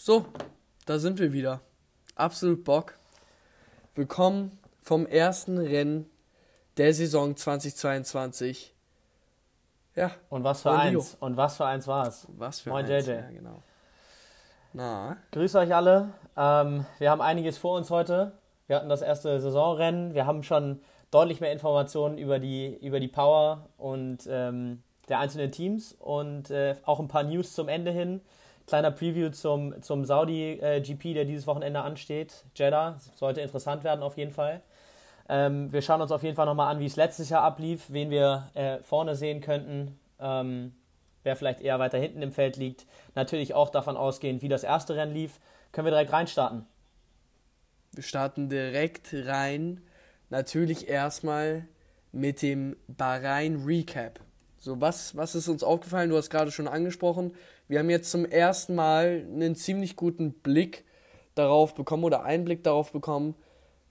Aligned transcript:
So, 0.00 0.26
da 0.86 1.00
sind 1.00 1.18
wir 1.18 1.32
wieder. 1.32 1.60
Absolut 2.14 2.62
Bock. 2.62 2.94
Willkommen 3.96 4.56
vom 4.80 5.06
ersten 5.06 5.58
Rennen 5.58 6.08
der 6.76 6.94
Saison 6.94 7.36
2022. 7.36 8.72
Ja. 9.96 10.12
Und 10.30 10.44
was 10.44 10.62
für 10.62 10.70
eins. 10.70 11.16
Und 11.18 11.36
was 11.36 11.56
für 11.56 11.66
eins 11.66 11.88
war 11.88 12.06
es. 12.06 12.28
Was 12.38 12.60
für 12.60 12.70
Moin 12.70 12.86
eins. 12.86 13.06
JJ. 13.06 13.10
Ja, 13.10 13.28
genau. 13.28 13.62
Na, 14.72 15.16
Grüße 15.32 15.58
euch 15.58 15.74
alle. 15.74 16.10
Ähm, 16.36 16.86
wir 17.00 17.10
haben 17.10 17.20
einiges 17.20 17.58
vor 17.58 17.76
uns 17.76 17.90
heute. 17.90 18.38
Wir 18.68 18.76
hatten 18.76 18.88
das 18.88 19.02
erste 19.02 19.40
Saisonrennen. 19.40 20.14
Wir 20.14 20.26
haben 20.26 20.44
schon 20.44 20.80
deutlich 21.10 21.40
mehr 21.40 21.50
Informationen 21.50 22.18
über 22.18 22.38
die, 22.38 22.76
über 22.86 23.00
die 23.00 23.08
Power 23.08 23.66
und 23.78 24.28
ähm, 24.30 24.80
der 25.08 25.18
einzelnen 25.18 25.50
Teams 25.50 25.92
und 25.98 26.50
äh, 26.50 26.76
auch 26.84 27.00
ein 27.00 27.08
paar 27.08 27.24
News 27.24 27.52
zum 27.52 27.68
Ende 27.68 27.90
hin. 27.90 28.20
Kleiner 28.68 28.90
Preview 28.92 29.30
zum, 29.30 29.82
zum 29.82 30.04
Saudi-GP, 30.04 31.14
der 31.14 31.24
dieses 31.24 31.46
Wochenende 31.46 31.80
ansteht. 31.80 32.44
Jeddah 32.54 32.98
sollte 33.16 33.40
interessant 33.40 33.82
werden 33.82 34.02
auf 34.02 34.16
jeden 34.16 34.30
Fall. 34.30 34.62
Ähm, 35.28 35.72
wir 35.72 35.82
schauen 35.82 36.00
uns 36.00 36.12
auf 36.12 36.22
jeden 36.22 36.36
Fall 36.36 36.46
nochmal 36.46 36.72
an, 36.72 36.78
wie 36.78 36.86
es 36.86 36.96
letztes 36.96 37.28
Jahr 37.30 37.42
ablief, 37.42 37.86
wen 37.88 38.10
wir 38.10 38.50
äh, 38.54 38.78
vorne 38.78 39.16
sehen 39.16 39.40
könnten, 39.40 39.98
ähm, 40.20 40.74
wer 41.22 41.34
vielleicht 41.34 41.60
eher 41.60 41.78
weiter 41.78 41.98
hinten 41.98 42.22
im 42.22 42.32
Feld 42.32 42.56
liegt. 42.56 42.86
Natürlich 43.14 43.54
auch 43.54 43.70
davon 43.70 43.96
ausgehend, 43.96 44.42
wie 44.42 44.48
das 44.48 44.62
erste 44.62 44.94
Rennen 44.94 45.12
lief. 45.12 45.40
Können 45.72 45.86
wir 45.86 45.90
direkt 45.90 46.12
reinstarten? 46.12 46.66
wir 47.98 48.02
starten 48.04 48.48
direkt 48.48 49.08
rein. 49.12 49.80
Natürlich 50.30 50.88
erstmal 50.88 51.66
mit 52.12 52.42
dem 52.42 52.76
Bahrain 52.86 53.64
Recap. 53.64 54.20
So, 54.58 54.80
was, 54.80 55.16
was 55.16 55.34
ist 55.34 55.48
uns 55.48 55.62
aufgefallen? 55.64 56.10
Du 56.10 56.16
hast 56.16 56.30
gerade 56.30 56.52
schon 56.52 56.68
angesprochen. 56.68 57.34
Wir 57.68 57.78
haben 57.80 57.90
jetzt 57.90 58.10
zum 58.10 58.24
ersten 58.24 58.74
Mal 58.74 59.26
einen 59.30 59.54
ziemlich 59.54 59.94
guten 59.96 60.32
Blick 60.32 60.84
darauf 61.34 61.74
bekommen 61.74 62.04
oder 62.04 62.24
Einblick 62.24 62.64
darauf 62.64 62.92
bekommen, 62.92 63.34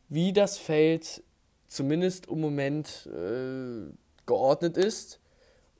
wie 0.10 0.34
das 0.34 0.58
Feld 0.58 1.24
zumindest 1.68 2.28
im 2.28 2.42
Moment 2.42 3.08
äh, 3.14 3.92
geordnet 4.26 4.78
ist. 4.78 5.20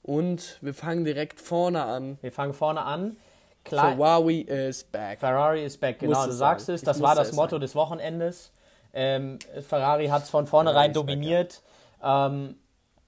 Und 0.02 0.58
wir 0.62 0.74
fangen 0.74 1.04
direkt 1.04 1.40
vorne 1.40 1.84
an. 1.84 2.18
Wir 2.22 2.32
fangen 2.32 2.54
vorne 2.54 2.82
an. 2.82 3.16
Klar, 3.64 3.96
Ferrari 3.96 4.40
is 4.40 4.84
back. 4.84 5.18
Ferrari 5.18 5.64
ist 5.64 5.78
back, 5.78 5.98
genau, 5.98 6.24
du 6.24 6.32
sagst 6.32 6.66
sagen. 6.66 6.76
es, 6.76 6.82
Ich 6.82 6.86
das 6.86 7.02
war 7.02 7.14
das 7.14 7.32
Motto 7.32 7.50
sagen. 7.50 7.60
des 7.60 7.74
Wochenendes. 7.74 8.52
Ähm, 8.94 9.38
Ferrari 9.66 10.06
hat 10.06 10.22
es 10.22 10.30
von 10.30 10.46
vornherein 10.46 10.92
Ferrari 10.94 11.00
ist 11.00 11.06
back, 11.06 11.16
dominiert. 11.16 11.62
Ähm, 12.02 12.56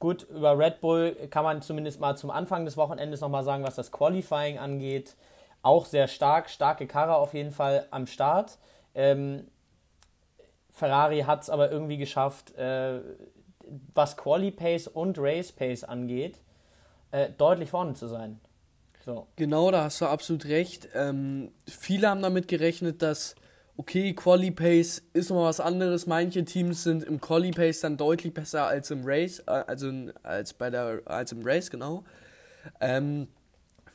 gut, 0.00 0.24
über 0.24 0.58
Red 0.58 0.80
Bull 0.80 1.14
kann 1.30 1.44
man 1.44 1.62
zumindest 1.62 2.00
mal 2.00 2.16
zum 2.16 2.30
Anfang 2.30 2.64
des 2.64 2.76
Wochenendes 2.76 3.20
nochmal 3.20 3.44
sagen, 3.44 3.62
was 3.62 3.76
das 3.76 3.92
Qualifying 3.92 4.58
angeht. 4.58 5.14
Auch 5.62 5.86
sehr 5.86 6.08
stark, 6.08 6.50
starke 6.50 6.86
Karre 6.86 7.16
auf 7.16 7.34
jeden 7.34 7.52
Fall 7.52 7.86
am 7.90 8.06
Start. 8.06 8.58
Ähm, 8.94 9.46
Ferrari 10.70 11.20
hat 11.20 11.42
es 11.42 11.50
aber 11.50 11.70
irgendwie 11.70 11.98
geschafft, 11.98 12.54
äh, 12.56 13.00
was 13.94 14.16
Quali 14.16 14.50
Pace 14.50 14.88
und 14.88 15.18
Race 15.18 15.52
Pace 15.52 15.84
angeht, 15.84 16.38
äh, 17.10 17.28
deutlich 17.36 17.70
vorne 17.70 17.94
zu 17.94 18.08
sein. 18.08 18.40
So. 19.04 19.26
Genau, 19.36 19.70
da 19.70 19.84
hast 19.84 20.00
du 20.00 20.06
absolut 20.06 20.46
recht. 20.46 20.88
Ähm, 20.94 21.52
viele 21.68 22.08
haben 22.08 22.22
damit 22.22 22.48
gerechnet, 22.48 23.02
dass, 23.02 23.34
okay, 23.80 24.12
Quali 24.14 24.50
Pace 24.50 25.02
ist 25.14 25.30
noch 25.30 25.44
was 25.44 25.58
anderes. 25.60 26.06
Manche 26.06 26.44
Teams 26.44 26.82
sind 26.84 27.02
im 27.02 27.20
Quali 27.20 27.50
Pace 27.50 27.80
dann 27.80 27.96
deutlich 27.96 28.34
besser 28.34 28.66
als 28.66 28.90
im 28.90 29.02
Race, 29.04 29.40
äh, 29.46 29.62
also 29.66 29.88
in- 29.88 30.12
als 30.22 30.52
bei 30.52 30.68
der 30.70 31.00
als 31.06 31.32
im 31.32 31.40
Race, 31.42 31.70
genau. 31.70 32.04
Ähm, 32.80 33.26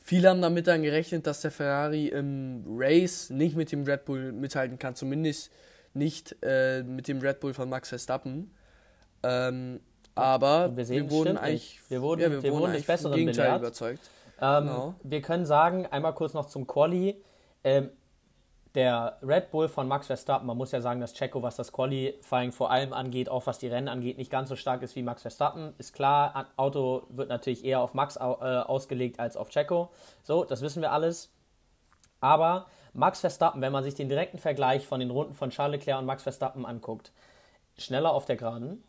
viele 0.02 0.28
haben 0.30 0.42
damit 0.42 0.66
dann 0.66 0.82
gerechnet, 0.82 1.26
dass 1.26 1.40
der 1.40 1.50
Ferrari 1.52 2.08
im 2.08 2.64
Race 2.68 3.30
nicht 3.30 3.56
mit 3.56 3.70
dem 3.70 3.84
Red 3.84 4.04
Bull 4.04 4.32
mithalten 4.32 4.78
kann, 4.78 4.94
zumindest 4.96 5.50
nicht 5.94 6.36
äh, 6.42 6.82
mit 6.82 7.06
dem 7.08 7.20
Red 7.20 7.38
Bull 7.40 7.54
von 7.54 7.68
Max 7.68 7.88
Verstappen. 7.90 8.50
Ähm, 9.22 9.80
aber 10.16 10.76
wir 10.76 10.84
sehen, 10.84 11.10
wurden 11.10 11.28
stimmt 11.36 11.40
eigentlich. 11.42 11.80
Wir 11.88 12.02
wurden- 12.02 12.20
ja, 12.22 12.30
wir 12.42 12.42
wurden 12.52 12.72
des 12.72 12.74
eigentlich 12.74 12.86
vom 12.86 12.94
Besseren 12.94 13.14
Gegenteil 13.16 13.44
belehrt. 13.44 13.60
überzeugt. 13.62 14.10
Ähm, 14.40 14.64
Genau. 14.64 14.94
Wir 15.02 15.22
können 15.22 15.46
sagen, 15.46 15.86
einmal 15.86 16.14
kurz 16.14 16.34
noch 16.34 16.46
zum 16.46 16.66
Quali. 16.66 17.22
Ähm, 17.64 17.90
der 18.76 19.16
Red 19.22 19.50
Bull 19.50 19.68
von 19.68 19.88
Max 19.88 20.06
Verstappen, 20.06 20.46
man 20.46 20.56
muss 20.56 20.70
ja 20.70 20.82
sagen, 20.82 21.00
dass 21.00 21.14
Checo, 21.14 21.42
was 21.42 21.56
das 21.56 21.72
Qualifying 21.72 22.52
vor 22.52 22.70
allem 22.70 22.92
angeht, 22.92 23.30
auch 23.30 23.46
was 23.46 23.58
die 23.58 23.68
Rennen 23.68 23.88
angeht, 23.88 24.18
nicht 24.18 24.30
ganz 24.30 24.50
so 24.50 24.54
stark 24.54 24.82
ist 24.82 24.94
wie 24.94 25.02
Max 25.02 25.22
Verstappen. 25.22 25.74
Ist 25.78 25.94
klar, 25.94 26.46
Auto 26.56 27.04
wird 27.08 27.30
natürlich 27.30 27.64
eher 27.64 27.80
auf 27.80 27.94
Max 27.94 28.16
äh, 28.16 28.20
ausgelegt 28.20 29.18
als 29.18 29.38
auf 29.38 29.48
Checo. 29.48 29.88
So, 30.22 30.44
das 30.44 30.60
wissen 30.60 30.82
wir 30.82 30.92
alles. 30.92 31.32
Aber 32.20 32.66
Max 32.92 33.20
Verstappen, 33.20 33.62
wenn 33.62 33.72
man 33.72 33.82
sich 33.82 33.94
den 33.94 34.10
direkten 34.10 34.38
Vergleich 34.38 34.86
von 34.86 35.00
den 35.00 35.10
Runden 35.10 35.34
von 35.34 35.48
Charles 35.50 35.80
Leclerc 35.80 35.98
und 35.98 36.06
Max 36.06 36.22
Verstappen 36.22 36.66
anguckt, 36.66 37.12
schneller 37.78 38.12
auf 38.12 38.26
der 38.26 38.36
Geraden, 38.36 38.84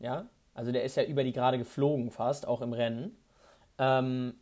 ja, 0.00 0.26
also 0.52 0.70
der 0.70 0.84
ist 0.84 0.96
ja 0.96 1.02
über 1.02 1.24
die 1.24 1.32
Gerade 1.32 1.56
geflogen 1.56 2.10
fast, 2.10 2.46
auch 2.46 2.60
im 2.60 2.74
Rennen. 2.74 3.16
Ähm, 3.78 4.34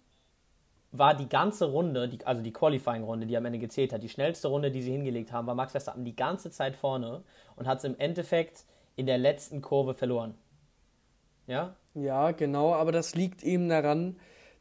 war 0.92 1.14
die 1.14 1.28
ganze 1.28 1.64
Runde, 1.64 2.08
die, 2.08 2.24
also 2.24 2.42
die 2.42 2.52
Qualifying-Runde, 2.52 3.26
die 3.26 3.36
am 3.36 3.46
Ende 3.46 3.58
gezählt 3.58 3.92
hat, 3.92 4.02
die 4.02 4.10
schnellste 4.10 4.48
Runde, 4.48 4.70
die 4.70 4.82
sie 4.82 4.92
hingelegt 4.92 5.32
haben, 5.32 5.46
war 5.46 5.54
Max 5.54 5.72
Verstappen 5.72 6.04
die 6.04 6.14
ganze 6.14 6.50
Zeit 6.50 6.76
vorne 6.76 7.22
und 7.56 7.66
hat 7.66 7.78
es 7.78 7.84
im 7.84 7.98
Endeffekt 7.98 8.64
in 8.94 9.06
der 9.06 9.18
letzten 9.18 9.62
Kurve 9.62 9.94
verloren. 9.94 10.34
Ja? 11.46 11.76
Ja, 11.94 12.30
genau, 12.32 12.74
aber 12.74 12.92
das 12.92 13.14
liegt 13.14 13.42
eben 13.42 13.68
daran, 13.68 14.16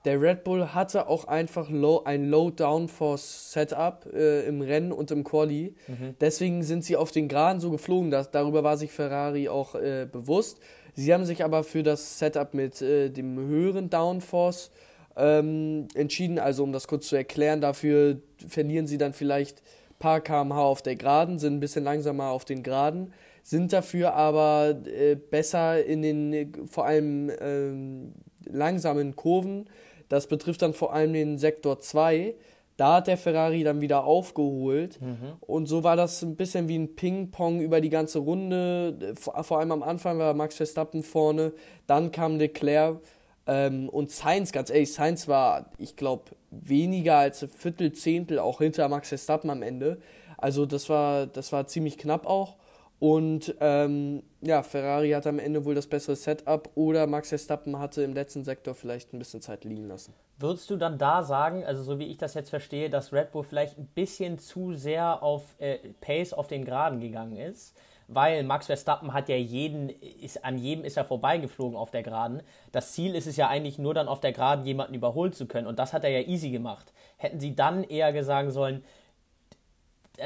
der 0.05 0.19
Red 0.19 0.43
Bull 0.43 0.73
hatte 0.73 1.07
auch 1.07 1.25
einfach 1.25 1.69
low, 1.69 2.01
ein 2.05 2.29
Low-Downforce-Setup 2.29 4.07
äh, 4.11 4.47
im 4.47 4.61
Rennen 4.61 4.91
und 4.91 5.11
im 5.11 5.23
Quali. 5.23 5.75
Deswegen 6.19 6.63
sind 6.63 6.83
sie 6.83 6.97
auf 6.97 7.11
den 7.11 7.27
Geraden 7.27 7.59
so 7.59 7.69
geflogen. 7.69 8.09
Das, 8.09 8.31
darüber 8.31 8.63
war 8.63 8.77
sich 8.77 8.91
Ferrari 8.91 9.47
auch 9.47 9.75
äh, 9.75 10.07
bewusst. 10.11 10.59
Sie 10.93 11.13
haben 11.13 11.25
sich 11.25 11.43
aber 11.43 11.63
für 11.63 11.83
das 11.83 12.17
Setup 12.17 12.53
mit 12.55 12.81
äh, 12.81 13.09
dem 13.09 13.37
höheren 13.37 13.91
Downforce 13.91 14.71
ähm, 15.15 15.87
entschieden. 15.93 16.39
Also, 16.39 16.63
um 16.63 16.71
das 16.71 16.87
kurz 16.87 17.07
zu 17.07 17.15
erklären, 17.15 17.61
dafür 17.61 18.21
verlieren 18.47 18.87
sie 18.87 18.97
dann 18.97 19.13
vielleicht 19.13 19.59
ein 19.59 19.99
paar 19.99 20.21
km/h 20.21 20.61
auf 20.61 20.81
der 20.81 20.95
Geraden, 20.95 21.39
sind 21.39 21.55
ein 21.55 21.59
bisschen 21.59 21.83
langsamer 21.83 22.29
auf 22.29 22.45
den 22.45 22.63
Geraden, 22.63 23.13
sind 23.43 23.73
dafür 23.73 24.13
aber 24.13 24.75
äh, 24.85 25.15
besser 25.15 25.83
in 25.83 26.01
den 26.01 26.67
vor 26.67 26.85
allem 26.85 27.31
ähm, 27.39 28.13
langsamen 28.45 29.15
Kurven. 29.15 29.65
Das 30.09 30.27
betrifft 30.27 30.61
dann 30.61 30.73
vor 30.73 30.93
allem 30.93 31.13
den 31.13 31.37
Sektor 31.37 31.79
2. 31.79 32.35
Da 32.77 32.95
hat 32.95 33.07
der 33.07 33.17
Ferrari 33.17 33.63
dann 33.63 33.79
wieder 33.79 34.05
aufgeholt. 34.05 34.99
Und 35.39 35.67
so 35.67 35.83
war 35.83 35.95
das 35.95 36.21
ein 36.23 36.35
bisschen 36.35 36.67
wie 36.67 36.79
ein 36.79 36.95
Ping-Pong 36.95 37.61
über 37.61 37.79
die 37.79 37.89
ganze 37.89 38.19
Runde. 38.19 39.13
Vor, 39.15 39.43
vor 39.43 39.59
allem 39.59 39.71
am 39.71 39.83
Anfang 39.83 40.17
war 40.17 40.33
Max 40.33 40.55
Verstappen 40.55 41.03
vorne. 41.03 41.53
Dann 41.85 42.11
kam 42.11 42.37
Leclerc 42.37 42.99
ähm, 43.47 43.89
und 43.89 44.11
Sainz, 44.11 44.51
ganz 44.51 44.69
ehrlich, 44.69 44.93
Sainz 44.93 45.27
war, 45.27 45.71
ich 45.77 45.95
glaube, 45.95 46.31
weniger 46.51 47.17
als 47.17 47.43
ein 47.43 47.49
Viertel, 47.49 47.93
Zehntel 47.93 48.39
auch 48.39 48.59
hinter 48.59 48.87
Max 48.87 49.09
Verstappen 49.09 49.49
am 49.49 49.61
Ende. 49.61 49.99
Also 50.37 50.65
das 50.65 50.89
war, 50.89 51.27
das 51.27 51.51
war 51.51 51.67
ziemlich 51.67 51.97
knapp 51.97 52.25
auch. 52.25 52.57
Und 52.99 53.55
ähm, 53.59 54.21
ja, 54.41 54.61
Ferrari 54.61 55.09
hatte 55.09 55.29
am 55.29 55.39
Ende 55.39 55.65
wohl 55.65 55.73
das 55.73 55.87
bessere 55.87 56.15
Setup 56.15 56.69
oder 56.75 57.07
Max 57.07 57.29
Verstappen 57.29 57.79
hatte 57.79 58.03
im 58.03 58.13
letzten 58.13 58.43
Sektor 58.43 58.75
vielleicht 58.75 59.11
ein 59.11 59.17
bisschen 59.17 59.41
Zeit 59.41 59.63
liegen 59.63 59.87
lassen. 59.87 60.13
Würdest 60.37 60.69
du 60.69 60.75
dann 60.77 60.99
da 60.99 61.23
sagen, 61.23 61.65
also 61.65 61.81
so 61.81 61.97
wie 61.97 62.05
ich 62.05 62.19
das 62.19 62.35
jetzt 62.35 62.51
verstehe, 62.51 62.91
dass 62.91 63.11
Red 63.11 63.31
Bull 63.31 63.43
vielleicht 63.43 63.79
ein 63.79 63.87
bisschen 63.87 64.37
zu 64.37 64.73
sehr 64.73 65.23
auf 65.23 65.55
äh, 65.57 65.79
Pace 65.99 66.33
auf 66.33 66.45
den 66.45 66.63
Geraden 66.63 66.99
gegangen 66.99 67.37
ist? 67.37 67.75
Weil 68.13 68.43
Max 68.43 68.65
Verstappen 68.65 69.13
hat 69.13 69.29
ja 69.29 69.37
jeden, 69.37 69.89
ist, 69.89 70.43
an 70.43 70.57
jedem 70.57 70.83
ist 70.83 70.97
er 70.97 71.05
vorbeigeflogen 71.05 71.77
auf 71.77 71.91
der 71.91 72.03
Geraden. 72.03 72.41
Das 72.71 72.91
Ziel 72.91 73.15
ist 73.15 73.25
es 73.25 73.37
ja 73.37 73.47
eigentlich 73.47 73.79
nur 73.79 73.93
dann 73.93 74.07
auf 74.09 74.19
der 74.19 74.33
Geraden 74.33 74.65
jemanden 74.65 74.93
überholen 74.93 75.31
zu 75.31 75.45
können. 75.45 75.67
Und 75.67 75.79
das 75.79 75.93
hat 75.93 76.03
er 76.03 76.09
ja 76.09 76.27
easy 76.27 76.49
gemacht. 76.49 76.91
Hätten 77.17 77.39
sie 77.39 77.55
dann 77.55 77.83
eher 77.83 78.11
gesagt 78.11 78.51
sollen, 78.51 78.83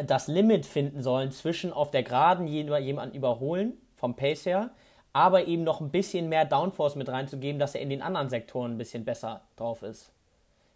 das 0.06 0.27
Limit 0.27 0.65
finden 0.65 1.01
sollen 1.01 1.31
zwischen 1.31 1.71
auf 1.71 1.92
der 1.92 2.04
Geraden 2.04 2.48
je- 2.48 2.77
jemanden 2.80 3.15
überholen, 3.15 3.74
vom 3.95 4.15
Pace 4.15 4.45
her, 4.48 4.71
aber 5.13 5.45
eben 5.48 5.63
noch 5.63 5.80
ein 5.80 5.92
bisschen 5.92 6.27
mehr 6.27 6.45
Downforce 6.45 6.95
mit 6.95 7.07
reinzugeben, 7.07 7.60
dass 7.60 7.75
er 7.75 7.81
in 7.81 7.89
den 7.89 8.01
anderen 8.01 8.30
Sektoren 8.30 8.74
ein 8.74 8.77
bisschen 8.77 9.06
besser 9.06 9.42
drauf 9.56 9.83
ist. 9.83 10.12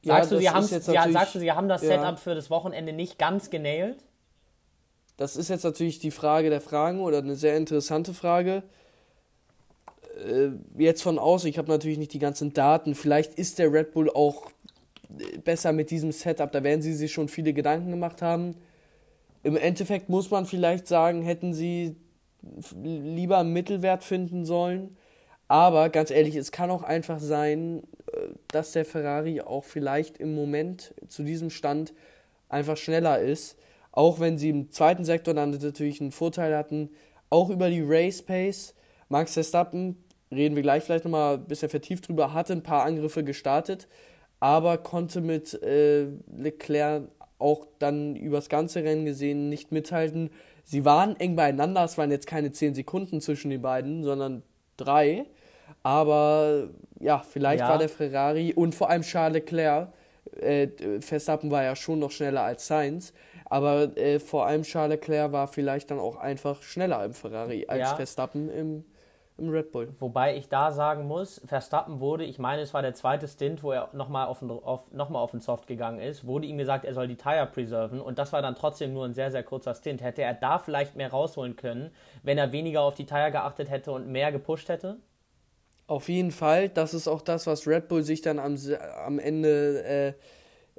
Ja, 0.04 0.16
Sagst, 0.18 0.32
du, 0.32 0.36
das 0.40 0.70
sie 0.70 0.76
jetzt 0.76 0.88
ja, 0.88 1.10
sagst 1.12 1.36
du, 1.36 1.40
sie 1.40 1.52
haben 1.52 1.68
das 1.68 1.82
ja. 1.82 2.00
Setup 2.00 2.20
für 2.20 2.36
das 2.36 2.50
Wochenende 2.50 2.94
nicht 2.94 3.20
ganz 3.20 3.50
genailt? 3.50 3.98
Das 5.20 5.36
ist 5.36 5.50
jetzt 5.50 5.66
natürlich 5.66 6.00
die 6.00 6.12
Frage 6.12 6.50
der 6.50 6.62
Fragen 6.62 7.02
oder 7.02 7.18
eine 7.18 7.36
sehr 7.36 7.58
interessante 7.58 8.14
Frage. 8.14 8.64
Äh, 10.26 10.52
jetzt 10.78 11.04
von 11.04 11.20
außen, 11.20 11.50
ich 11.50 11.58
habe 11.58 11.68
natürlich 11.68 11.98
nicht 11.98 12.14
die 12.14 12.20
ganzen 12.20 12.54
Daten. 12.54 12.96
Vielleicht 12.96 13.34
ist 13.34 13.60
der 13.60 13.74
Red 13.74 13.92
Bull 13.92 14.10
auch 14.10 14.50
äh, 15.20 15.40
besser 15.40 15.74
mit 15.74 15.92
diesem 15.92 16.14
Setup. 16.14 16.50
Da 16.50 16.64
werden 16.64 16.82
sie 16.82 16.94
sich 16.94 17.12
schon 17.12 17.28
viele 17.28 17.52
Gedanken 17.52 17.92
gemacht 17.92 18.22
haben. 18.22 18.56
Im 19.44 19.58
Endeffekt 19.58 20.08
muss 20.08 20.32
man 20.32 20.46
vielleicht 20.46 20.88
sagen, 20.88 21.22
hätten 21.22 21.54
sie 21.54 21.98
lieber 22.82 23.40
einen 23.40 23.52
Mittelwert 23.52 24.06
finden 24.06 24.46
sollen. 24.46 24.96
Aber 25.50 25.90
ganz 25.90 26.12
ehrlich, 26.12 26.38
es 26.38 26.54
kann 26.54 26.72
auch 26.72 26.84
einfach 26.84 27.20
sein, 27.20 27.84
äh, 28.14 28.30
dass 28.48 28.72
der 28.72 28.86
Ferrari 28.86 29.42
auch 29.42 29.66
vielleicht 29.66 30.18
im 30.18 30.34
Moment 30.34 30.94
zu 31.10 31.24
diesem 31.24 31.50
Stand 31.50 31.92
einfach 32.48 32.78
schneller 32.78 33.20
ist. 33.20 33.59
Auch 34.00 34.22
wenn 34.22 34.38
sie 34.38 34.48
im 34.48 34.72
zweiten 34.72 35.04
Sektor 35.04 35.34
dann 35.34 35.50
natürlich 35.50 36.00
einen 36.00 36.14
Vorteil 36.14 36.56
hatten, 36.56 36.90
auch 37.30 37.50
über 37.50 37.70
die 37.70 37.84
Race 37.86 38.22
Pace. 38.22 38.74
Max 39.10 39.34
Verstappen, 39.34 40.02
reden 40.32 40.56
wir 40.56 40.64
gleich 40.64 40.86
vielleicht 40.86 41.04
nochmal 41.04 41.34
ein 41.34 41.44
bisschen 41.44 41.68
vertieft 41.68 42.08
drüber, 42.08 42.32
hatte 42.32 42.54
ein 42.54 42.64
paar 42.64 42.86
Angriffe 42.86 43.26
gestartet, 43.26 43.90
aber 44.40 44.78
konnte 44.78 45.20
mit 45.20 45.62
äh, 45.64 46.08
Leclerc 46.34 47.10
auch 47.40 47.68
dann 47.80 48.16
übers 48.16 48.48
ganze 48.48 48.86
Rennen 48.86 49.04
gesehen 49.04 49.50
nicht 49.50 49.74
mithalten. 49.74 50.30
Sie 50.64 50.86
waren 50.86 51.20
eng 51.20 51.36
beieinander, 51.36 51.84
es 51.84 51.98
waren 51.98 52.10
jetzt 52.10 52.26
keine 52.26 52.54
10 52.54 52.76
Sekunden 52.76 53.20
zwischen 53.20 53.52
den 53.52 53.62
beiden, 53.62 54.06
sondern 54.06 54.44
drei. 54.78 55.26
Aber 55.84 56.70
ja, 57.02 57.20
vielleicht 57.20 57.64
ja. 57.64 57.68
war 57.68 57.78
der 57.78 57.90
Ferrari 57.90 58.54
und 58.54 58.76
vor 58.76 58.90
allem 58.90 59.02
Charles 59.02 59.34
Leclerc, 59.34 59.90
äh, 60.40 60.70
Verstappen 61.02 61.52
war 61.52 61.64
ja 61.64 61.76
schon 61.76 62.00
noch 62.00 62.12
schneller 62.12 62.44
als 62.44 62.66
Sainz, 62.66 63.12
aber 63.50 63.98
äh, 63.98 64.20
vor 64.20 64.46
allem 64.46 64.64
Charles 64.64 65.00
Leclerc 65.00 65.32
war 65.32 65.48
vielleicht 65.48 65.92
dann 65.92 66.00
auch 66.00 66.16
einfach 66.16 66.62
schneller 66.62 67.04
im 67.04 67.14
Ferrari 67.14 67.66
als 67.68 67.80
ja. 67.82 67.96
Verstappen 67.96 68.50
im 68.50 68.86
im 69.40 69.50
Red 69.50 69.72
Bull. 69.72 69.90
Wobei 70.00 70.36
ich 70.38 70.50
da 70.50 70.72
sagen 70.72 71.08
muss, 71.08 71.42
Verstappen 71.46 72.00
wurde, 72.00 72.26
ich 72.26 72.40
meine, 72.40 72.62
es 72.62 72.74
war 72.74 72.82
der 72.82 72.94
zweite 72.94 73.28
Stint, 73.28 73.64
wo 73.64 73.72
er 73.72 73.90
nochmal 73.94 74.28
auf, 74.28 74.44
auf, 74.44 74.92
noch 74.92 75.12
auf 75.12 75.32
den 75.32 75.40
Soft 75.40 75.68
gegangen 75.68 76.00
ist, 76.00 76.26
wurde 76.26 76.46
ihm 76.46 76.58
gesagt, 76.58 76.86
er 76.86 76.94
soll 76.94 77.08
die 77.08 77.16
Tire 77.16 77.48
preserven 77.48 78.02
und 78.02 78.20
das 78.20 78.34
war 78.34 78.42
dann 78.42 78.56
trotzdem 78.56 78.94
nur 78.94 79.06
ein 79.06 79.14
sehr, 79.14 79.32
sehr 79.32 79.44
kurzer 79.44 79.74
Stint. 79.74 80.02
Hätte 80.02 80.22
er 80.22 80.34
da 80.34 80.60
vielleicht 80.60 80.96
mehr 80.96 81.10
rausholen 81.10 81.56
können, 81.56 81.92
wenn 82.24 82.38
er 82.38 82.52
weniger 82.52 82.82
auf 82.82 82.96
die 82.96 83.06
Tire 83.06 83.32
geachtet 83.32 83.70
hätte 83.70 83.92
und 83.92 84.08
mehr 84.08 84.32
gepusht 84.32 84.70
hätte? 84.70 84.98
Auf 85.88 86.08
jeden 86.08 86.32
Fall. 86.32 86.70
Das 86.70 86.94
ist 86.94 87.08
auch 87.08 87.22
das, 87.22 87.48
was 87.48 87.66
Red 87.66 87.88
Bull 87.88 88.04
sich 88.04 88.22
dann 88.22 88.38
am, 88.38 88.58
am 89.06 89.18
Ende 89.18 89.84
äh, 89.84 90.14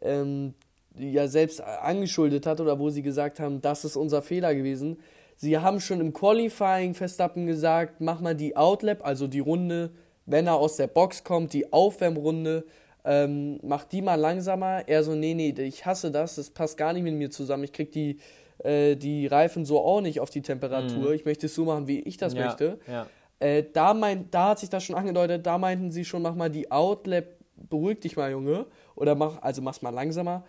ähm, 0.03 0.55
ja 0.97 1.29
selbst 1.29 1.61
angeschuldet 1.61 2.47
hat 2.47 2.61
oder 2.61 2.79
wo 2.79 2.91
sie 2.91 3.03
gesagt 3.03 3.41
haben, 3.41 3.61
das 3.61 3.85
ist 3.85 3.97
unser 3.97 4.23
Fehler 4.23 4.55
gewesen 4.55 4.99
Sie 5.41 5.57
haben 5.57 5.81
schon 5.81 6.03
im 6.03 6.13
Qualifying 6.13 6.93
Verstappen 6.93 7.47
gesagt, 7.47 8.03
mach 8.03 8.21
mal 8.21 8.35
die 8.35 8.59
Outlap, 8.59 9.07
also 9.07 9.27
die 9.27 9.41
Runde, 9.41 9.89
wenn 10.27 10.47
er 10.47 10.57
aus 10.57 10.77
der 10.77 10.87
Box 10.87 11.25
kommt, 11.25 11.55
die 11.55 11.73
Aufwärmrunde, 11.73 12.67
ähm, 13.07 13.59
mach 13.63 13.85
die 13.85 14.03
mal 14.03 14.17
langsamer. 14.17 14.87
Er 14.87 15.03
so, 15.03 15.15
nee, 15.15 15.33
nee, 15.33 15.55
ich 15.57 15.87
hasse 15.87 16.11
das, 16.11 16.35
das 16.35 16.51
passt 16.51 16.77
gar 16.77 16.93
nicht 16.93 17.05
mit 17.05 17.15
mir 17.15 17.31
zusammen. 17.31 17.65
Ich 17.65 17.73
krieg 17.73 17.91
die, 17.91 18.19
äh, 18.59 18.97
die 18.97 19.27
Reifen 19.27 19.65
so 19.65 19.81
auch 19.81 20.03
nicht 20.03 20.21
auf 20.21 20.29
die 20.29 20.43
Temperatur. 20.43 21.09
Mhm. 21.09 21.15
Ich 21.15 21.25
möchte 21.25 21.47
es 21.47 21.55
so 21.55 21.65
machen, 21.65 21.89
wie 21.89 22.01
ich 22.01 22.19
das 22.19 22.35
ja, 22.35 22.45
möchte. 22.45 22.79
Ja. 22.87 23.07
Äh, 23.39 23.65
da, 23.73 23.95
mein, 23.95 24.31
da 24.31 24.51
hat 24.51 24.59
sich 24.59 24.69
das 24.69 24.85
schon 24.85 24.95
angedeutet, 24.95 25.47
da 25.47 25.57
meinten 25.57 25.91
sie 25.91 26.05
schon, 26.05 26.21
mach 26.21 26.35
mal 26.35 26.51
die 26.51 26.71
Outlap, 26.71 27.25
beruhig 27.57 28.01
dich 28.01 28.15
mal, 28.15 28.31
Junge. 28.31 28.67
Oder 28.95 29.15
mach, 29.15 29.41
also 29.41 29.63
mach's 29.63 29.81
mal 29.81 29.89
langsamer. 29.89 30.45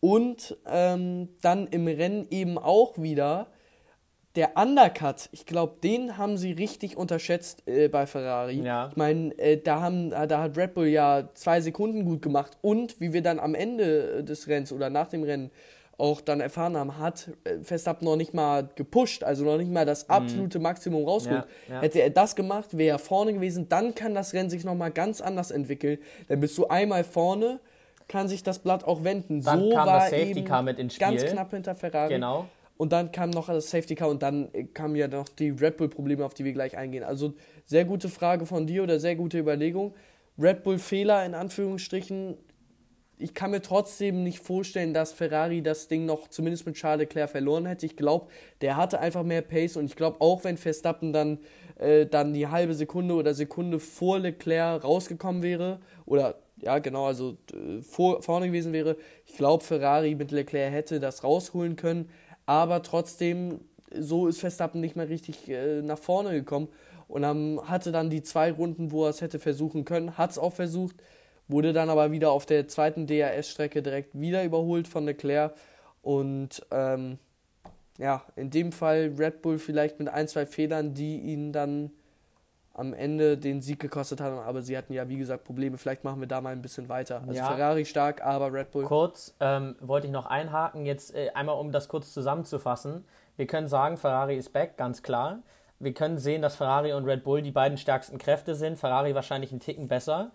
Und 0.00 0.56
ähm, 0.66 1.28
dann 1.42 1.66
im 1.66 1.86
Rennen 1.86 2.26
eben 2.30 2.58
auch 2.58 2.98
wieder 2.98 3.48
der 4.36 4.56
Undercut, 4.56 5.28
ich 5.32 5.44
glaube, 5.44 5.76
den 5.82 6.16
haben 6.16 6.36
sie 6.36 6.52
richtig 6.52 6.96
unterschätzt 6.96 7.66
äh, 7.66 7.88
bei 7.88 8.06
Ferrari. 8.06 8.62
Ja. 8.62 8.88
Ich 8.90 8.96
meine, 8.96 9.36
äh, 9.38 9.60
da, 9.60 9.80
haben, 9.80 10.10
da 10.10 10.42
hat 10.42 10.56
Red 10.56 10.74
Bull 10.74 10.86
ja 10.86 11.28
zwei 11.34 11.60
Sekunden 11.60 12.04
gut 12.04 12.22
gemacht 12.22 12.56
und 12.62 13.00
wie 13.00 13.12
wir 13.12 13.22
dann 13.22 13.40
am 13.40 13.54
Ende 13.54 14.18
äh, 14.18 14.24
des 14.24 14.46
Rennens 14.46 14.72
oder 14.72 14.88
nach 14.88 15.08
dem 15.08 15.24
Rennen 15.24 15.50
auch 15.98 16.20
dann 16.20 16.40
erfahren 16.40 16.76
haben, 16.76 16.96
hat 16.98 17.30
äh, 17.44 17.58
Verstappen 17.62 18.04
noch 18.04 18.16
nicht 18.16 18.32
mal 18.32 18.68
gepusht, 18.76 19.24
also 19.24 19.44
noch 19.44 19.58
nicht 19.58 19.70
mal 19.70 19.84
das 19.84 20.06
mhm. 20.06 20.14
absolute 20.14 20.58
Maximum 20.60 21.04
rausgeholt. 21.04 21.46
Ja, 21.68 21.74
ja. 21.74 21.80
Hätte 21.82 22.00
er 22.00 22.10
das 22.10 22.36
gemacht, 22.36 22.78
wäre 22.78 22.96
er 22.96 22.98
vorne 23.00 23.34
gewesen, 23.34 23.68
dann 23.68 23.96
kann 23.96 24.14
das 24.14 24.32
Rennen 24.32 24.48
sich 24.48 24.64
nochmal 24.64 24.92
ganz 24.92 25.20
anders 25.20 25.50
entwickeln. 25.50 25.98
Dann 26.28 26.38
bist 26.38 26.56
du 26.56 26.68
einmal 26.68 27.02
vorne, 27.02 27.58
kann 28.10 28.26
sich 28.26 28.42
das 28.42 28.58
Blatt 28.58 28.82
auch 28.84 29.04
wenden. 29.04 29.40
Dann 29.40 29.60
so 29.60 29.70
kam 29.70 29.86
das 29.86 30.10
Safety 30.10 30.42
Car 30.42 30.62
mit 30.62 30.80
ins 30.80 30.96
Spiel. 30.96 31.06
Ganz 31.06 31.24
knapp 31.24 31.50
hinter 31.52 31.76
Ferrari. 31.76 32.14
Genau. 32.14 32.46
Und 32.76 32.92
dann 32.92 33.12
kam 33.12 33.30
noch 33.30 33.46
das 33.46 33.70
Safety 33.70 33.94
Car 33.94 34.08
und 34.08 34.20
dann 34.22 34.48
kamen 34.74 34.96
ja 34.96 35.06
noch 35.06 35.28
die 35.28 35.50
Red 35.50 35.76
Bull-Probleme, 35.76 36.24
auf 36.24 36.34
die 36.34 36.44
wir 36.44 36.52
gleich 36.52 36.76
eingehen. 36.76 37.04
Also 37.04 37.34
sehr 37.66 37.84
gute 37.84 38.08
Frage 38.08 38.46
von 38.46 38.66
dir 38.66 38.82
oder 38.82 38.98
sehr 38.98 39.14
gute 39.14 39.38
Überlegung. 39.38 39.94
Red 40.38 40.64
Bull-Fehler 40.64 41.24
in 41.24 41.34
Anführungsstrichen. 41.34 42.36
Ich 43.16 43.32
kann 43.32 43.52
mir 43.52 43.62
trotzdem 43.62 44.24
nicht 44.24 44.40
vorstellen, 44.40 44.92
dass 44.92 45.12
Ferrari 45.12 45.62
das 45.62 45.86
Ding 45.86 46.04
noch 46.04 46.26
zumindest 46.26 46.66
mit 46.66 46.74
Charles 46.74 47.00
Leclerc 47.00 47.30
verloren 47.30 47.66
hätte. 47.66 47.86
Ich 47.86 47.96
glaube, 47.96 48.26
der 48.60 48.76
hatte 48.76 48.98
einfach 48.98 49.22
mehr 49.22 49.42
Pace 49.42 49.76
und 49.76 49.84
ich 49.84 49.94
glaube, 49.94 50.20
auch 50.20 50.42
wenn 50.42 50.56
Verstappen 50.56 51.12
dann, 51.12 51.38
äh, 51.78 52.06
dann 52.06 52.32
die 52.32 52.48
halbe 52.48 52.74
Sekunde 52.74 53.14
oder 53.14 53.34
Sekunde 53.34 53.78
vor 53.78 54.18
Leclerc 54.18 54.82
rausgekommen 54.82 55.42
wäre 55.42 55.78
oder 56.06 56.40
ja, 56.62 56.78
genau, 56.78 57.06
also 57.06 57.36
äh, 57.52 57.82
vor, 57.82 58.22
vorne 58.22 58.46
gewesen 58.46 58.72
wäre, 58.72 58.96
ich 59.26 59.36
glaube, 59.36 59.64
Ferrari 59.64 60.14
mit 60.14 60.30
Leclerc 60.30 60.72
hätte 60.72 61.00
das 61.00 61.24
rausholen 61.24 61.76
können 61.76 62.08
aber 62.50 62.82
trotzdem, 62.82 63.60
so 63.96 64.26
ist 64.26 64.40
Verstappen 64.40 64.80
nicht 64.80 64.96
mehr 64.96 65.08
richtig 65.08 65.48
äh, 65.48 65.82
nach 65.82 66.00
vorne 66.00 66.32
gekommen 66.32 66.66
und 67.06 67.22
dann 67.22 67.60
hatte 67.62 67.92
dann 67.92 68.10
die 68.10 68.24
zwei 68.24 68.50
Runden, 68.50 68.90
wo 68.90 69.04
er 69.04 69.10
es 69.10 69.20
hätte 69.20 69.38
versuchen 69.38 69.84
können, 69.84 70.18
hat 70.18 70.32
es 70.32 70.38
auch 70.38 70.52
versucht, 70.52 70.96
wurde 71.46 71.72
dann 71.72 71.90
aber 71.90 72.10
wieder 72.10 72.32
auf 72.32 72.46
der 72.46 72.66
zweiten 72.66 73.06
DRS-Strecke 73.06 73.82
direkt 73.82 74.18
wieder 74.18 74.42
überholt 74.42 74.88
von 74.88 75.04
Leclerc 75.04 75.54
und 76.02 76.66
ähm, 76.72 77.18
ja, 77.98 78.24
in 78.34 78.50
dem 78.50 78.72
Fall 78.72 79.14
Red 79.16 79.42
Bull 79.42 79.60
vielleicht 79.60 80.00
mit 80.00 80.08
ein, 80.08 80.26
zwei 80.26 80.44
Fehlern, 80.44 80.92
die 80.92 81.20
ihn 81.20 81.52
dann 81.52 81.92
am 82.74 82.94
Ende 82.94 83.36
den 83.36 83.60
Sieg 83.60 83.80
gekostet 83.80 84.20
haben, 84.20 84.38
aber 84.38 84.62
sie 84.62 84.76
hatten 84.76 84.92
ja, 84.92 85.08
wie 85.08 85.18
gesagt, 85.18 85.44
Probleme. 85.44 85.76
Vielleicht 85.76 86.04
machen 86.04 86.20
wir 86.20 86.28
da 86.28 86.40
mal 86.40 86.52
ein 86.52 86.62
bisschen 86.62 86.88
weiter. 86.88 87.22
Also 87.26 87.34
ja. 87.34 87.46
Ferrari 87.46 87.84
stark, 87.84 88.24
aber 88.24 88.52
Red 88.52 88.70
Bull. 88.70 88.84
Kurz 88.84 89.34
ähm, 89.40 89.76
wollte 89.80 90.06
ich 90.06 90.12
noch 90.12 90.26
einhaken, 90.26 90.86
jetzt 90.86 91.14
äh, 91.14 91.30
einmal 91.34 91.56
um 91.56 91.72
das 91.72 91.88
kurz 91.88 92.12
zusammenzufassen. 92.12 93.04
Wir 93.36 93.46
können 93.46 93.68
sagen, 93.68 93.96
Ferrari 93.96 94.36
ist 94.36 94.52
back, 94.52 94.76
ganz 94.76 95.02
klar. 95.02 95.40
Wir 95.78 95.94
können 95.94 96.18
sehen, 96.18 96.42
dass 96.42 96.56
Ferrari 96.56 96.92
und 96.92 97.06
Red 97.06 97.24
Bull 97.24 97.42
die 97.42 97.50
beiden 97.50 97.78
stärksten 97.78 98.18
Kräfte 98.18 98.54
sind. 98.54 98.78
Ferrari 98.78 99.14
wahrscheinlich 99.14 99.50
einen 99.50 99.60
Ticken 99.60 99.88
besser. 99.88 100.30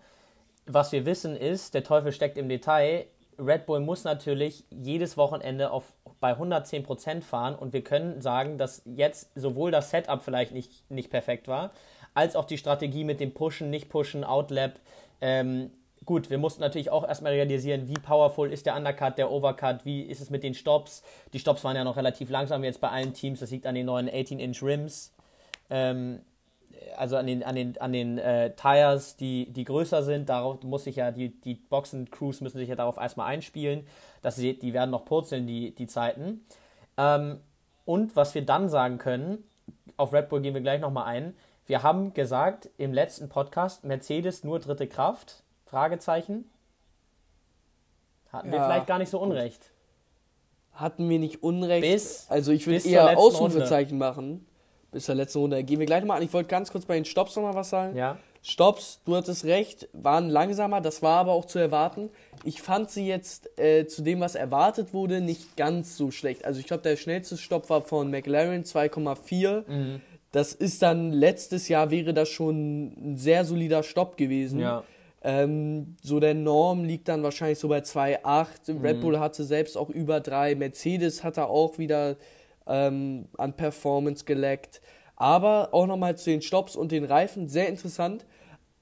Was 0.66 0.90
wir 0.90 1.06
wissen 1.06 1.36
ist, 1.36 1.74
der 1.74 1.84
Teufel 1.84 2.12
steckt 2.12 2.36
im 2.36 2.48
Detail. 2.48 3.06
Red 3.38 3.66
Bull 3.66 3.80
muss 3.80 4.04
natürlich 4.04 4.64
jedes 4.70 5.16
Wochenende 5.16 5.70
auf, 5.70 5.92
bei 6.20 6.32
110% 6.32 7.22
fahren 7.22 7.54
und 7.54 7.72
wir 7.72 7.84
können 7.84 8.20
sagen, 8.20 8.58
dass 8.58 8.82
jetzt 8.84 9.30
sowohl 9.34 9.70
das 9.70 9.90
Setup 9.90 10.22
vielleicht 10.22 10.52
nicht, 10.52 10.90
nicht 10.90 11.10
perfekt 11.10 11.46
war, 11.46 11.72
als 12.16 12.34
auch 12.34 12.44
die 12.44 12.58
Strategie 12.58 13.04
mit 13.04 13.20
dem 13.20 13.32
Pushen, 13.32 13.70
nicht 13.70 13.88
Pushen, 13.88 14.24
Outlap. 14.24 14.80
Ähm, 15.20 15.70
gut, 16.04 16.30
wir 16.30 16.38
mussten 16.38 16.62
natürlich 16.62 16.90
auch 16.90 17.06
erstmal 17.06 17.32
realisieren, 17.32 17.88
wie 17.88 17.94
powerful 17.94 18.50
ist 18.52 18.66
der 18.66 18.74
Undercut, 18.74 19.18
der 19.18 19.30
Overcut, 19.30 19.84
wie 19.84 20.02
ist 20.02 20.20
es 20.20 20.30
mit 20.30 20.42
den 20.42 20.54
Stops. 20.54 21.02
Die 21.32 21.38
Stops 21.38 21.62
waren 21.62 21.76
ja 21.76 21.84
noch 21.84 21.96
relativ 21.96 22.30
langsam 22.30 22.64
jetzt 22.64 22.80
bei 22.80 22.88
allen 22.88 23.12
Teams, 23.12 23.40
das 23.40 23.50
liegt 23.50 23.66
an 23.66 23.74
den 23.74 23.86
neuen 23.86 24.08
18-Inch 24.08 24.62
Rims. 24.62 25.12
Ähm, 25.68 26.20
also 26.96 27.16
an 27.16 27.26
den, 27.26 27.42
an 27.42 27.54
den, 27.54 27.78
an 27.78 27.92
den 27.92 28.18
äh, 28.18 28.54
Tires, 28.54 29.16
die, 29.16 29.52
die 29.52 29.64
größer 29.64 30.02
sind, 30.02 30.28
darauf 30.28 30.62
muss 30.62 30.84
sich 30.84 30.96
ja, 30.96 31.10
die, 31.10 31.38
die 31.40 31.54
Boxen-Crews 31.54 32.40
müssen 32.40 32.58
sich 32.58 32.68
ja 32.68 32.76
darauf 32.76 32.96
erstmal 32.96 33.26
einspielen. 33.26 33.86
dass 34.22 34.36
sie, 34.36 34.58
die 34.58 34.72
werden 34.72 34.90
noch 34.90 35.04
purzeln, 35.04 35.46
die, 35.46 35.74
die 35.74 35.86
Zeiten. 35.86 36.46
Ähm, 36.96 37.40
und 37.84 38.16
was 38.16 38.34
wir 38.34 38.44
dann 38.44 38.68
sagen 38.68 38.98
können, 38.98 39.44
auf 39.96 40.12
Red 40.12 40.28
Bull 40.28 40.40
gehen 40.40 40.54
wir 40.54 40.60
gleich 40.60 40.80
nochmal 40.80 41.04
ein, 41.04 41.34
wir 41.66 41.82
haben 41.82 42.14
gesagt 42.14 42.70
im 42.78 42.92
letzten 42.92 43.28
Podcast, 43.28 43.84
Mercedes 43.84 44.44
nur 44.44 44.60
dritte 44.60 44.86
Kraft? 44.86 45.42
Fragezeichen. 45.64 46.48
Hatten 48.32 48.52
ja, 48.52 48.54
wir 48.54 48.64
vielleicht 48.64 48.86
gar 48.86 48.98
nicht 48.98 49.10
so 49.10 49.18
unrecht. 49.18 49.70
Hatten 50.72 51.08
wir 51.08 51.18
nicht 51.18 51.42
unrecht. 51.42 51.82
Bis, 51.82 52.26
also 52.28 52.52
ich 52.52 52.66
würde 52.66 52.88
eher 52.88 53.18
Ausrufezeichen 53.18 53.98
machen. 53.98 54.46
Bis 54.92 55.06
zur 55.06 55.16
letzten 55.16 55.40
Runde. 55.40 55.64
Gehen 55.64 55.80
wir 55.80 55.86
gleich 55.86 56.02
nochmal 56.02 56.18
an. 56.18 56.22
Ich 56.22 56.32
wollte 56.32 56.48
ganz 56.48 56.70
kurz 56.70 56.84
bei 56.84 56.94
den 56.94 57.04
Stops 57.04 57.34
nochmal 57.34 57.54
was 57.54 57.70
sagen. 57.70 57.96
Ja. 57.96 58.16
Stops, 58.42 59.00
du 59.04 59.16
hattest 59.16 59.44
recht, 59.44 59.88
waren 59.92 60.28
langsamer, 60.28 60.80
das 60.80 61.02
war 61.02 61.18
aber 61.18 61.32
auch 61.32 61.46
zu 61.46 61.58
erwarten. 61.58 62.10
Ich 62.44 62.62
fand 62.62 62.90
sie 62.92 63.04
jetzt 63.04 63.58
äh, 63.58 63.88
zu 63.88 64.02
dem, 64.02 64.20
was 64.20 64.36
erwartet 64.36 64.94
wurde, 64.94 65.20
nicht 65.20 65.56
ganz 65.56 65.96
so 65.96 66.12
schlecht. 66.12 66.44
Also 66.44 66.60
ich 66.60 66.66
glaube, 66.66 66.84
der 66.84 66.94
schnellste 66.94 67.36
Stopp 67.38 67.68
war 67.70 67.80
von 67.82 68.08
McLaren 68.08 68.62
2,4. 68.62 69.64
Mhm 69.68 70.00
das 70.36 70.52
ist 70.52 70.82
dann 70.82 71.12
letztes 71.12 71.66
Jahr 71.68 71.90
wäre 71.90 72.12
das 72.12 72.28
schon 72.28 73.12
ein 73.12 73.16
sehr 73.16 73.46
solider 73.46 73.82
Stopp 73.82 74.18
gewesen. 74.18 74.60
Ja. 74.60 74.84
Ähm, 75.22 75.96
so 76.02 76.20
der 76.20 76.34
Norm 76.34 76.84
liegt 76.84 77.08
dann 77.08 77.22
wahrscheinlich 77.22 77.58
so 77.58 77.68
bei 77.68 77.78
2,8. 77.78 78.74
Mhm. 78.74 78.80
Red 78.82 79.00
Bull 79.00 79.18
hatte 79.18 79.44
selbst 79.44 79.78
auch 79.78 79.88
über 79.88 80.20
3. 80.20 80.54
Mercedes 80.56 81.24
hat 81.24 81.38
da 81.38 81.44
auch 81.44 81.78
wieder 81.78 82.16
ähm, 82.66 83.28
an 83.38 83.54
Performance 83.54 84.26
geleckt. 84.26 84.82
Aber 85.16 85.70
auch 85.72 85.86
nochmal 85.86 86.18
zu 86.18 86.28
den 86.28 86.42
Stops 86.42 86.76
und 86.76 86.92
den 86.92 87.04
Reifen, 87.04 87.48
sehr 87.48 87.68
interessant. 87.68 88.26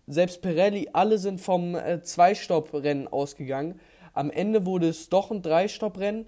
Selbst 0.09 0.43
Pirelli, 0.43 0.89
alle 0.93 1.19
sind 1.19 1.41
vom 1.41 1.77
äh, 1.77 2.03
Zwei-Stopp-Rennen 2.03 3.07
ausgegangen. 3.07 3.79
Am 4.13 4.29
Ende 4.29 4.67
wurde 4.67 4.89
es 4.89 5.09
doch 5.09 5.31
ein 5.31 5.41
Drei-Stopp-Rennen. 5.41 6.27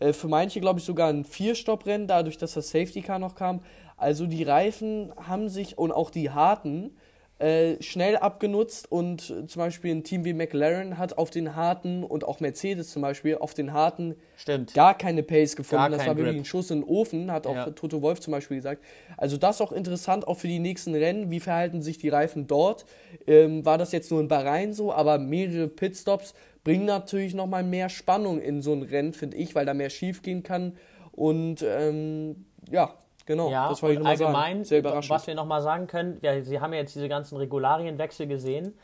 Äh, 0.00 0.12
für 0.12 0.28
manche, 0.28 0.60
glaube 0.60 0.80
ich, 0.80 0.84
sogar 0.84 1.08
ein 1.10 1.24
Vier-Stopp-Rennen, 1.24 2.08
dadurch, 2.08 2.38
dass 2.38 2.54
das 2.54 2.70
Safety 2.70 3.02
Car 3.02 3.18
noch 3.18 3.36
kam. 3.36 3.60
Also 3.96 4.26
die 4.26 4.42
Reifen 4.42 5.12
haben 5.16 5.48
sich 5.48 5.78
und 5.78 5.92
auch 5.92 6.10
die 6.10 6.30
harten 6.30 6.96
äh, 7.40 7.82
schnell 7.82 8.18
abgenutzt 8.18 8.92
und 8.92 9.22
zum 9.22 9.60
Beispiel 9.60 9.94
ein 9.94 10.04
Team 10.04 10.26
wie 10.26 10.34
McLaren 10.34 10.98
hat 10.98 11.16
auf 11.16 11.30
den 11.30 11.56
harten 11.56 12.04
und 12.04 12.24
auch 12.24 12.40
Mercedes 12.40 12.90
zum 12.90 13.00
Beispiel 13.00 13.36
auf 13.36 13.54
den 13.54 13.72
harten 13.72 14.14
Stimmt. 14.36 14.74
gar 14.74 14.96
keine 14.96 15.22
Pace 15.22 15.56
gefunden. 15.56 15.84
Gar 15.84 15.90
das 15.90 16.06
war 16.06 16.18
wirklich 16.18 16.36
ein 16.36 16.44
Schuss 16.44 16.70
in 16.70 16.80
den 16.80 16.88
Ofen, 16.88 17.32
hat 17.32 17.46
auch 17.46 17.54
Ja. 17.54 17.70
Toto 17.70 18.02
Wolf 18.02 18.20
zum 18.20 18.32
Beispiel 18.32 18.58
gesagt. 18.58 18.84
Also 19.16 19.38
das 19.38 19.56
ist 19.56 19.62
auch 19.62 19.72
interessant, 19.72 20.28
auch 20.28 20.36
für 20.36 20.48
die 20.48 20.58
nächsten 20.58 20.94
Rennen. 20.94 21.30
Wie 21.30 21.40
verhalten 21.40 21.80
sich 21.80 21.96
die 21.96 22.10
Reifen 22.10 22.46
dort? 22.46 22.84
Ähm, 23.26 23.64
war 23.64 23.78
das 23.78 23.92
jetzt 23.92 24.10
nur 24.10 24.20
in 24.20 24.28
Bahrain 24.28 24.74
so, 24.74 24.92
aber 24.92 25.16
mehrere 25.18 25.68
Pitstops 25.68 26.34
bringen 26.64 26.84
natürlich 26.84 27.34
nochmal 27.34 27.62
mehr 27.62 27.88
Spannung 27.88 28.40
in 28.40 28.62
so 28.62 28.72
ein 28.72 28.82
Rennen, 28.82 29.12
finde 29.12 29.36
ich, 29.36 29.54
weil 29.54 29.66
da 29.66 29.74
mehr 29.74 29.90
schief 29.90 30.22
gehen 30.22 30.42
kann. 30.42 30.76
Und 31.12 31.62
ähm, 31.66 32.46
ja, 32.70 32.94
genau, 33.26 33.50
Ja, 33.50 33.68
das 33.68 33.82
wollte 33.82 33.94
ich 33.94 33.98
nochmal 33.98 34.16
sagen. 34.16 34.34
allgemein, 34.34 34.64
Sehr 34.64 34.78
überraschend. 34.80 35.10
was 35.10 35.26
wir 35.26 35.34
nochmal 35.34 35.62
sagen 35.62 35.86
können, 35.86 36.18
ja, 36.22 36.40
Sie 36.42 36.60
haben 36.60 36.72
ja 36.72 36.80
jetzt 36.80 36.94
diese 36.94 37.08
ganzen 37.08 37.36
Regularienwechsel 37.36 38.26
gesehen. 38.26 38.74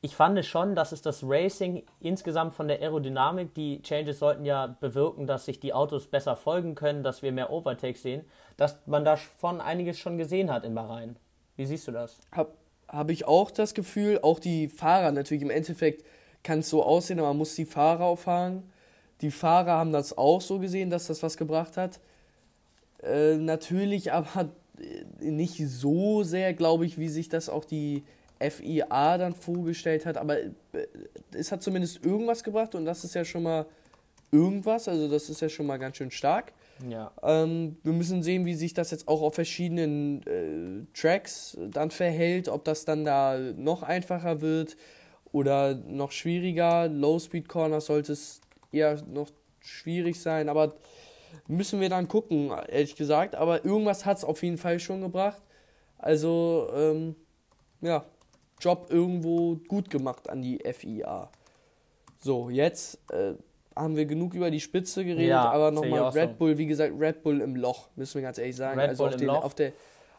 Ich 0.00 0.14
fand 0.16 0.44
schon, 0.44 0.74
dass 0.74 0.92
es 0.92 1.00
das 1.00 1.22
Racing 1.24 1.82
insgesamt 2.00 2.54
von 2.54 2.68
der 2.68 2.80
Aerodynamik, 2.82 3.54
die 3.54 3.80
Changes 3.80 4.18
sollten 4.18 4.44
ja 4.44 4.76
bewirken, 4.78 5.26
dass 5.26 5.46
sich 5.46 5.60
die 5.60 5.72
Autos 5.72 6.06
besser 6.08 6.36
folgen 6.36 6.74
können, 6.74 7.02
dass 7.02 7.22
wir 7.22 7.32
mehr 7.32 7.50
Overtakes 7.50 8.02
sehen, 8.02 8.22
dass 8.58 8.78
man 8.86 9.06
davon 9.06 9.62
einiges 9.62 9.98
schon 9.98 10.18
gesehen 10.18 10.52
hat 10.52 10.64
in 10.64 10.74
Bahrain. 10.74 11.16
Wie 11.56 11.64
siehst 11.64 11.88
du 11.88 11.92
das? 11.92 12.18
habe 12.32 12.52
hab 12.86 13.10
ich 13.10 13.26
auch 13.26 13.50
das 13.50 13.72
Gefühl, 13.72 14.18
auch 14.22 14.40
die 14.40 14.68
Fahrer 14.68 15.10
natürlich 15.10 15.42
im 15.42 15.48
Endeffekt 15.50 16.04
kann 16.44 16.60
es 16.60 16.70
so 16.70 16.84
aussehen, 16.84 17.18
aber 17.18 17.28
man 17.28 17.38
muss 17.38 17.56
die 17.56 17.64
Fahrer 17.64 18.04
auffahren. 18.04 18.62
Die 19.22 19.32
Fahrer 19.32 19.72
haben 19.72 19.92
das 19.92 20.16
auch 20.16 20.40
so 20.40 20.60
gesehen, 20.60 20.90
dass 20.90 21.08
das 21.08 21.22
was 21.22 21.36
gebracht 21.36 21.76
hat. 21.76 21.98
Äh, 23.02 23.36
natürlich 23.36 24.12
aber 24.12 24.50
nicht 25.20 25.56
so 25.66 26.22
sehr, 26.22 26.54
glaube 26.54 26.86
ich, 26.86 26.98
wie 26.98 27.08
sich 27.08 27.28
das 27.28 27.48
auch 27.48 27.64
die 27.64 28.04
FIA 28.38 29.18
dann 29.18 29.34
vorgestellt 29.34 30.06
hat, 30.06 30.16
aber 30.18 30.38
äh, 30.38 30.50
es 31.32 31.50
hat 31.50 31.62
zumindest 31.62 32.04
irgendwas 32.04 32.44
gebracht 32.44 32.74
und 32.74 32.84
das 32.84 33.04
ist 33.04 33.14
ja 33.14 33.24
schon 33.24 33.44
mal 33.44 33.66
irgendwas, 34.30 34.88
also 34.88 35.08
das 35.08 35.30
ist 35.30 35.40
ja 35.40 35.48
schon 35.48 35.66
mal 35.66 35.78
ganz 35.78 35.96
schön 35.96 36.10
stark. 36.10 36.52
Ja. 36.88 37.12
Ähm, 37.22 37.76
wir 37.84 37.92
müssen 37.92 38.22
sehen, 38.22 38.44
wie 38.44 38.54
sich 38.54 38.74
das 38.74 38.90
jetzt 38.90 39.06
auch 39.06 39.22
auf 39.22 39.36
verschiedenen 39.36 40.22
äh, 40.26 40.84
Tracks 40.92 41.56
dann 41.70 41.90
verhält, 41.90 42.48
ob 42.48 42.64
das 42.64 42.84
dann 42.84 43.04
da 43.04 43.38
noch 43.38 43.82
einfacher 43.82 44.40
wird 44.40 44.76
oder 45.34 45.74
noch 45.74 46.12
schwieriger. 46.12 46.88
Low 46.88 47.18
Speed 47.18 47.48
Corners 47.48 47.86
sollte 47.86 48.12
es 48.12 48.40
eher 48.70 49.02
noch 49.12 49.28
schwierig 49.60 50.20
sein, 50.20 50.48
aber 50.48 50.74
müssen 51.48 51.80
wir 51.80 51.88
dann 51.88 52.06
gucken, 52.06 52.52
ehrlich 52.68 52.94
gesagt. 52.94 53.34
Aber 53.34 53.64
irgendwas 53.64 54.06
hat 54.06 54.18
es 54.18 54.24
auf 54.24 54.42
jeden 54.44 54.58
Fall 54.58 54.78
schon 54.78 55.00
gebracht. 55.00 55.42
Also, 55.98 56.68
ähm, 56.72 57.16
ja, 57.80 58.04
Job 58.60 58.86
irgendwo 58.90 59.56
gut 59.66 59.90
gemacht 59.90 60.30
an 60.30 60.40
die 60.40 60.60
FIA. 60.72 61.28
So, 62.20 62.48
jetzt 62.48 63.00
äh, 63.10 63.32
haben 63.74 63.96
wir 63.96 64.06
genug 64.06 64.34
über 64.34 64.52
die 64.52 64.60
Spitze 64.60 65.04
geredet, 65.04 65.30
Ja, 65.30 65.50
aber 65.50 65.72
nochmal 65.72 66.00
auch 66.00 66.12
so. 66.12 66.20
Red 66.20 66.38
Bull, 66.38 66.56
wie 66.58 66.66
gesagt, 66.66 66.94
Red 66.96 67.24
Bull 67.24 67.40
im 67.40 67.56
Loch, 67.56 67.88
müssen 67.96 68.14
wir 68.14 68.22
ganz 68.22 68.38
ehrlich 68.38 68.54
sagen. 68.54 68.78
Red 68.78 68.90
also 68.90 69.02
Bull 69.02 69.08
auf, 69.08 69.14
im 69.14 69.18
den, 69.18 69.26
Loch. 69.26 69.44
auf 69.44 69.54
der 69.56 69.72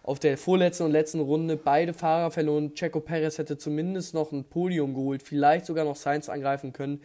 auf 0.05 0.19
der 0.19 0.37
vorletzten 0.37 0.83
und 0.83 0.91
letzten 0.91 1.19
Runde 1.19 1.57
beide 1.57 1.93
Fahrer 1.93 2.29
verloren. 2.29 2.75
Checo 2.75 2.99
Perez 2.99 3.39
hätte 3.39 3.57
zumindest 3.57 4.13
noch 4.13 4.31
ein 4.31 4.43
Podium 4.43 4.93
geholt, 4.93 5.23
vielleicht 5.23 5.65
sogar 5.65 5.83
noch 5.83 5.95
Sainz 5.95 6.29
angreifen 6.29 6.73
können. 6.73 7.01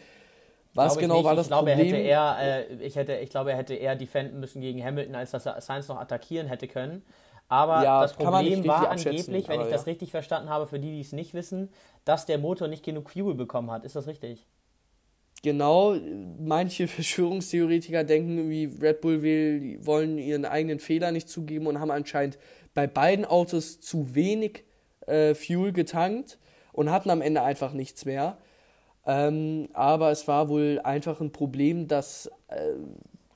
Was 0.74 0.94
ich 0.94 1.00
genau 1.00 1.16
nicht. 1.16 1.24
war 1.24 1.32
ich 1.32 1.38
das 1.38 1.48
glaube, 1.48 1.70
Problem? 1.70 1.94
Er 1.94 1.94
hätte 1.94 2.06
eher, 2.06 2.36
äh, 2.40 2.86
ich, 2.86 2.96
hätte, 2.96 3.14
ich 3.16 3.30
glaube, 3.30 3.52
er 3.52 3.56
hätte 3.56 3.74
eher 3.74 3.96
defenden 3.96 4.38
müssen 4.38 4.60
gegen 4.60 4.84
Hamilton, 4.84 5.14
als 5.14 5.30
dass 5.30 5.46
er 5.46 5.58
Sainz 5.62 5.88
noch 5.88 5.98
attackieren 5.98 6.46
hätte 6.46 6.68
können. 6.68 7.02
Aber 7.48 7.82
Ja, 7.82 8.02
das 8.02 8.12
Problem 8.12 8.66
war 8.66 8.90
angeblich, 8.90 9.48
wenn 9.48 9.62
ich 9.62 9.68
das 9.68 9.86
ja. 9.86 9.90
richtig 9.90 10.10
verstanden 10.10 10.50
habe, 10.50 10.66
für 10.66 10.78
die, 10.78 10.92
die 10.92 11.00
es 11.00 11.12
nicht 11.12 11.32
wissen, 11.32 11.70
dass 12.04 12.26
der 12.26 12.36
Motor 12.36 12.68
nicht 12.68 12.84
genug 12.84 13.10
Fuel 13.10 13.34
bekommen 13.34 13.70
hat. 13.70 13.84
Ist 13.84 13.96
das 13.96 14.06
richtig? 14.06 14.46
Genau, 15.42 15.96
manche 16.38 16.86
Verschwörungstheoretiker 16.88 18.04
denken 18.04 18.36
irgendwie, 18.36 18.84
Red 18.84 19.00
Bull 19.00 19.22
will, 19.22 19.78
wollen 19.84 20.18
ihren 20.18 20.44
eigenen 20.44 20.78
Fehler 20.78 21.12
nicht 21.12 21.30
zugeben 21.30 21.66
und 21.66 21.80
haben 21.80 21.90
anscheinend 21.90 22.38
bei 22.80 22.86
beiden 22.86 23.26
Autos 23.26 23.78
zu 23.82 24.14
wenig 24.14 24.64
äh, 25.06 25.34
Fuel 25.34 25.70
getankt 25.70 26.38
und 26.72 26.90
hatten 26.90 27.10
am 27.10 27.20
Ende 27.20 27.42
einfach 27.42 27.74
nichts 27.74 28.06
mehr. 28.06 28.38
Ähm, 29.04 29.68
aber 29.74 30.10
es 30.10 30.26
war 30.28 30.48
wohl 30.48 30.80
einfach 30.82 31.20
ein 31.20 31.30
Problem, 31.30 31.88
dass 31.88 32.30
äh, 32.48 32.72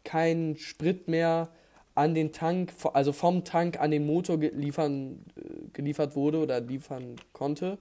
kein 0.03 0.57
Sprit 0.57 1.09
mehr 1.09 1.51
an 1.95 2.15
den 2.15 2.33
Tank, 2.33 2.73
also 2.95 3.13
vom 3.13 3.45
Tank 3.45 3.79
an 3.79 3.91
den 3.91 4.07
Motor 4.07 4.39
geliefern, 4.39 5.27
äh, 5.37 5.69
geliefert 5.75 6.17
wurde 6.17 6.39
oder 6.39 6.63
liefern 6.63 7.17
konnte. 7.35 7.77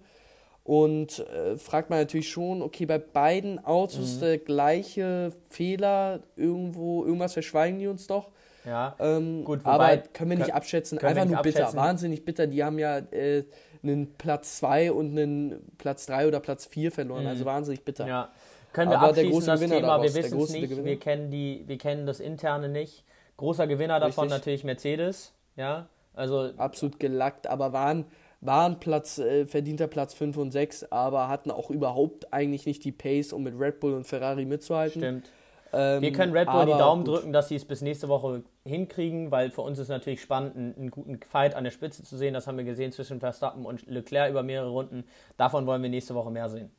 Und 0.63 1.19
äh, 1.19 1.57
fragt 1.57 1.89
man 1.89 1.99
natürlich 1.99 2.29
schon, 2.29 2.61
okay, 2.61 2.85
bei 2.85 2.97
beiden 2.97 3.63
Autos 3.65 4.19
der 4.19 4.37
gleiche 4.37 5.33
Fehler, 5.49 6.21
irgendwo, 6.37 7.03
irgendwas 7.03 7.33
verschweigen 7.33 7.79
die 7.79 7.87
uns 7.87 8.07
doch. 8.07 8.29
Ja. 8.65 8.95
Ähm, 8.99 9.43
Gut, 9.43 9.59
aber 9.65 9.83
wobei- 9.83 9.97
können 10.13 10.29
wir 10.29 10.37
nicht 10.37 10.45
können- 10.45 10.55
abschätzen, 10.55 10.97
einfach 10.99 11.25
nur 11.25 11.41
bitter, 11.41 11.59
abschätzen. 11.59 11.75
wahnsinnig 11.77 12.23
bitter. 12.23 12.47
Die 12.47 12.63
haben 12.63 12.79
ja 12.79 12.99
äh, 12.99 13.43
einen 13.83 14.13
Platz 14.13 14.57
2 14.59 14.93
und 14.93 15.11
einen 15.17 15.59
Platz 15.77 16.05
3 16.05 16.29
oder 16.29 16.39
Platz 16.39 16.65
4 16.67 16.93
verloren, 16.93 17.27
also 17.27 17.43
wahnsinnig 17.43 17.83
bitter. 17.83 18.05
Mhm. 18.05 18.09
Ja. 18.09 18.31
Können 18.71 18.89
wir 18.91 18.97
Aber 18.99 19.07
der 19.07 19.25
abschließen 19.25 19.31
große 19.33 19.45
das 19.47 19.59
Gewinner 19.59 19.75
Thema, 19.75 19.87
daraus, 19.89 20.15
wir 20.15 20.23
wissen 20.23 20.39
es 20.39 20.49
nicht, 20.51 20.69
Gewinner. 20.69 20.85
wir 20.85 20.99
kennen, 20.99 21.29
die, 21.29 21.63
wir 21.67 21.77
kennen 21.77 22.05
das 22.07 22.19
Interne 22.21 22.69
nicht. 22.69 23.03
Großer 23.35 23.67
Gewinner 23.67 23.99
davon 23.99 24.23
Richtig. 24.29 24.39
natürlich 24.39 24.63
Mercedes, 24.63 25.33
ja, 25.57 25.89
also 26.13 26.51
Absolut 26.57 26.99
gelackt, 26.99 27.47
aber 27.47 27.73
waren, 27.73 28.05
waren 28.45 28.79
Platz, 28.79 29.17
äh, 29.19 29.45
verdienter 29.45 29.87
Platz 29.87 30.13
5 30.13 30.37
und 30.37 30.51
6, 30.51 30.91
aber 30.91 31.27
hatten 31.29 31.51
auch 31.51 31.69
überhaupt 31.69 32.33
eigentlich 32.33 32.65
nicht 32.65 32.83
die 32.83 32.91
Pace, 32.91 33.33
um 33.33 33.43
mit 33.43 33.59
Red 33.59 33.79
Bull 33.79 33.93
und 33.93 34.05
Ferrari 34.05 34.45
mitzuhalten. 34.45 35.01
stimmt. 35.01 35.31
Ähm, 35.75 36.01
Wir 36.03 36.11
können 36.11 36.33
Red 36.37 36.47
Bull 36.47 36.65
die 36.67 36.71
Daumen 36.71 37.03
gut. 37.03 37.15
drücken, 37.15 37.33
dass 37.33 37.47
sie 37.49 37.55
es 37.55 37.65
bis 37.65 37.81
nächste 37.81 38.07
Woche 38.07 38.43
hinkriegen, 38.63 39.31
weil 39.31 39.49
für 39.49 39.61
uns 39.61 39.79
ist 39.79 39.87
natürlich 39.87 40.21
spannend, 40.21 40.55
einen, 40.55 40.75
einen 40.75 40.91
guten 40.91 41.19
Fight 41.27 41.55
an 41.55 41.63
der 41.63 41.71
Spitze 41.71 42.03
zu 42.03 42.15
sehen. 42.15 42.33
Das 42.35 42.45
haben 42.45 42.57
wir 42.57 42.63
gesehen 42.63 42.91
zwischen 42.91 43.19
Verstappen 43.19 43.65
und 43.65 43.87
Leclerc 43.87 44.29
über 44.29 44.43
mehrere 44.43 44.69
Runden. 44.69 45.03
Davon 45.37 45.65
wollen 45.65 45.81
wir 45.81 45.89
nächste 45.89 46.13
Woche 46.13 46.29
mehr 46.29 46.47
sehen. 46.49 46.69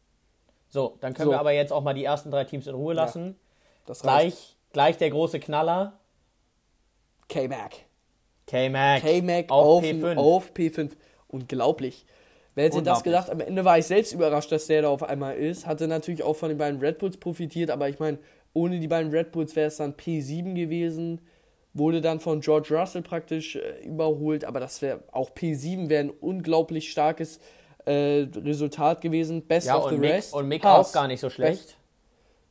So, 0.68 0.96
dann 1.00 1.12
können 1.14 1.26
So. 1.26 1.32
wir 1.32 1.40
aber 1.40 1.52
jetzt 1.52 1.72
auch 1.72 1.82
mal 1.82 1.94
die 1.94 2.04
ersten 2.04 2.30
drei 2.30 2.44
Teams 2.44 2.66
in 2.68 2.74
Ruhe 2.74 2.94
lassen. 2.94 3.36
Reicht. 3.88 4.02
Gleich, 4.02 4.56
gleich 4.72 4.96
der 4.98 5.10
große 5.10 5.40
Knaller. 5.40 5.98
K-Mac. 7.28 7.72
K-Mac. 8.46 9.02
K-Mac 9.02 9.50
auf, 9.50 9.78
auf, 9.78 9.82
P5. 9.84 10.16
auf 10.16 10.52
P5. 10.52 10.90
Unglaublich. 11.34 12.06
Wer 12.54 12.66
hätte 12.66 12.82
das 12.82 13.02
gedacht? 13.02 13.30
Am 13.30 13.40
Ende 13.40 13.64
war 13.64 13.78
ich 13.78 13.86
selbst 13.86 14.12
überrascht, 14.12 14.52
dass 14.52 14.66
der 14.68 14.82
da 14.82 14.88
auf 14.88 15.02
einmal 15.02 15.36
ist. 15.36 15.66
Hatte 15.66 15.88
natürlich 15.88 16.22
auch 16.22 16.34
von 16.34 16.50
den 16.50 16.58
beiden 16.58 16.78
Red 16.78 16.98
Bulls 16.98 17.16
profitiert, 17.16 17.70
aber 17.70 17.88
ich 17.88 17.98
meine, 17.98 18.18
ohne 18.52 18.78
die 18.78 18.86
beiden 18.86 19.10
Red 19.10 19.32
Bulls 19.32 19.56
wäre 19.56 19.66
es 19.66 19.76
dann 19.78 19.94
P7 19.94 20.54
gewesen. 20.54 21.20
Wurde 21.72 22.00
dann 22.00 22.20
von 22.20 22.40
George 22.40 22.68
Russell 22.78 23.02
praktisch 23.02 23.56
äh, 23.56 23.84
überholt, 23.84 24.44
aber 24.44 24.60
das 24.60 24.80
wäre 24.80 25.00
auch 25.10 25.30
P7 25.30 25.88
wäre 25.88 26.04
ein 26.04 26.10
unglaublich 26.10 26.92
starkes 26.92 27.40
äh, 27.84 28.28
Resultat 28.36 29.00
gewesen. 29.00 29.42
Best 29.42 29.66
ja, 29.66 29.76
of 29.76 29.90
the 29.90 29.96
Mick, 29.96 30.12
rest. 30.12 30.34
und 30.34 30.46
Mick 30.46 30.64
Haas. 30.64 30.90
auch 30.90 30.92
gar 30.92 31.08
nicht 31.08 31.18
so 31.18 31.30
schlecht. 31.30 31.76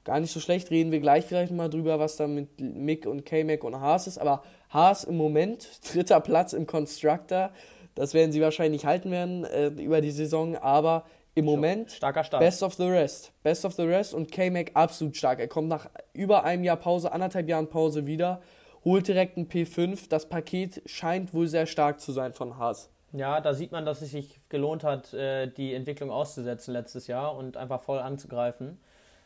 Gar 0.04 0.20
nicht 0.20 0.34
so 0.34 0.42
schlecht, 0.42 0.70
reden 0.70 0.92
wir 0.92 1.00
gleich 1.00 1.24
vielleicht 1.24 1.54
mal 1.54 1.70
drüber, 1.70 1.98
was 1.98 2.18
da 2.18 2.28
mit 2.28 2.60
Mick 2.60 3.06
und 3.06 3.25
K-Mac 3.25 3.63
und 3.63 3.80
Haas 3.80 4.08
ist. 4.08 4.18
Aber 4.18 4.44
Haas 4.70 5.06
im 5.06 5.16
Moment, 5.16 5.70
dritter 5.94 6.20
Platz 6.20 6.52
im 6.52 6.68
Constructor, 6.68 7.52
das 7.95 8.13
werden 8.13 8.31
sie 8.31 8.41
wahrscheinlich 8.41 8.85
halten 8.85 9.12
werden 9.12 9.45
äh, 9.45 9.67
über 9.67 10.01
die 10.01 10.12
Saison. 10.12 10.55
Aber 10.55 11.05
im 11.35 11.45
Moment 11.45 11.91
Starker 11.91 12.23
Start. 12.23 12.41
Best 12.41 12.62
of 12.63 12.75
the 12.75 12.88
Rest. 12.88 13.31
Best 13.41 13.65
of 13.65 13.73
the 13.73 13.83
Rest 13.83 14.13
und 14.13 14.31
K-Mac 14.31 14.71
absolut 14.75 15.17
stark. 15.17 15.39
Er 15.39 15.47
kommt 15.47 15.67
nach 15.67 15.89
über 16.13 16.43
einem 16.43 16.63
Jahr 16.63 16.77
Pause, 16.77 17.12
anderthalb 17.12 17.50
Jahren 17.50 17.69
Pause 17.69 18.05
wieder, 18.05 18.41
holt 18.85 19.07
direkt 19.07 19.38
einen 19.38 19.47
P5. 19.47 20.09
Das 20.09 20.29
Paket 20.29 20.81
scheint 20.85 21.33
wohl 21.33 21.47
sehr 21.47 21.65
stark 21.65 22.00
zu 22.00 22.12
sein 22.12 22.33
von 22.33 22.57
Haas. 22.57 22.89
Ja, 23.13 23.41
da 23.41 23.53
sieht 23.53 23.71
man, 23.71 23.85
dass 23.85 24.01
es 24.01 24.12
sich 24.12 24.39
gelohnt 24.50 24.83
hat, 24.83 25.13
äh, 25.13 25.47
die 25.47 25.73
Entwicklung 25.73 26.09
auszusetzen 26.12 26.73
letztes 26.73 27.07
Jahr 27.07 27.35
und 27.35 27.57
einfach 27.57 27.81
voll 27.81 28.00
anzugreifen 28.00 28.79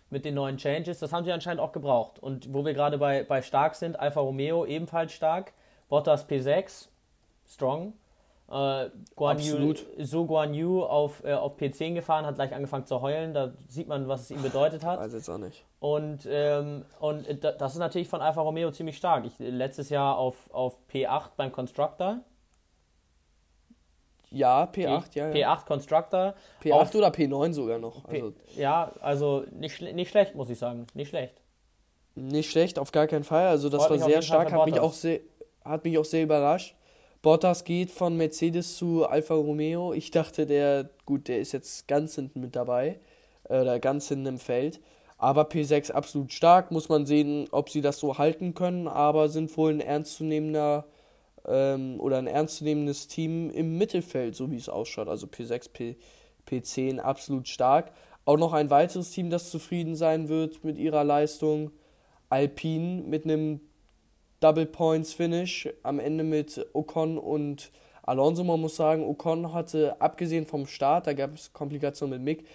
mit 0.10 0.26
den 0.26 0.36
neuen 0.36 0.58
Changes. 0.58 1.00
Das 1.00 1.12
haben 1.12 1.26
sie 1.26 1.32
anscheinend 1.32 1.62
auch 1.62 1.72
gebraucht. 1.72 2.20
Und 2.20 2.54
wo 2.54 2.66
wir 2.66 2.74
gerade 2.74 2.98
bei, 2.98 3.24
bei 3.24 3.42
stark 3.42 3.76
sind, 3.76 4.00
Alfa 4.00 4.20
Romeo 4.20 4.66
ebenfalls 4.66 5.14
stark, 5.14 5.54
Bottas 5.90 6.28
P6, 6.28 6.88
strong. 7.48 7.94
Äh, 8.50 8.90
Guan 9.16 9.40
Yu, 9.40 9.74
so 10.00 10.26
Guan 10.26 10.54
Yu 10.54 10.82
auf, 10.84 11.22
äh, 11.26 11.34
auf 11.34 11.58
P10 11.58 11.96
gefahren, 11.96 12.26
hat 12.26 12.36
gleich 12.36 12.54
angefangen 12.54 12.86
zu 12.86 13.02
heulen. 13.02 13.34
Da 13.34 13.52
sieht 13.68 13.88
man, 13.90 14.08
was 14.08 14.22
es 14.22 14.32
ihm 14.32 14.42
bedeutet 14.42 14.86
hat. 14.86 15.00
Weiß 15.00 15.12
jetzt 15.14 15.30
auch 15.30 15.38
nicht. 15.38 15.66
Und, 15.82 16.26
ähm, 16.30 16.86
und 17.02 17.26
da- 17.44 17.52
das 17.52 17.74
ist 17.74 17.80
natürlich 17.80 18.08
von 18.08 18.22
Alfa 18.22 18.40
Romeo 18.42 18.72
ziemlich 18.72 18.96
stark. 18.96 19.26
Ich, 19.26 19.34
letztes 19.38 19.90
Jahr 19.90 20.18
auf, 20.18 20.50
auf 20.54 20.80
P8 20.90 21.32
beim 21.36 21.52
Constructor. 21.52 22.20
Ja, 24.30 24.64
P8, 24.66 25.16
ja. 25.16 25.30
ja. 25.34 25.54
P8 25.56 25.66
Constructor. 25.66 26.34
P8 26.62 26.72
auf- 26.74 26.96
oder 26.96 27.08
P9 27.10 27.54
sogar 27.54 27.80
noch. 27.80 28.04
P- 28.08 28.22
Also 28.22 28.34
ja, 28.58 28.92
also 29.02 29.44
nicht, 29.52 29.82
nicht 29.82 30.10
schlecht, 30.10 30.36
muss 30.36 30.50
ich 30.50 30.60
sagen. 30.60 30.86
Nicht 30.94 31.10
schlecht. 31.10 31.34
Nicht 32.16 32.50
schlecht, 32.52 32.80
auf 32.80 32.92
gar 32.92 33.08
keinen 33.08 33.24
Fall. 33.24 33.48
Also 33.48 33.70
das 33.70 33.86
Freut 33.86 34.00
war 34.02 34.10
sehr 34.10 34.22
stark, 34.22 34.52
hat 34.52 34.66
mich, 34.66 34.80
auch 34.80 34.92
sehr, 34.94 35.20
hat 35.64 35.84
mich 35.84 35.98
auch 35.98 36.06
sehr 36.06 36.24
überrascht. 36.24 36.76
Bottas 37.22 37.64
geht 37.64 37.92
von 37.92 38.16
Mercedes 38.16 38.78
zu 38.78 39.06
Alfa 39.08 39.34
Romeo. 39.34 39.94
Ich 39.94 40.12
dachte, 40.12 40.46
der, 40.46 40.90
gut, 41.06 41.28
der 41.28 41.40
ist 41.40 41.52
jetzt 41.52 41.88
ganz 41.88 42.16
hinten 42.16 42.42
mit 42.42 42.56
dabei, 42.56 43.00
äh, 43.50 43.62
oder 43.62 43.80
ganz 43.80 44.08
hinten 44.08 44.28
im 44.28 44.40
Feld. 44.40 44.80
Aber 45.18 45.44
P6 45.44 45.92
absolut 45.92 46.32
stark, 46.32 46.72
muss 46.72 46.90
man 46.90 47.06
sehen, 47.06 47.48
ob 47.52 47.70
sie 47.70 47.82
das 47.82 48.00
so 48.00 48.18
halten 48.18 48.54
können, 48.54 48.88
aber 48.88 49.30
sind 49.30 49.56
wohl 49.58 49.72
ein 49.72 49.80
ernstzunehmender 49.80 50.86
ähm, 51.48 52.00
oder 52.00 52.20
ein 52.20 52.28
ernstzunehmendes 52.28 53.08
Team 53.08 53.50
im 53.50 53.78
Mittelfeld, 53.78 54.36
so 54.36 54.52
wie 54.52 54.58
es 54.58 54.70
ausschaut. 54.70 55.08
Also 55.08 55.26
P6, 55.26 55.72
P, 55.72 55.98
P10 56.48 57.00
absolut 57.00 57.48
stark. 57.48 57.92
Auch 58.26 58.38
noch 58.38 58.54
ein 58.54 58.70
weiteres 58.70 59.10
Team, 59.12 59.30
das 59.32 59.50
zufrieden 59.50 59.96
sein 59.96 60.30
wird 60.30 60.64
mit 60.64 60.78
ihrer 60.78 61.04
Leistung. 61.04 61.72
Alpine 62.30 63.04
mit 63.04 63.24
einem 63.24 63.62
Double 64.40 64.66
Points 64.66 65.14
Finish 65.14 65.70
am 65.84 66.00
Ende 66.00 66.24
mit 66.24 66.66
Ocon 66.74 67.18
und 67.18 67.72
Alonso. 68.04 68.44
Man 68.44 68.62
muss 68.62 68.76
sagen, 68.76 69.04
Ocon 69.04 69.54
hatte 69.54 70.00
abgesehen 70.00 70.46
vom 70.46 70.68
Start, 70.68 71.08
da 71.08 71.14
gab 71.14 71.34
es 71.36 71.54
Komplikationen 71.54 72.24
mit 72.24 72.40
Mick, 72.40 72.48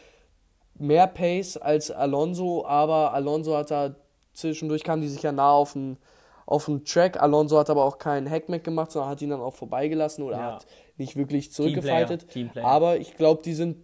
mehr 0.79 1.07
Pace 1.07 1.57
als 1.57 1.91
Alonso, 1.91 2.65
aber 2.65 3.13
Alonso 3.13 3.57
hat 3.57 3.71
da 3.71 3.95
zwischendurch 4.33 4.83
kamen 4.83 5.03
die 5.03 5.09
sich 5.09 5.23
ja 5.23 5.33
nah 5.33 5.53
auf 5.53 5.75
den, 5.75 5.99
auf 6.47 6.67
den 6.67 6.85
Track. 6.85 7.21
Alonso 7.21 7.59
hat 7.59 7.71
aber 7.71 7.85
auch 7.85 7.99
keinen 7.99 8.29
Hack 8.29 8.47
gemacht, 8.65 8.93
sondern 8.93 9.11
hat 9.11 9.23
ihn 9.23 9.31
dann 9.31 9.41
auch 9.41 9.55
vorbeigelassen 9.55 10.25
oder 10.25 10.37
ja. 10.37 10.53
hat 10.55 10.67
nicht 10.97 11.17
wirklich 11.17 11.53
zurückgefightet. 11.53 12.27
Aber 12.63 12.99
ich 12.99 13.17
glaube, 13.17 13.43
die 13.43 13.55
sind 13.55 13.77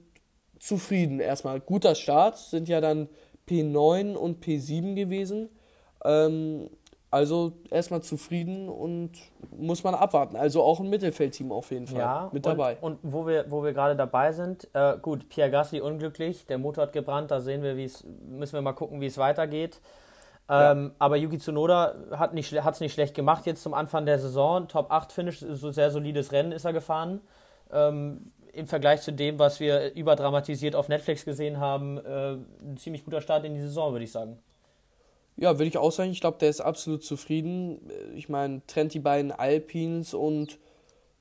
zufrieden. 0.59 1.21
Erstmal 1.21 1.61
guter 1.61 1.95
Start, 1.95 2.38
sind 2.38 2.69
ja 2.69 2.81
dann 2.81 3.09
P9 3.49 4.14
und 4.14 4.45
P7 4.45 4.95
gewesen. 4.95 5.50
Ähm, 6.05 6.71
also 7.11 7.53
erstmal 7.71 8.03
zufrieden 8.03 8.69
und 8.69 9.12
muss 9.57 9.83
man 9.83 9.95
abwarten. 9.95 10.37
Also 10.37 10.62
auch 10.62 10.79
ein 10.81 10.91
Mittelfeldteam 10.91 11.53
auf 11.53 11.71
jeden 11.71 11.87
Fall 11.87 12.00
ja, 12.00 12.29
mit 12.33 12.45
dabei. 12.45 12.77
Und, 12.81 13.03
und 13.03 13.12
wo 13.12 13.27
wir, 13.27 13.50
wo 13.50 13.65
wir 13.65 13.73
gerade 13.73 13.97
dabei 13.97 14.33
sind, 14.33 14.69
äh, 14.75 14.99
gut, 15.00 15.29
Pierre 15.31 15.50
Gasly 15.50 15.81
unglücklich, 15.81 16.45
der 16.47 16.59
Motor 16.59 16.85
hat 16.85 16.93
gebrannt, 16.93 17.31
da 17.31 17.41
sehen 17.41 17.62
wir, 17.62 17.77
wie 17.77 17.85
es, 17.85 18.05
müssen 18.29 18.53
wir 18.53 18.61
mal 18.61 18.75
gucken, 18.75 19.00
wie 19.00 19.07
es 19.07 19.17
weitergeht. 19.17 19.81
Ähm, 20.50 20.87
ja. 20.88 20.91
Aber 20.99 21.17
Yuki 21.17 21.38
Tsunoda 21.38 21.95
hat 22.12 22.31
es 22.31 22.35
nicht, 22.35 22.81
nicht 22.81 22.93
schlecht 22.93 23.15
gemacht 23.15 23.47
jetzt 23.47 23.62
zum 23.62 23.73
Anfang 23.73 24.05
der 24.05 24.19
Saison. 24.19 24.69
Top 24.69 24.91
8 24.91 25.11
Finish, 25.11 25.41
so 25.41 25.71
sehr 25.71 25.91
solides 25.91 26.33
Rennen 26.33 26.53
ist 26.53 26.67
er 26.67 26.75
gefahren. 26.75 27.21
Ähm, 27.73 28.33
Im 28.53 28.67
Vergleich 28.67 29.00
zu 29.00 29.12
dem, 29.12 29.38
was 29.38 29.61
wir 29.61 29.95
überdramatisiert 29.95 30.75
auf 30.75 30.88
Netflix 30.88 31.25
gesehen 31.25 31.59
haben, 31.59 31.99
äh, 31.99 32.37
ein 32.62 32.77
ziemlich 32.77 33.05
guter 33.05 33.23
Start 33.23 33.45
in 33.45 33.55
die 33.55 33.61
Saison, 33.61 33.93
würde 33.93 34.05
ich 34.05 34.12
sagen. 34.12 34.38
Ja, 35.40 35.52
würde 35.52 35.66
ich 35.66 35.78
auch 35.78 35.92
sagen. 35.92 36.11
Ich 36.11 36.21
glaube, 36.21 36.38
der 36.38 36.50
ist 36.50 36.61
absolut 36.61 37.04
zufrieden. 37.04 37.90
Ich 38.16 38.28
meine, 38.28 38.61
trennt 38.66 38.92
die 38.92 38.99
beiden 38.99 39.30
Alpines 39.30 40.12
und 40.12 40.59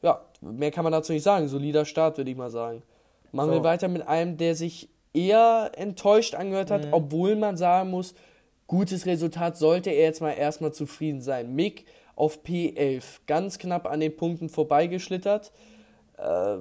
ja, 0.01 0.25
mehr 0.41 0.71
kann 0.71 0.83
man 0.83 0.91
dazu 0.91 1.13
nicht 1.13 1.23
sagen. 1.23 1.47
Solider 1.47 1.85
Start, 1.85 2.17
würde 2.17 2.31
ich 2.31 2.37
mal 2.37 2.49
sagen. 2.49 2.81
Machen 3.31 3.49
so. 3.49 3.55
wir 3.55 3.63
weiter 3.63 3.87
mit 3.87 4.07
einem, 4.07 4.37
der 4.37 4.55
sich 4.55 4.89
eher 5.13 5.71
enttäuscht 5.75 6.33
angehört 6.33 6.71
hat, 6.71 6.85
mhm. 6.85 6.93
obwohl 6.93 7.35
man 7.35 7.57
sagen 7.57 7.91
muss, 7.91 8.15
gutes 8.65 9.05
Resultat 9.05 9.57
sollte 9.57 9.91
er 9.91 10.05
jetzt 10.05 10.21
mal 10.21 10.31
erstmal 10.31 10.73
zufrieden 10.73 11.21
sein. 11.21 11.53
Mick 11.53 11.85
auf 12.15 12.39
P11, 12.43 13.03
ganz 13.27 13.59
knapp 13.59 13.85
an 13.85 13.99
den 13.99 14.15
Punkten 14.15 14.49
vorbeigeschlittert. 14.49 15.51
Äh, 16.17 16.57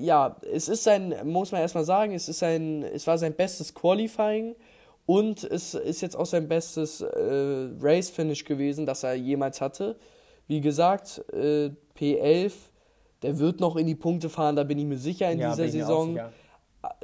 ja, 0.00 0.36
es 0.50 0.68
ist 0.68 0.84
sein, 0.84 1.14
muss 1.24 1.52
man 1.52 1.60
erstmal 1.60 1.84
sagen, 1.84 2.14
es 2.14 2.28
ist 2.28 2.38
sein, 2.38 2.82
es 2.82 3.06
war 3.06 3.18
sein 3.18 3.34
bestes 3.34 3.74
Qualifying 3.74 4.56
und 5.06 5.44
es 5.44 5.74
ist 5.74 6.00
jetzt 6.00 6.16
auch 6.16 6.26
sein 6.26 6.48
bestes 6.48 7.00
äh, 7.00 7.68
Race-Finish 7.80 8.44
gewesen, 8.44 8.86
das 8.86 9.04
er 9.04 9.14
jemals 9.14 9.60
hatte. 9.60 9.96
Wie 10.48 10.60
gesagt, 10.60 11.24
äh, 11.32 11.70
P11, 11.96 12.52
der 13.22 13.38
wird 13.38 13.60
noch 13.60 13.76
in 13.76 13.86
die 13.86 13.94
Punkte 13.94 14.28
fahren, 14.28 14.56
da 14.56 14.64
bin 14.64 14.78
ich 14.78 14.84
mir 14.84 14.98
sicher 14.98 15.30
in 15.30 15.38
ja, 15.38 15.50
dieser 15.50 15.68
Saison. 15.68 16.18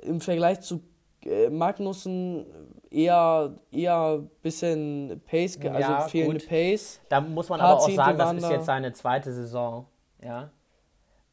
Im 0.03 0.21
Vergleich 0.21 0.61
zu 0.61 0.81
äh, 1.25 1.49
Magnussen 1.49 2.45
eher 2.91 3.55
eher 3.71 4.23
bisschen 4.43 5.23
Pace, 5.27 5.59
also 5.63 5.79
ja, 5.79 6.01
fehlende 6.09 6.41
gut. 6.41 6.49
Pace. 6.49 7.01
Da 7.09 7.21
muss 7.21 7.49
man 7.49 7.61
aber 7.61 7.79
auch 7.79 7.89
sagen, 7.89 8.19
das 8.19 8.35
ist 8.35 8.51
jetzt 8.51 8.67
seine 8.67 8.93
zweite 8.93 9.33
Saison. 9.33 9.87
Ja, 10.23 10.51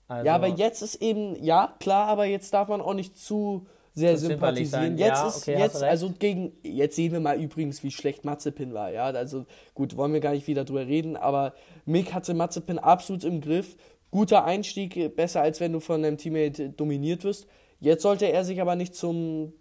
also 0.08 0.26
ja 0.26 0.36
aber 0.36 0.48
jetzt 0.48 0.82
ist 0.82 0.96
eben, 0.96 1.36
ja 1.44 1.76
klar, 1.80 2.08
aber 2.08 2.26
jetzt 2.26 2.54
darf 2.54 2.68
man 2.68 2.82
auch 2.82 2.94
nicht 2.94 3.18
zu 3.18 3.68
sehr 3.94 4.18
sympathisieren. 4.18 4.98
Jetzt 4.98 5.10
ja, 5.10 5.28
ist 5.28 5.38
okay, 5.38 5.60
jetzt 5.60 5.84
also 5.84 6.12
gegen 6.18 6.54
jetzt 6.64 6.96
sehen 6.96 7.12
wir 7.12 7.20
mal 7.20 7.40
übrigens, 7.42 7.84
wie 7.84 7.92
schlecht 7.92 8.26
Mazepin 8.26 8.74
war. 8.74 8.92
Ja, 8.92 9.06
also 9.06 9.46
gut, 9.74 9.98
wollen 9.98 10.14
wir 10.14 10.20
gar 10.20 10.34
nicht 10.34 10.48
wieder 10.48 10.66
drüber 10.66 10.88
reden, 10.88 11.18
aber 11.18 11.54
Mick 11.86 12.14
hatte 12.14 12.34
Mazepin 12.34 12.80
absolut 12.80 13.24
im 13.24 13.42
Griff. 13.42 13.76
Guter 14.12 14.46
Einstieg, 14.46 15.16
besser 15.16 15.42
als 15.42 15.60
wenn 15.60 15.74
du 15.74 15.80
von 15.80 16.02
deinem 16.02 16.18
Teammate 16.18 16.70
dominiert 16.70 17.24
wirst. 17.24 17.48
Jetzt 17.80 18.02
sollte 18.02 18.26
er 18.26 18.44
sich 18.44 18.60
aber 18.60 18.76
nicht 18.76 18.96
zum 18.96 19.54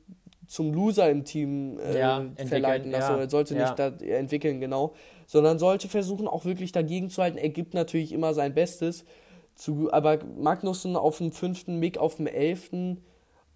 zum 0.49 0.73
Loser 0.73 1.11
im 1.11 1.25
Team 1.25 1.79
äh, 1.79 1.99
ja, 1.99 2.25
verleiten 2.47 2.91
lassen. 2.91 3.13
Ja, 3.13 3.21
er 3.21 3.31
sollte 3.31 3.55
ja. 3.55 3.65
nicht 3.65 3.79
da 3.79 3.89
entwickeln, 3.89 4.61
genau. 4.61 4.95
Sondern 5.27 5.59
sollte 5.59 5.89
versuchen, 5.89 6.27
auch 6.27 6.47
wirklich 6.47 6.73
dagegen 6.73 7.11
zu 7.11 7.23
halten. 7.23 7.37
Er 7.37 7.51
gibt 7.51 7.75
natürlich 7.75 8.13
immer 8.13 8.35
sein 8.35 8.55
Bestes. 8.55 9.05
Zu, 9.55 9.93
aber 9.93 10.21
Magnussen 10.39 10.97
auf 10.97 11.19
dem 11.19 11.33
fünften, 11.33 11.79
Mick 11.79 11.99
auf 11.99 12.15
dem 12.15 12.27
elften 12.27 13.05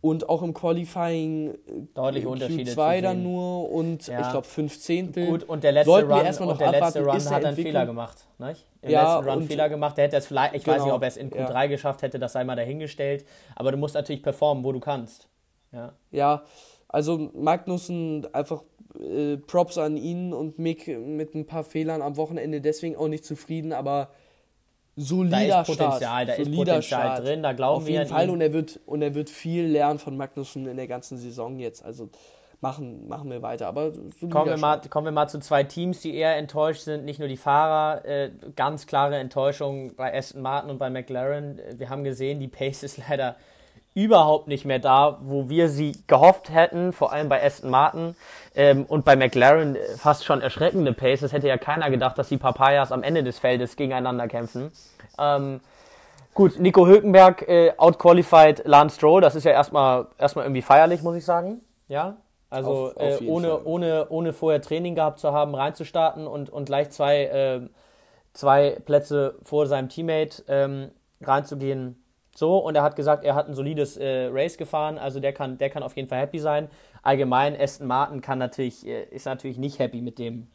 und 0.02 0.28
auch 0.28 0.42
im 0.42 0.52
Qualifying 0.52 1.54
äh, 1.54 1.56
deutliche 1.94 2.28
Unterschiede 2.28 2.72
Q2 2.72 3.00
dann 3.00 3.22
nur 3.22 3.70
und 3.70 4.06
ja. 4.08 4.20
ich 4.20 4.30
glaube 4.30 4.46
15. 4.46 5.12
Gut, 5.12 5.44
und 5.44 5.64
der 5.64 5.72
letzte 5.72 5.90
Run, 5.90 6.24
erstmal 6.24 6.48
noch 6.50 6.58
der 6.58 6.72
letzte 6.72 7.02
Run 7.02 7.30
hat 7.30 7.44
einen 7.44 7.56
Fehler 7.56 7.86
gemacht. 7.86 8.26
Nicht? 8.38 8.66
Im 8.82 8.90
ja, 8.90 9.16
letzten 9.16 9.30
Run 9.30 9.42
Fehler 9.44 9.68
gemacht. 9.70 9.96
Der 9.96 10.04
hätte 10.06 10.16
es 10.16 10.26
vielleicht, 10.26 10.54
ich 10.56 10.64
genau, 10.64 10.76
weiß 10.76 10.84
nicht, 10.84 10.92
ob 10.92 11.02
er 11.02 11.08
es 11.08 11.16
in 11.16 11.30
Q3 11.30 11.52
ja. 11.52 11.66
geschafft 11.66 12.02
hätte, 12.02 12.18
das 12.18 12.32
sei 12.32 12.44
mal 12.44 12.56
dahingestellt. 12.56 13.24
Aber 13.56 13.70
du 13.70 13.78
musst 13.78 13.94
natürlich 13.94 14.22
performen, 14.22 14.64
wo 14.64 14.72
du 14.72 14.80
kannst. 14.80 15.28
Ja, 15.72 15.92
ja 16.10 16.44
also 16.88 17.30
Magnussen 17.34 18.26
einfach 18.34 18.64
äh, 19.00 19.36
Props 19.38 19.78
an 19.78 19.96
ihn 19.96 20.34
und 20.34 20.58
Mick 20.58 20.86
mit 20.88 21.34
ein 21.34 21.46
paar 21.46 21.64
Fehlern 21.64 22.02
am 22.02 22.16
Wochenende 22.16 22.60
deswegen 22.60 22.96
auch 22.96 23.08
nicht 23.08 23.24
zufrieden, 23.24 23.72
aber 23.72 24.10
solider 24.96 25.46
da 25.46 25.60
ist 25.60 25.66
Potenzial, 25.66 26.24
Start. 26.24 26.28
Da 26.28 26.32
ist 26.34 26.54
Potenzial 26.54 26.82
Start. 26.82 27.26
drin, 27.26 27.42
da 27.42 27.52
glauben 27.52 27.82
Auf 27.82 27.86
wir 27.86 27.94
jeden 27.94 28.06
Fall 28.06 28.30
und 28.30 28.40
er 28.40 28.52
wird 28.52 28.80
und 28.86 29.02
er 29.02 29.14
wird 29.14 29.30
viel 29.30 29.66
lernen 29.66 29.98
von 29.98 30.16
Magnussen 30.16 30.66
in 30.66 30.76
der 30.76 30.86
ganzen 30.86 31.18
Saison 31.18 31.58
jetzt. 31.58 31.84
Also 31.84 32.10
machen, 32.62 33.08
machen 33.08 33.30
wir 33.30 33.42
weiter. 33.42 33.66
Aber 33.66 33.92
kommen 34.30 34.50
wir, 34.50 34.56
mal, 34.56 34.80
kommen 34.88 35.06
wir 35.06 35.12
mal 35.12 35.28
zu 35.28 35.40
zwei 35.40 35.64
Teams, 35.64 36.00
die 36.00 36.14
eher 36.14 36.36
enttäuscht 36.36 36.82
sind. 36.82 37.04
Nicht 37.04 37.18
nur 37.18 37.28
die 37.28 37.36
Fahrer, 37.36 38.04
äh, 38.04 38.30
ganz 38.56 38.86
klare 38.86 39.16
Enttäuschung 39.16 39.94
bei 39.96 40.16
Aston 40.16 40.42
Martin 40.42 40.70
und 40.70 40.78
bei 40.78 40.88
McLaren. 40.88 41.60
Wir 41.76 41.90
haben 41.90 42.04
gesehen, 42.04 42.40
die 42.40 42.48
Pace 42.48 42.84
ist 42.84 42.98
leider 43.08 43.36
überhaupt 43.94 44.48
nicht 44.48 44.64
mehr 44.64 44.78
da, 44.78 45.18
wo 45.22 45.48
wir 45.48 45.68
sie 45.68 46.02
gehofft 46.06 46.50
hätten, 46.50 46.92
vor 46.92 47.12
allem 47.12 47.28
bei 47.28 47.44
Aston 47.44 47.70
Martin 47.70 48.16
ähm, 48.54 48.84
und 48.86 49.04
bei 49.04 49.16
McLaren 49.16 49.76
äh, 49.76 49.80
fast 49.96 50.24
schon 50.24 50.40
erschreckende 50.40 50.92
Pace. 50.92 51.20
Das 51.20 51.32
hätte 51.32 51.48
ja 51.48 51.58
keiner 51.58 51.90
gedacht, 51.90 52.16
dass 52.18 52.28
die 52.28 52.38
Papayas 52.38 52.92
am 52.92 53.02
Ende 53.02 53.22
des 53.22 53.38
Feldes 53.38 53.76
gegeneinander 53.76 54.28
kämpfen. 54.28 54.72
Ähm, 55.18 55.60
gut, 56.34 56.58
Nico 56.58 56.86
Hülkenberg 56.86 57.46
äh, 57.48 57.72
outqualified 57.76 58.62
Lance 58.64 58.96
Stroll, 58.96 59.20
das 59.20 59.34
ist 59.34 59.44
ja 59.44 59.52
erstmal 59.52 60.06
erstmal 60.18 60.46
irgendwie 60.46 60.62
feierlich, 60.62 61.02
muss 61.02 61.16
ich 61.16 61.24
sagen. 61.24 61.60
Ja, 61.88 62.16
also 62.48 62.70
auf, 62.70 62.96
auf 62.96 63.20
äh, 63.20 63.26
ohne, 63.26 63.64
ohne, 63.64 64.08
ohne 64.08 64.32
vorher 64.32 64.62
Training 64.62 64.94
gehabt 64.94 65.18
zu 65.18 65.32
haben, 65.32 65.54
reinzustarten 65.54 66.26
und, 66.26 66.50
und 66.50 66.64
gleich 66.66 66.90
zwei, 66.90 67.24
äh, 67.24 67.60
zwei 68.32 68.78
Plätze 68.84 69.36
vor 69.42 69.66
seinem 69.66 69.88
Teammate 69.88 70.42
ähm, 70.48 70.90
reinzugehen, 71.20 72.01
so, 72.34 72.56
und 72.58 72.74
er 72.74 72.82
hat 72.82 72.96
gesagt, 72.96 73.24
er 73.24 73.34
hat 73.34 73.48
ein 73.48 73.54
solides 73.54 73.96
äh, 73.98 74.28
Race 74.32 74.56
gefahren, 74.56 74.96
also 74.98 75.20
der 75.20 75.32
kann, 75.32 75.58
der 75.58 75.68
kann 75.68 75.82
auf 75.82 75.96
jeden 75.96 76.08
Fall 76.08 76.20
happy 76.20 76.38
sein. 76.38 76.68
Allgemein, 77.02 77.58
Aston 77.58 77.86
Martin 77.86 78.22
kann 78.22 78.38
natürlich, 78.38 78.86
äh, 78.86 79.04
ist 79.10 79.26
natürlich 79.26 79.58
nicht 79.58 79.78
happy 79.78 80.00
mit 80.00 80.18
dem, 80.18 80.46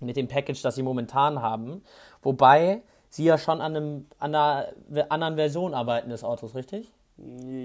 mit 0.00 0.16
dem 0.16 0.26
Package, 0.26 0.62
das 0.62 0.74
sie 0.74 0.82
momentan 0.82 1.42
haben. 1.42 1.82
Wobei 2.22 2.82
sie 3.10 3.24
ja 3.24 3.36
schon 3.36 3.60
an, 3.60 3.76
einem, 3.76 4.06
an 4.18 4.34
einer 4.34 4.72
anderen 5.10 5.36
Version 5.36 5.74
arbeiten 5.74 6.08
des 6.08 6.24
Autos, 6.24 6.54
richtig? 6.54 6.90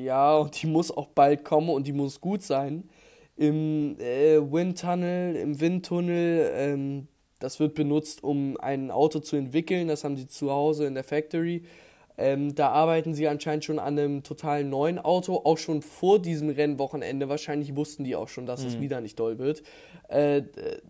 Ja, 0.03 0.35
und 0.35 0.61
die 0.61 0.67
muss 0.67 0.95
auch 0.95 1.07
bald 1.07 1.45
kommen 1.45 1.69
und 1.69 1.87
die 1.87 1.93
muss 1.93 2.19
gut 2.19 2.43
sein. 2.43 2.89
Im 3.37 3.97
äh, 3.99 4.39
Windtunnel, 4.39 5.37
im 5.37 5.61
Windtunnel, 5.61 6.51
ähm, 6.53 7.07
das 7.39 7.61
wird 7.61 7.75
benutzt, 7.75 8.23
um 8.23 8.57
ein 8.59 8.91
Auto 8.91 9.19
zu 9.19 9.37
entwickeln. 9.37 9.87
Das 9.87 10.03
haben 10.03 10.17
sie 10.17 10.27
zu 10.27 10.51
Hause 10.51 10.85
in 10.85 10.95
der 10.95 11.03
Factory 11.05 11.63
ähm, 12.17 12.55
da 12.55 12.69
arbeiten 12.69 13.13
sie 13.13 13.27
anscheinend 13.27 13.63
schon 13.63 13.77
an 13.77 13.97
einem 13.97 14.23
total 14.23 14.63
neuen 14.63 14.97
Auto, 14.97 15.35
auch 15.43 15.59
schon 15.59 15.83
vor 15.83 16.19
diesem 16.19 16.49
Rennwochenende. 16.49 17.29
Wahrscheinlich 17.29 17.75
wussten 17.75 18.03
die 18.03 18.15
auch 18.15 18.27
schon, 18.27 18.47
dass 18.47 18.61
mhm. 18.61 18.67
es 18.67 18.79
wieder 18.79 19.01
nicht 19.01 19.19
doll 19.19 19.37
wird. 19.37 19.61
Äh, 20.07 20.41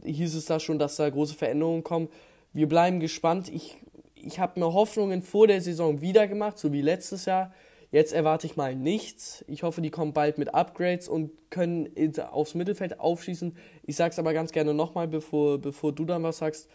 hieß 0.05 0.35
es 0.35 0.45
da 0.45 0.59
schon, 0.61 0.79
dass 0.79 0.95
da 0.95 1.09
große 1.09 1.35
Veränderungen 1.35 1.83
kommen. 1.83 2.07
Wir 2.53 2.69
bleiben 2.69 3.01
gespannt. 3.01 3.49
Ich, 3.53 3.77
ich 4.15 4.39
habe 4.39 4.59
mir 4.59 4.73
Hoffnungen 4.73 5.21
vor 5.21 5.47
der 5.47 5.59
Saison 5.59 5.99
wieder 5.99 6.27
gemacht, 6.27 6.57
so 6.57 6.71
wie 6.71 6.81
letztes 6.81 7.25
Jahr. 7.25 7.53
Jetzt 7.91 8.13
erwarte 8.13 8.47
ich 8.47 8.55
mal 8.55 8.75
nichts. 8.75 9.43
Ich 9.47 9.63
hoffe, 9.63 9.81
die 9.81 9.91
kommen 9.91 10.13
bald 10.13 10.37
mit 10.37 10.53
Upgrades 10.53 11.09
und 11.09 11.31
können 11.49 11.89
aufs 12.31 12.53
Mittelfeld 12.53 13.01
aufschießen. 13.01 13.55
Ich 13.83 13.97
sage 13.97 14.11
es 14.11 14.19
aber 14.19 14.33
ganz 14.33 14.53
gerne 14.53 14.73
nochmal, 14.73 15.07
bevor, 15.09 15.57
bevor 15.57 15.93
du 15.93 16.05
dann 16.05 16.23
was 16.23 16.37
sagst 16.37 16.69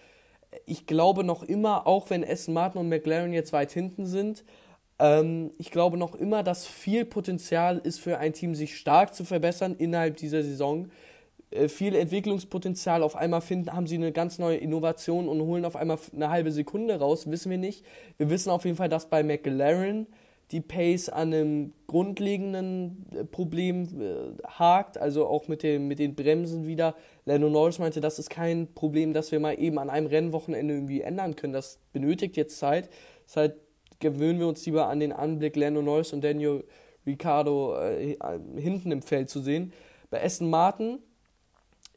ich 0.66 0.86
glaube 0.86 1.24
noch 1.24 1.42
immer, 1.42 1.86
auch 1.86 2.10
wenn 2.10 2.24
Aston 2.24 2.54
Martin 2.54 2.80
und 2.80 2.88
McLaren 2.88 3.32
jetzt 3.32 3.52
weit 3.52 3.72
hinten 3.72 4.06
sind, 4.06 4.44
ähm, 4.98 5.50
ich 5.58 5.70
glaube 5.70 5.96
noch 5.96 6.14
immer, 6.14 6.42
dass 6.42 6.66
viel 6.66 7.04
Potenzial 7.04 7.78
ist 7.78 8.00
für 8.00 8.18
ein 8.18 8.32
Team, 8.32 8.54
sich 8.54 8.76
stark 8.76 9.14
zu 9.14 9.24
verbessern 9.24 9.74
innerhalb 9.76 10.16
dieser 10.16 10.42
Saison. 10.42 10.90
Äh, 11.50 11.68
viel 11.68 11.94
Entwicklungspotenzial. 11.94 13.02
Auf 13.02 13.16
einmal 13.16 13.40
finden, 13.40 13.72
haben 13.72 13.86
sie 13.86 13.96
eine 13.96 14.12
ganz 14.12 14.38
neue 14.38 14.56
Innovation 14.56 15.28
und 15.28 15.40
holen 15.42 15.64
auf 15.64 15.76
einmal 15.76 15.98
eine 16.14 16.30
halbe 16.30 16.52
Sekunde 16.52 16.98
raus, 16.98 17.30
wissen 17.30 17.50
wir 17.50 17.58
nicht. 17.58 17.84
Wir 18.18 18.30
wissen 18.30 18.50
auf 18.50 18.64
jeden 18.64 18.76
Fall, 18.76 18.88
dass 18.88 19.08
bei 19.10 19.22
McLaren 19.22 20.06
die 20.52 20.60
Pace 20.60 21.08
an 21.08 21.32
einem 21.32 21.72
grundlegenden 21.86 23.06
äh, 23.12 23.24
Problem 23.24 23.88
äh, 24.00 24.42
hakt, 24.46 24.98
also 24.98 25.26
auch 25.26 25.48
mit, 25.48 25.62
dem, 25.62 25.88
mit 25.88 25.98
den 25.98 26.14
Bremsen 26.14 26.66
wieder. 26.66 26.94
Lando 27.24 27.48
Norris 27.48 27.78
meinte, 27.78 28.00
das 28.00 28.18
ist 28.18 28.28
kein 28.28 28.72
Problem, 28.74 29.14
das 29.14 29.32
wir 29.32 29.40
mal 29.40 29.58
eben 29.58 29.78
an 29.78 29.90
einem 29.90 30.06
Rennwochenende 30.06 30.74
irgendwie 30.74 31.00
ändern 31.00 31.36
können. 31.36 31.54
Das 31.54 31.80
benötigt 31.92 32.36
jetzt 32.36 32.58
Zeit. 32.58 32.90
Deshalb 33.24 33.58
gewöhnen 33.98 34.38
wir 34.38 34.46
uns 34.46 34.64
lieber 34.66 34.88
an 34.88 35.00
den 35.00 35.12
Anblick, 35.12 35.56
Lando 35.56 35.80
Norris 35.80 36.12
und 36.12 36.22
Daniel 36.22 36.64
Ricciardo 37.06 37.78
äh, 37.78 38.16
hinten 38.56 38.92
im 38.92 39.02
Feld 39.02 39.30
zu 39.30 39.40
sehen. 39.40 39.72
Bei 40.10 40.22
Aston 40.22 40.50
Martin 40.50 40.98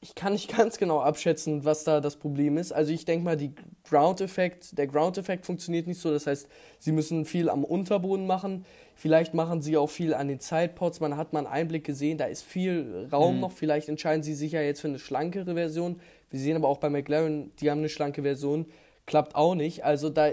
ich 0.02 0.16
kann 0.16 0.34
nicht 0.34 0.50
ganz 0.58 0.78
genau 0.78 1.02
abschätzen, 1.02 1.66
was 1.66 1.84
da 1.84 2.02
das 2.02 2.16
Problem 2.16 2.58
ist. 2.58 2.72
Also 2.72 2.92
ich 2.92 3.06
denke 3.06 3.26
mal, 3.26 3.38
die 3.38 3.54
Ground-Effekt, 3.90 4.78
der 4.78 4.88
Ground-Effekt 4.88 5.46
funktioniert 5.46 5.88
nicht 5.88 6.00
so. 6.00 6.12
Das 6.12 6.28
heißt, 6.28 6.48
sie 6.80 6.92
müssen 6.92 7.26
viel 7.26 7.50
am 7.50 7.64
Unterboden 7.64 8.28
machen. 8.28 8.66
Vielleicht 8.96 9.34
machen 9.34 9.62
sie 9.62 9.78
auch 9.78 9.90
viel 9.90 10.14
an 10.14 10.28
den 10.28 10.40
Sidepods. 10.40 11.00
Man 11.00 11.18
hat 11.18 11.34
mal 11.34 11.40
einen 11.40 11.48
Einblick 11.48 11.84
gesehen, 11.84 12.18
da 12.18 12.26
ist 12.26 12.44
viel 12.44 13.08
Raum 13.12 13.36
mhm. 13.36 13.42
noch. 13.42 13.52
Vielleicht 13.52 13.90
entscheiden 13.90 14.24
sie 14.24 14.36
sich 14.36 14.54
ja 14.54 14.62
jetzt 14.62 14.82
für 14.82 14.88
eine 14.88 15.00
schlankere 15.00 15.54
Version. 15.54 16.00
Wir 16.30 16.40
sehen 16.40 16.56
aber 16.56 16.68
auch 16.68 16.78
bei 16.78 16.90
McLaren, 16.90 17.52
die 17.60 17.70
haben 17.70 17.80
eine 17.80 17.90
schlanke 17.90 18.22
Version 18.22 18.66
klappt 19.06 19.36
auch 19.36 19.56
nicht. 19.56 19.84
Also 19.84 20.10
da 20.10 20.32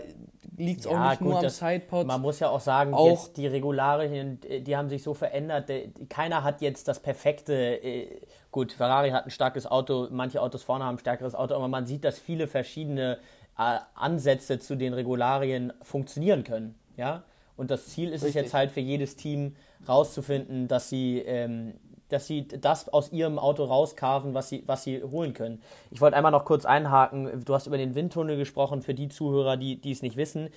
liegt 0.56 0.80
es 0.80 0.86
ja, 0.86 0.92
auch 0.92 1.10
nicht 1.10 1.18
gut, 1.20 1.28
nur 1.28 1.38
am 1.38 1.48
Sidepod. 1.48 2.06
Man 2.06 2.20
muss 2.20 2.40
ja 2.40 2.48
auch 2.48 2.60
sagen, 2.60 2.94
auch 2.94 3.28
die 3.28 3.46
Regularien, 3.46 4.38
die 4.40 4.76
haben 4.76 4.88
sich 4.88 5.02
so 5.02 5.14
verändert. 5.14 5.70
Keiner 6.08 6.44
hat 6.44 6.60
jetzt 6.60 6.88
das 6.88 7.00
perfekte. 7.00 7.52
Äh, 7.54 8.20
gut, 8.50 8.72
Ferrari 8.72 9.10
hat 9.10 9.24
ein 9.24 9.30
starkes 9.30 9.66
Auto, 9.66 10.08
manche 10.10 10.40
Autos 10.40 10.62
vorne 10.62 10.84
haben 10.84 10.96
ein 10.96 11.00
stärkeres 11.00 11.34
Auto, 11.34 11.54
aber 11.54 11.68
man 11.68 11.86
sieht, 11.86 12.04
dass 12.04 12.18
viele 12.18 12.46
verschiedene 12.46 13.18
äh, 13.58 13.78
Ansätze 13.94 14.58
zu 14.58 14.76
den 14.76 14.92
Regularien 14.94 15.72
funktionieren 15.82 16.44
können. 16.44 16.74
Ja? 16.96 17.24
Und 17.56 17.70
das 17.70 17.86
Ziel 17.86 18.08
ist 18.08 18.22
Richtig. 18.24 18.28
es 18.28 18.34
jetzt 18.34 18.54
halt 18.54 18.72
für 18.72 18.80
jedes 18.80 19.16
Team 19.16 19.56
rauszufinden, 19.88 20.68
dass 20.68 20.88
sie 20.88 21.18
ähm, 21.18 21.74
dass 22.12 22.26
sie 22.26 22.46
das 22.46 22.88
aus 22.88 23.10
ihrem 23.12 23.38
Auto 23.38 23.64
rauskarven, 23.64 24.34
was 24.34 24.48
sie, 24.48 24.62
was 24.66 24.84
sie 24.84 25.02
holen 25.02 25.32
können. 25.32 25.62
Ich 25.90 26.00
wollte 26.00 26.16
einmal 26.16 26.32
noch 26.32 26.44
kurz 26.44 26.64
einhaken. 26.64 27.44
Du 27.44 27.54
hast 27.54 27.66
über 27.66 27.78
den 27.78 27.94
Windtunnel 27.94 28.36
gesprochen, 28.36 28.82
für 28.82 28.94
die 28.94 29.08
Zuhörer, 29.08 29.56
die, 29.56 29.80
die 29.80 29.92
es 29.92 30.02
nicht 30.02 30.16
wissen. 30.16 30.50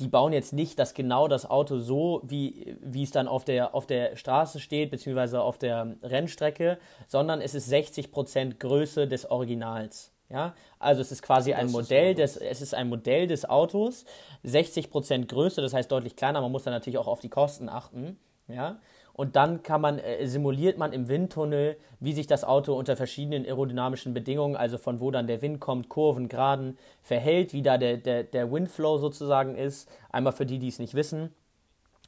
Die 0.00 0.08
bauen 0.08 0.32
jetzt 0.32 0.52
nicht 0.52 0.78
das 0.78 0.94
genau 0.94 1.26
das 1.26 1.48
Auto 1.48 1.78
so, 1.78 2.20
wie, 2.24 2.76
wie 2.80 3.02
es 3.02 3.10
dann 3.10 3.26
auf 3.26 3.44
der, 3.44 3.74
auf 3.74 3.86
der 3.86 4.16
Straße 4.16 4.60
steht, 4.60 4.90
beziehungsweise 4.90 5.40
auf 5.40 5.58
der 5.58 5.96
Rennstrecke, 6.02 6.78
sondern 7.08 7.40
es 7.40 7.54
ist 7.54 7.72
60% 7.72 8.58
Größe 8.58 9.08
des 9.08 9.30
Originals. 9.30 10.12
Ja, 10.30 10.54
also 10.78 11.00
es 11.00 11.10
ist 11.10 11.22
quasi 11.22 11.54
ein 11.54 11.70
Modell 11.70 12.14
des, 12.14 12.36
es 12.36 12.60
ist 12.60 12.74
ein 12.74 12.90
Modell 12.90 13.26
des 13.26 13.48
Autos, 13.48 14.04
60% 14.44 15.24
Größe, 15.24 15.62
das 15.62 15.72
heißt 15.72 15.90
deutlich 15.90 16.16
kleiner, 16.16 16.42
man 16.42 16.52
muss 16.52 16.64
dann 16.64 16.74
natürlich 16.74 16.98
auch 16.98 17.06
auf 17.06 17.20
die 17.20 17.30
Kosten 17.30 17.70
achten. 17.70 18.18
Ja, 18.46 18.78
und 19.18 19.34
dann 19.34 19.64
kann 19.64 19.80
man, 19.80 19.98
äh, 19.98 20.28
simuliert 20.28 20.78
man 20.78 20.92
im 20.92 21.08
Windtunnel, 21.08 21.76
wie 21.98 22.12
sich 22.12 22.28
das 22.28 22.44
Auto 22.44 22.74
unter 22.74 22.96
verschiedenen 22.96 23.44
aerodynamischen 23.44 24.14
Bedingungen, 24.14 24.54
also 24.54 24.78
von 24.78 25.00
wo 25.00 25.10
dann 25.10 25.26
der 25.26 25.42
Wind 25.42 25.58
kommt, 25.58 25.88
Kurven, 25.88 26.28
Graden, 26.28 26.78
verhält, 27.02 27.52
wie 27.52 27.62
da 27.62 27.78
der, 27.78 27.96
der, 27.96 28.22
der 28.22 28.52
Windflow 28.52 28.98
sozusagen 28.98 29.56
ist. 29.56 29.90
Einmal 30.12 30.32
für 30.32 30.46
die, 30.46 30.60
die 30.60 30.68
es 30.68 30.78
nicht 30.78 30.94
wissen. 30.94 31.34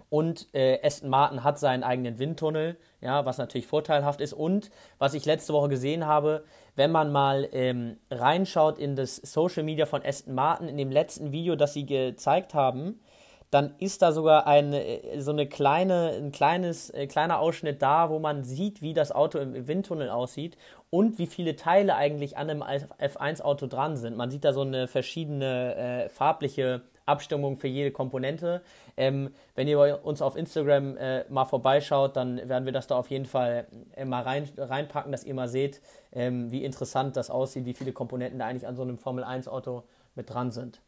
Und 0.08 0.54
äh, 0.54 0.78
Aston 0.86 1.10
Martin 1.10 1.42
hat 1.42 1.58
seinen 1.58 1.82
eigenen 1.82 2.20
Windtunnel, 2.20 2.76
ja, 3.00 3.26
was 3.26 3.38
natürlich 3.38 3.66
vorteilhaft 3.66 4.20
ist. 4.20 4.32
Und 4.32 4.70
was 4.98 5.12
ich 5.14 5.24
letzte 5.24 5.52
Woche 5.52 5.68
gesehen 5.68 6.06
habe, 6.06 6.44
wenn 6.76 6.92
man 6.92 7.10
mal 7.10 7.48
ähm, 7.50 7.96
reinschaut 8.12 8.78
in 8.78 8.94
das 8.94 9.16
Social 9.16 9.64
Media 9.64 9.86
von 9.86 10.04
Aston 10.04 10.36
Martin, 10.36 10.68
in 10.68 10.76
dem 10.76 10.92
letzten 10.92 11.32
Video, 11.32 11.56
das 11.56 11.72
sie 11.72 11.86
gezeigt 11.86 12.54
haben, 12.54 13.00
dann 13.50 13.74
ist 13.78 14.02
da 14.02 14.12
sogar 14.12 14.46
ein, 14.46 14.72
äh, 14.72 15.20
so 15.20 15.32
eine 15.32 15.46
kleine, 15.46 16.10
ein 16.16 16.32
kleines, 16.32 16.90
äh, 16.90 17.06
kleiner 17.06 17.40
Ausschnitt 17.40 17.82
da, 17.82 18.10
wo 18.10 18.18
man 18.18 18.44
sieht, 18.44 18.82
wie 18.82 18.94
das 18.94 19.12
Auto 19.12 19.38
im 19.38 19.66
Windtunnel 19.66 20.08
aussieht 20.08 20.56
und 20.90 21.18
wie 21.18 21.26
viele 21.26 21.56
Teile 21.56 21.96
eigentlich 21.96 22.36
an 22.36 22.50
einem 22.50 22.62
F1-Auto 22.62 23.66
dran 23.66 23.96
sind. 23.96 24.16
Man 24.16 24.30
sieht 24.30 24.44
da 24.44 24.52
so 24.52 24.62
eine 24.62 24.88
verschiedene 24.88 25.74
äh, 25.76 26.08
farbliche 26.08 26.82
Abstimmung 27.06 27.56
für 27.56 27.66
jede 27.66 27.90
Komponente. 27.90 28.62
Ähm, 28.96 29.34
wenn 29.56 29.66
ihr 29.66 30.04
uns 30.04 30.22
auf 30.22 30.36
Instagram 30.36 30.96
äh, 30.96 31.24
mal 31.28 31.44
vorbeischaut, 31.44 32.16
dann 32.16 32.48
werden 32.48 32.64
wir 32.64 32.72
das 32.72 32.86
da 32.86 32.96
auf 32.96 33.10
jeden 33.10 33.26
Fall 33.26 33.66
äh, 33.96 34.04
mal 34.04 34.22
rein, 34.22 34.48
reinpacken, 34.56 35.10
dass 35.10 35.24
ihr 35.24 35.34
mal 35.34 35.48
seht, 35.48 35.80
ähm, 36.12 36.50
wie 36.52 36.64
interessant 36.64 37.16
das 37.16 37.30
aussieht, 37.30 37.66
wie 37.66 37.74
viele 37.74 37.92
Komponenten 37.92 38.38
da 38.38 38.46
eigentlich 38.46 38.66
an 38.66 38.76
so 38.76 38.82
einem 38.82 38.98
Formel-1-Auto 38.98 39.82
mit 40.14 40.30
dran 40.30 40.50
sind. 40.52 40.80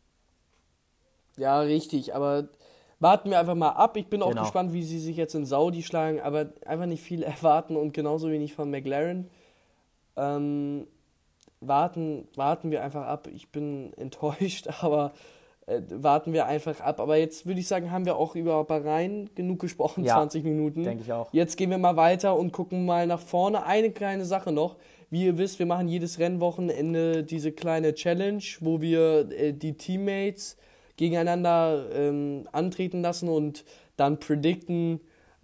Ja, 1.37 1.61
richtig, 1.61 2.15
aber 2.15 2.49
warten 3.03 3.31
wir 3.31 3.39
einfach 3.39 3.55
mal 3.55 3.71
ab. 3.71 3.97
Ich 3.97 4.07
bin 4.07 4.23
auch 4.23 4.31
genau. 4.31 4.43
gespannt, 4.43 4.73
wie 4.73 4.83
sie 4.83 4.99
sich 4.99 5.17
jetzt 5.17 5.35
in 5.35 5.45
Saudi 5.45 5.83
schlagen, 5.83 6.21
aber 6.21 6.51
einfach 6.65 6.87
nicht 6.87 7.03
viel 7.03 7.23
erwarten 7.23 7.77
und 7.77 7.93
genauso 7.93 8.31
wenig 8.31 8.55
von 8.55 8.71
McLaren. 8.71 9.29
Ähm, 10.17 10.87
warten, 11.61 12.29
warten 12.37 12.71
wir 12.71 12.83
einfach 12.83 13.07
ab. 13.07 13.29
Ich 13.33 13.51
bin 13.51 13.93
enttäuscht, 13.97 14.69
aber 14.81 15.13
äh, 15.67 15.81
warten 15.91 16.33
wir 16.33 16.47
einfach 16.47 16.81
ab. 16.81 17.01
Aber 17.01 17.17
jetzt 17.17 17.47
würde 17.47 17.61
ich 17.61 17.69
sagen, 17.69 17.91
haben 17.91 18.05
wir 18.05 18.17
auch 18.17 18.35
über 18.35 18.63
Bahrain 18.65 19.31
genug 19.35 19.61
gesprochen, 19.61 20.05
ja, 20.05 20.15
20 20.15 20.45
Minuten. 20.45 20.85
Denke 20.85 21.03
ich 21.05 21.13
auch. 21.13 21.33
Jetzt 21.33 21.57
gehen 21.57 21.71
wir 21.71 21.79
mal 21.79 21.97
weiter 21.97 22.37
und 22.37 22.53
gucken 22.53 22.85
mal 22.85 23.07
nach 23.07 23.21
vorne. 23.21 23.65
Eine 23.65 23.91
kleine 23.91 24.25
Sache 24.25 24.53
noch. 24.53 24.77
Wie 25.11 25.27
ihr 25.27 25.37
wisst, 25.37 25.59
wir 25.59 25.67
machen 25.67 25.89
jedes 25.89 26.19
Rennwochenende 26.19 27.23
diese 27.23 27.53
kleine 27.53 27.95
Challenge, 27.95 28.43
wo 28.61 28.81
wir 28.81 29.31
äh, 29.31 29.53
die 29.53 29.75
Teammates 29.77 30.57
gegeneinander 30.97 31.89
ähm, 31.93 32.49
antreten 32.53 33.03
lassen 33.03 33.29
und 33.29 33.65
dann 33.97 34.19
predikten, 34.19 35.01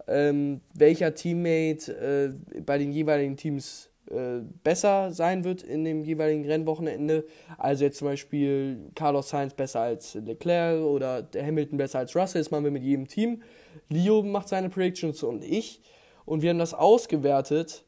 ähm, 0.07 0.61
welcher 0.73 1.13
Teammate 1.13 2.35
äh, 2.57 2.61
bei 2.61 2.77
den 2.77 2.91
jeweiligen 2.91 3.37
Teams 3.37 3.89
äh, 4.09 4.41
besser 4.63 5.11
sein 5.11 5.43
wird 5.43 5.61
in 5.61 5.83
dem 5.83 6.03
jeweiligen 6.03 6.45
Rennwochenende. 6.45 7.25
Also 7.59 7.85
jetzt 7.85 7.99
zum 7.99 8.07
Beispiel 8.07 8.89
Carlos 8.95 9.29
Sainz 9.29 9.53
besser 9.53 9.81
als 9.81 10.15
Leclerc 10.15 10.81
oder 10.81 11.21
der 11.21 11.45
Hamilton 11.45 11.77
besser 11.77 11.99
als 11.99 12.15
Russell. 12.15 12.41
Das 12.41 12.49
machen 12.49 12.63
wir 12.63 12.71
mit 12.71 12.83
jedem 12.83 13.07
Team. 13.07 13.43
Leo 13.89 14.23
macht 14.23 14.49
seine 14.49 14.69
Predictions 14.69 15.21
und 15.21 15.43
ich. 15.43 15.81
Und 16.25 16.41
wir 16.41 16.49
haben 16.49 16.59
das 16.59 16.73
ausgewertet 16.73 17.83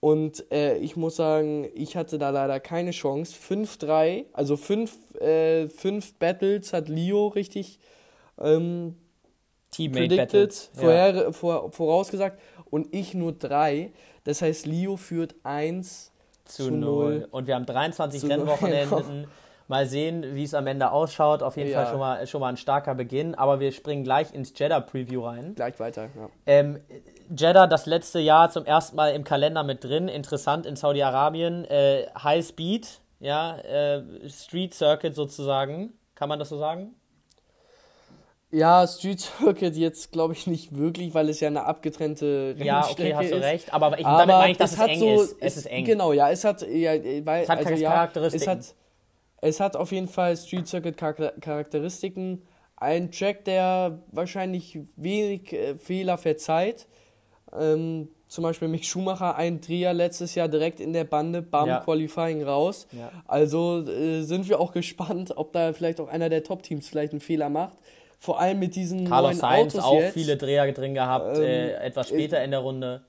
und 0.00 0.50
äh, 0.52 0.76
ich 0.78 0.96
muss 0.96 1.16
sagen, 1.16 1.68
ich 1.74 1.96
hatte 1.96 2.18
da 2.18 2.30
leider 2.30 2.60
keine 2.60 2.90
Chance. 2.90 3.34
5-3, 3.34 4.26
also 4.32 4.56
5 4.56 5.20
äh, 5.20 5.68
fünf 5.68 6.14
Battles 6.14 6.72
hat 6.72 6.88
Leo 6.88 7.28
richtig 7.28 7.78
ähm, 8.38 8.96
predicted, 9.74 10.70
vorher, 10.74 11.14
ja. 11.14 11.32
vor, 11.32 11.72
vorausgesagt 11.72 12.40
und 12.70 12.94
ich 12.94 13.14
nur 13.14 13.32
3. 13.32 13.92
Das 14.24 14.42
heißt, 14.42 14.66
Leo 14.66 14.96
führt 14.96 15.34
1 15.42 16.12
zu 16.44 16.70
0. 16.70 17.28
Und 17.30 17.46
wir 17.46 17.54
haben 17.54 17.66
23 17.66 18.24
Rennwochenenden. 18.28 19.26
Mal 19.68 19.86
sehen, 19.86 20.24
wie 20.34 20.44
es 20.44 20.54
am 20.54 20.68
Ende 20.68 20.92
ausschaut. 20.92 21.42
Auf 21.42 21.56
jeden 21.56 21.70
ja. 21.70 21.82
Fall 21.82 21.90
schon 21.90 21.98
mal, 21.98 22.26
schon 22.28 22.40
mal 22.40 22.48
ein 22.50 22.56
starker 22.56 22.94
Beginn. 22.94 23.34
Aber 23.34 23.58
wir 23.58 23.72
springen 23.72 24.04
gleich 24.04 24.32
ins 24.32 24.56
Jeddah-Preview 24.56 25.24
rein. 25.24 25.54
Gleich 25.56 25.80
weiter, 25.80 26.04
ja. 26.04 26.28
Ähm, 26.46 26.78
Jeddah 27.30 27.66
das 27.66 27.86
letzte 27.86 28.18
Jahr 28.18 28.50
zum 28.50 28.64
ersten 28.64 28.96
Mal 28.96 29.14
im 29.14 29.24
Kalender 29.24 29.62
mit 29.62 29.82
drin. 29.82 30.08
Interessant 30.08 30.66
in 30.66 30.76
Saudi-Arabien. 30.76 31.64
Äh, 31.64 32.06
High 32.22 32.46
Speed, 32.46 33.00
ja, 33.20 33.58
äh, 33.58 34.02
Street 34.28 34.74
Circuit 34.74 35.14
sozusagen. 35.14 35.92
Kann 36.14 36.28
man 36.28 36.38
das 36.38 36.48
so 36.48 36.58
sagen? 36.58 36.94
Ja, 38.50 38.86
Street 38.86 39.20
Circuit 39.20 39.76
jetzt 39.76 40.12
glaube 40.12 40.32
ich 40.32 40.46
nicht 40.46 40.76
wirklich, 40.76 41.12
weil 41.14 41.28
es 41.28 41.40
ja 41.40 41.48
eine 41.48 41.64
abgetrennte 41.64 42.54
Rennstrecke 42.58 42.64
Ja, 42.64 42.88
okay, 42.88 43.14
hast 43.14 43.30
du 43.30 43.40
recht. 43.40 43.74
Aber, 43.74 43.98
ich, 43.98 44.06
aber 44.06 44.18
damit 44.18 44.36
meine 44.36 44.52
ich, 44.52 44.58
dass 44.58 44.72
es, 44.72 44.78
es 44.78 44.86
eng 44.86 44.98
so, 44.98 45.22
ist. 45.22 45.36
Es 45.40 45.56
ist 45.56 45.66
eng. 45.66 45.84
Genau, 45.84 46.12
ja, 46.12 46.30
es 46.30 46.44
hat, 46.44 46.62
ja, 46.62 46.92
weil, 47.24 47.42
es 47.42 47.48
hat 47.48 47.58
also, 47.58 47.74
ja, 47.74 48.10
es 48.14 48.46
hat, 48.46 48.74
es 49.40 49.60
hat 49.60 49.76
auf 49.76 49.92
jeden 49.92 50.08
Fall 50.08 50.36
Street 50.36 50.68
Circuit 50.68 50.96
Charakteristiken. 50.96 52.46
Ein 52.76 53.10
Track, 53.10 53.44
der 53.44 53.98
wahrscheinlich 54.12 54.78
wenig 54.96 55.52
äh, 55.52 55.76
Fehler 55.76 56.16
verzeiht. 56.18 56.86
Ähm, 57.52 58.08
zum 58.28 58.42
Beispiel 58.42 58.68
Mick 58.68 58.84
Schumacher, 58.84 59.36
ein 59.36 59.60
Dreher 59.60 59.94
letztes 59.94 60.34
Jahr 60.34 60.48
direkt 60.48 60.80
in 60.80 60.92
der 60.92 61.04
Bande, 61.04 61.42
bam, 61.42 61.68
ja. 61.68 61.80
Qualifying 61.80 62.42
raus. 62.42 62.88
Ja. 62.92 63.10
Also 63.26 63.86
äh, 63.86 64.22
sind 64.22 64.48
wir 64.48 64.60
auch 64.60 64.72
gespannt, 64.74 65.32
ob 65.36 65.52
da 65.52 65.72
vielleicht 65.72 66.00
auch 66.00 66.08
einer 66.08 66.28
der 66.28 66.42
Top-Teams 66.42 66.88
vielleicht 66.88 67.12
einen 67.12 67.20
Fehler 67.20 67.48
macht. 67.48 67.78
Vor 68.18 68.40
allem 68.40 68.58
mit 68.58 68.74
diesen 68.74 69.06
Carlos 69.08 69.30
neuen 69.30 69.40
Sainz 69.40 69.74
Autos 69.74 69.84
auch 69.84 70.00
jetzt. 70.00 70.14
viele 70.14 70.36
Dreher 70.36 70.70
drin 70.72 70.94
gehabt, 70.94 71.36
ähm, 71.36 71.42
äh, 71.42 71.72
etwas 71.74 72.08
später 72.08 72.40
äh, 72.40 72.44
in 72.44 72.50
der 72.50 72.60
Runde. 72.60 73.02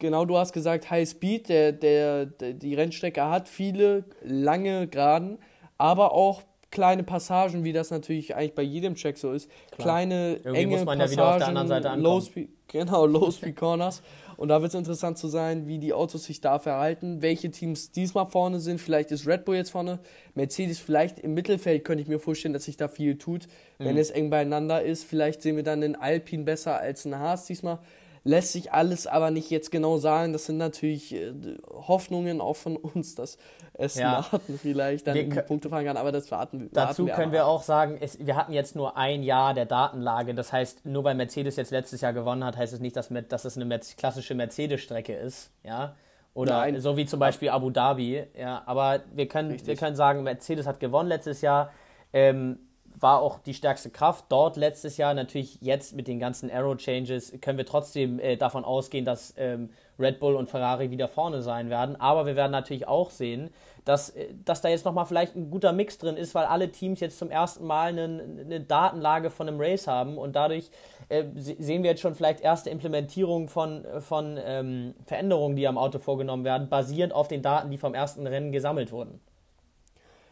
Genau, 0.00 0.24
du 0.24 0.36
hast 0.36 0.52
gesagt 0.52 0.90
High 0.90 1.08
Speed, 1.08 1.48
der, 1.48 1.72
der, 1.72 2.26
der, 2.26 2.52
die 2.52 2.74
Rennstrecke 2.74 3.24
hat 3.24 3.48
viele 3.48 4.04
lange 4.22 4.86
Geraden, 4.86 5.38
aber 5.76 6.12
auch 6.12 6.42
kleine 6.70 7.02
Passagen, 7.02 7.64
wie 7.64 7.72
das 7.72 7.90
natürlich 7.90 8.34
eigentlich 8.34 8.54
bei 8.54 8.62
jedem 8.62 8.94
Track 8.94 9.18
so 9.18 9.32
ist. 9.32 9.50
Klar. 9.70 9.84
Kleine, 9.84 10.36
Irgendwie 10.36 10.56
enge 10.56 10.76
muss 10.76 10.84
man 10.84 10.98
Passagen, 10.98 11.00
ja 11.00 11.10
wieder 11.10 11.30
auf 11.30 11.38
der 11.38 11.48
anderen 11.48 11.68
Seite 11.68 11.90
ankommen. 11.90 12.04
Low 12.04 12.20
Speed, 12.20 12.48
genau, 12.68 13.06
Low 13.06 13.30
Speed 13.30 13.56
Corners. 13.56 14.02
Und 14.36 14.48
da 14.48 14.62
wird 14.62 14.68
es 14.68 14.78
interessant 14.78 15.18
zu 15.18 15.26
sein, 15.26 15.66
wie 15.66 15.78
die 15.78 15.92
Autos 15.92 16.24
sich 16.24 16.40
da 16.40 16.60
verhalten, 16.60 17.22
welche 17.22 17.50
Teams 17.50 17.90
diesmal 17.90 18.26
vorne 18.26 18.60
sind. 18.60 18.80
Vielleicht 18.80 19.10
ist 19.10 19.26
Red 19.26 19.44
Bull 19.44 19.56
jetzt 19.56 19.70
vorne, 19.70 19.98
Mercedes 20.34 20.78
vielleicht 20.78 21.18
im 21.18 21.34
Mittelfeld, 21.34 21.84
könnte 21.84 22.02
ich 22.02 22.08
mir 22.08 22.20
vorstellen, 22.20 22.54
dass 22.54 22.64
sich 22.64 22.76
da 22.76 22.86
viel 22.86 23.18
tut, 23.18 23.48
mhm. 23.78 23.84
wenn 23.84 23.96
es 23.96 24.10
eng 24.10 24.30
beieinander 24.30 24.80
ist. 24.82 25.04
Vielleicht 25.04 25.42
sehen 25.42 25.56
wir 25.56 25.64
dann 25.64 25.80
den 25.80 25.96
Alpine 25.96 26.44
besser 26.44 26.78
als 26.78 27.04
ein 27.04 27.18
Haas 27.18 27.46
diesmal. 27.46 27.80
Lässt 28.24 28.52
sich 28.52 28.72
alles 28.72 29.06
aber 29.06 29.30
nicht 29.30 29.50
jetzt 29.50 29.70
genau 29.70 29.98
sagen. 29.98 30.32
Das 30.32 30.46
sind 30.46 30.58
natürlich 30.58 31.14
äh, 31.14 31.32
Hoffnungen 31.68 32.40
auch 32.40 32.56
von 32.56 32.76
uns, 32.76 33.14
dass 33.14 33.38
es 33.74 33.94
ja. 33.94 34.26
Martin 34.30 34.58
vielleicht 34.58 35.06
dann 35.06 35.14
die 35.14 35.24
Punkte 35.42 35.68
fahren 35.70 35.84
kann, 35.84 35.96
aber 35.96 36.12
das 36.12 36.30
warten, 36.30 36.60
wir. 36.60 36.68
Dazu 36.72 37.06
wir 37.06 37.14
können 37.14 37.32
wir 37.32 37.46
auch 37.46 37.62
sagen, 37.62 37.98
es, 38.00 38.18
wir 38.24 38.36
hatten 38.36 38.52
jetzt 38.52 38.76
nur 38.76 38.96
ein 38.96 39.22
Jahr 39.22 39.54
der 39.54 39.66
Datenlage. 39.66 40.34
Das 40.34 40.52
heißt, 40.52 40.84
nur 40.84 41.04
weil 41.04 41.14
Mercedes 41.14 41.56
jetzt 41.56 41.70
letztes 41.70 42.00
Jahr 42.00 42.12
gewonnen 42.12 42.44
hat, 42.44 42.56
heißt 42.56 42.72
es 42.72 42.80
nicht, 42.80 42.96
dass, 42.96 43.08
dass 43.28 43.44
es 43.44 43.56
eine 43.56 43.80
klassische 43.96 44.34
Mercedes-Strecke 44.34 45.14
ist. 45.14 45.50
Ja. 45.64 45.94
Oder 46.34 46.58
Nein. 46.58 46.80
so 46.80 46.96
wie 46.96 47.06
zum 47.06 47.18
Beispiel 47.18 47.48
Abu 47.48 47.70
Dhabi. 47.70 48.24
Ja, 48.38 48.62
aber 48.66 49.00
wir 49.12 49.26
können, 49.26 49.58
wir 49.66 49.76
können 49.76 49.96
sagen, 49.96 50.22
Mercedes 50.22 50.66
hat 50.66 50.78
gewonnen 50.78 51.08
letztes 51.08 51.40
Jahr. 51.40 51.72
Ähm, 52.12 52.58
war 53.00 53.20
auch 53.20 53.38
die 53.38 53.54
stärkste 53.54 53.90
Kraft 53.90 54.26
dort 54.28 54.56
letztes 54.56 54.96
Jahr. 54.96 55.14
Natürlich 55.14 55.58
jetzt 55.60 55.94
mit 55.94 56.08
den 56.08 56.18
ganzen 56.18 56.50
Arrow-Changes 56.50 57.34
können 57.40 57.58
wir 57.58 57.66
trotzdem 57.66 58.18
äh, 58.18 58.36
davon 58.36 58.64
ausgehen, 58.64 59.04
dass 59.04 59.34
ähm, 59.36 59.70
Red 59.98 60.20
Bull 60.20 60.34
und 60.34 60.48
Ferrari 60.48 60.90
wieder 60.90 61.08
vorne 61.08 61.42
sein 61.42 61.70
werden. 61.70 62.00
Aber 62.00 62.26
wir 62.26 62.36
werden 62.36 62.52
natürlich 62.52 62.88
auch 62.88 63.10
sehen, 63.10 63.50
dass, 63.84 64.10
äh, 64.10 64.28
dass 64.44 64.60
da 64.60 64.68
jetzt 64.68 64.84
nochmal 64.84 65.06
vielleicht 65.06 65.36
ein 65.36 65.50
guter 65.50 65.72
Mix 65.72 65.98
drin 65.98 66.16
ist, 66.16 66.34
weil 66.34 66.46
alle 66.46 66.70
Teams 66.70 67.00
jetzt 67.00 67.18
zum 67.18 67.30
ersten 67.30 67.66
Mal 67.66 67.90
eine, 67.90 68.22
eine 68.40 68.60
Datenlage 68.60 69.30
von 69.30 69.48
einem 69.48 69.60
Race 69.60 69.86
haben 69.86 70.18
und 70.18 70.34
dadurch 70.34 70.70
äh, 71.08 71.24
sehen 71.34 71.82
wir 71.82 71.90
jetzt 71.90 72.00
schon 72.00 72.14
vielleicht 72.14 72.40
erste 72.40 72.70
Implementierungen 72.70 73.48
von, 73.48 73.84
von 74.00 74.38
ähm, 74.42 74.94
Veränderungen, 75.06 75.56
die 75.56 75.66
am 75.66 75.78
Auto 75.78 75.98
vorgenommen 75.98 76.44
werden, 76.44 76.68
basierend 76.68 77.12
auf 77.12 77.28
den 77.28 77.42
Daten, 77.42 77.70
die 77.70 77.78
vom 77.78 77.94
ersten 77.94 78.26
Rennen 78.26 78.52
gesammelt 78.52 78.92
wurden. 78.92 79.20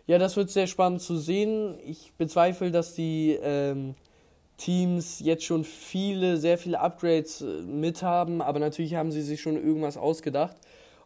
Ja, 0.07 0.19
das 0.19 0.37
wird 0.37 0.51
sehr 0.51 0.69
spannend 0.69 1.03
zu 1.03 1.17
sehen. 1.17 1.79
Ich 1.85 2.13
bezweifle, 2.17 2.71
dass 2.71 2.95
die 2.95 3.37
ähm, 3.43 3.97
Teams 4.57 5.19
jetzt 5.19 5.45
schon 5.45 5.65
viele, 5.65 6.37
sehr 6.37 6.59
viele 6.59 6.79
Upgrades 6.81 7.41
äh, 7.41 7.63
mit 7.63 8.03
haben, 8.03 8.41
aber 8.41 8.61
natürlich 8.61 8.95
haben 8.95 9.11
sie 9.11 9.23
sich 9.23 9.41
schon 9.41 9.57
irgendwas 9.57 9.97
ausgedacht. 9.97 10.57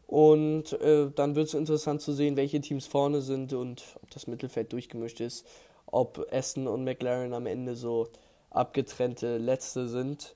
Und 0.06 0.72
äh, 0.80 1.10
dann 1.14 1.34
wird 1.34 1.48
es 1.48 1.54
interessant 1.54 2.02
zu 2.02 2.12
sehen, 2.12 2.36
welche 2.36 2.60
Teams 2.60 2.86
vorne 2.86 3.22
sind 3.22 3.52
und 3.52 3.84
ob 4.02 4.10
das 4.10 4.26
Mittelfeld 4.26 4.72
durchgemischt 4.72 5.20
ist, 5.20 5.46
ob 5.86 6.26
Aston 6.30 6.66
und 6.66 6.84
McLaren 6.84 7.32
am 7.32 7.46
Ende 7.46 7.76
so 7.76 8.08
abgetrennte 8.50 9.38
Letzte 9.38 9.88
sind 9.88 10.34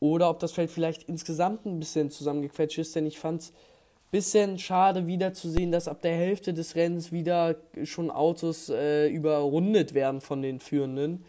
oder 0.00 0.28
ob 0.28 0.40
das 0.40 0.52
Feld 0.52 0.70
vielleicht 0.70 1.04
insgesamt 1.04 1.64
ein 1.64 1.78
bisschen 1.78 2.10
zusammengequetscht 2.10 2.78
ist, 2.78 2.96
denn 2.96 3.06
ich 3.06 3.20
fand 3.20 3.42
es 3.42 3.52
bisschen 4.12 4.58
schade 4.58 5.06
wieder 5.06 5.32
zu 5.32 5.48
sehen, 5.48 5.72
dass 5.72 5.88
ab 5.88 6.02
der 6.02 6.14
Hälfte 6.14 6.52
des 6.52 6.76
Rennens 6.76 7.10
wieder 7.12 7.56
schon 7.82 8.10
Autos 8.10 8.68
äh, 8.68 9.08
überrundet 9.08 9.94
werden 9.94 10.20
von 10.20 10.42
den 10.42 10.60
Führenden. 10.60 11.24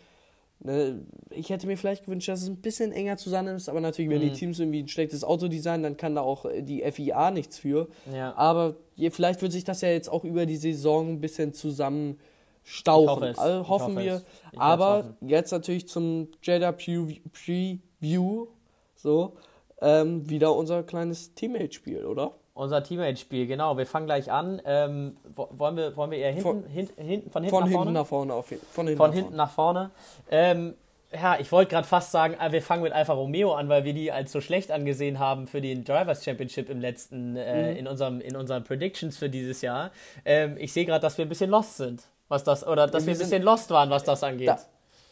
Ne, 0.60 1.02
ich 1.30 1.50
hätte 1.50 1.66
mir 1.66 1.78
vielleicht 1.78 2.06
gewünscht, 2.06 2.28
dass 2.28 2.42
es 2.42 2.50
ein 2.50 2.58
bisschen 2.58 2.92
enger 2.92 3.16
zusammen 3.16 3.56
ist, 3.56 3.70
aber 3.70 3.80
natürlich, 3.80 4.12
wenn 4.12 4.20
mhm. 4.20 4.34
die 4.34 4.34
Teams 4.34 4.60
irgendwie 4.60 4.84
ein 4.84 4.90
schlechtes 4.90 5.24
Auto 5.24 5.48
designen, 5.48 5.84
dann 5.84 5.98
kann 5.98 6.14
da 6.14 6.22
auch 6.22 6.46
äh, 6.46 6.62
die 6.62 6.84
FIA 6.92 7.32
nichts 7.32 7.58
für. 7.58 7.88
Ja. 8.14 8.36
Aber 8.36 8.76
vielleicht 9.12 9.42
wird 9.42 9.54
sich 9.54 9.64
das 9.64 9.80
ja 9.80 9.90
jetzt 9.90 10.10
auch 10.10 10.26
über 10.26 10.46
die 10.46 10.58
Saison 10.58 11.14
ein 11.14 11.22
bisschen 11.22 11.54
zusammen 11.54 12.20
stauchen. 12.64 13.38
Also 13.38 13.68
hoffen 13.70 13.98
wir. 13.98 14.22
Aber 14.58 15.16
jetzt 15.22 15.52
natürlich 15.52 15.88
zum 15.88 16.28
Jeddah 16.42 16.74
Preview 16.74 18.48
so 18.96 19.38
ähm, 19.82 20.30
wieder 20.30 20.54
unser 20.54 20.84
kleines 20.84 21.34
Teammate-Spiel, 21.34 22.06
oder? 22.06 22.36
Unser 22.56 22.84
Teammate-Spiel, 22.84 23.48
genau. 23.48 23.78
Wir 23.78 23.88
fangen 23.88 24.06
gleich 24.06 24.32
an. 24.32 24.62
Ähm, 24.66 25.18
wollen, 25.36 25.76
wir, 25.76 25.96
wollen 25.98 26.12
wir 26.12 26.20
eher 26.20 26.32
hinten, 26.32 26.44
von, 26.44 26.64
hin, 26.66 26.90
hin, 26.98 27.24
von 27.32 27.42
hinten 27.44 27.50
von 27.50 27.64
nach 27.64 27.70
hinten 27.70 27.72
vorne? 27.72 27.92
Nach 27.92 28.06
vorne 28.06 28.34
auf, 28.34 28.46
von 28.46 28.88
hinten, 28.88 28.98
von 28.98 29.10
nach, 29.10 29.16
hinten 29.16 29.30
vorne. 29.30 29.38
nach 29.38 29.52
vorne. 29.52 29.92
Ähm, 30.30 30.74
ja, 31.12 31.40
ich 31.40 31.52
wollte 31.52 31.72
gerade 31.72 31.88
fast 31.88 32.12
sagen, 32.12 32.36
äh, 32.40 32.52
wir 32.52 32.62
fangen 32.62 32.84
mit 32.84 32.94
Alfa 32.94 33.14
Romeo 33.14 33.54
an, 33.54 33.70
weil 33.70 33.86
wir 33.86 33.94
die 33.94 34.12
als 34.12 34.32
so 34.32 34.42
schlecht 34.42 34.72
angesehen 34.72 35.20
haben 35.20 35.48
für 35.48 35.62
den 35.62 35.84
Drivers 35.84 36.24
Championship 36.24 36.70
im 36.70 36.80
letzten, 36.80 37.36
äh, 37.36 37.72
mhm. 37.72 37.78
in, 37.78 37.88
unserem, 37.88 38.22
in 38.22 38.36
unseren 38.36 38.64
Predictions 38.64 39.18
für 39.18 39.30
dieses 39.30 39.62
Jahr. 39.62 39.92
Ähm, 40.26 40.56
ich 40.60 40.74
sehe 40.74 40.86
gerade, 40.86 41.02
dass 41.02 41.18
wir 41.18 41.26
ein 41.26 41.30
bisschen 41.30 41.50
lost 41.50 41.78
sind, 41.78 42.04
was 42.30 42.44
das, 42.44 42.66
oder 42.66 42.88
dass 42.88 43.06
wir, 43.06 43.14
wir 43.14 43.20
ein 43.20 43.20
bisschen 43.20 43.44
lost 43.44 43.70
waren, 43.72 43.90
was 43.90 44.04
das 44.04 44.24
angeht. 44.24 44.50
Da, 44.50 44.60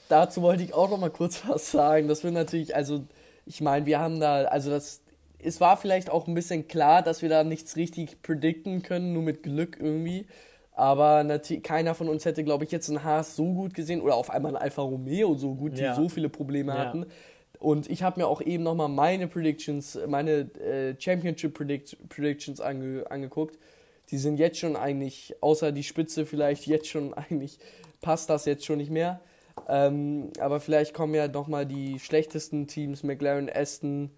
dazu 0.10 0.42
wollte 0.44 0.64
ich 0.64 0.74
auch 0.74 0.90
noch 0.90 0.98
mal 0.98 1.10
kurz 1.10 1.42
was 1.48 1.72
sagen. 1.72 2.08
Das 2.08 2.24
wir 2.24 2.32
natürlich, 2.32 2.76
also 2.76 3.04
ich 3.46 3.62
meine, 3.62 3.86
wir 3.86 4.00
haben 4.00 4.20
da, 4.20 4.44
also 4.44 4.70
das 4.70 5.02
es 5.44 5.62
war 5.62 5.78
vielleicht 5.78 6.10
auch 6.10 6.28
ein 6.28 6.34
bisschen 6.34 6.68
klar, 6.68 7.02
dass 7.02 7.22
wir 7.22 7.30
da 7.30 7.44
nichts 7.44 7.76
richtig 7.76 8.22
predikten 8.22 8.82
können, 8.82 9.14
nur 9.14 9.24
mit 9.24 9.44
Glück 9.44 9.78
irgendwie. 9.80 10.26
Aber 10.74 11.40
keiner 11.64 11.96
von 11.96 12.08
uns 12.10 12.26
hätte, 12.26 12.44
glaube 12.44 12.64
ich, 12.64 12.72
jetzt 12.72 12.90
einen 12.90 13.04
Haas 13.04 13.36
so 13.36 13.54
gut 13.54 13.74
gesehen 13.74 14.02
oder 14.02 14.16
auf 14.16 14.30
einmal 14.30 14.56
ein 14.56 14.62
Alfa 14.62 14.82
Romeo 14.82 15.36
so 15.36 15.54
gut, 15.54 15.78
die 15.78 15.84
ja. 15.84 15.96
so 15.96 16.10
viele 16.10 16.30
Probleme 16.30 16.74
hatten. 16.78 17.02
Ja. 17.02 17.08
Und 17.60 17.90
ich 17.90 18.02
habe 18.02 18.20
mir 18.20 18.28
auch 18.28 18.42
eben 18.42 18.64
nochmal 18.64 18.90
meine 18.90 19.28
Predictions, 19.28 20.00
meine 20.08 20.50
äh, 20.60 20.96
Championship 20.98 21.54
Predict 21.54 21.98
Predictions 22.10 22.60
ange 22.60 23.06
angeguckt. 23.12 23.60
Die 24.10 24.18
sind 24.18 24.38
jetzt 24.38 24.58
schon 24.58 24.76
eigentlich, 24.76 25.36
außer 25.42 25.72
die 25.72 25.84
Spitze 25.84 26.26
vielleicht 26.26 26.66
jetzt 26.66 26.88
schon 26.88 27.14
eigentlich, 27.14 27.60
passt 28.02 28.30
das 28.30 28.46
jetzt 28.46 28.66
schon 28.66 28.78
nicht 28.78 28.90
mehr. 28.90 29.22
Ähm, 29.68 30.32
aber 30.40 30.60
vielleicht 30.60 30.94
kommen 30.94 31.14
ja 31.14 31.28
nochmal 31.28 31.66
die 31.66 32.00
schlechtesten 32.00 32.66
Teams, 32.68 33.04
McLaren, 33.04 33.50
Aston, 33.54 34.10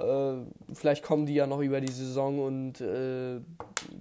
äh, 0.00 0.74
vielleicht 0.74 1.04
kommen 1.04 1.26
die 1.26 1.34
ja 1.34 1.46
noch 1.46 1.60
über 1.60 1.80
die 1.80 1.92
Saison 1.92 2.40
und 2.44 2.80
äh, 2.80 3.40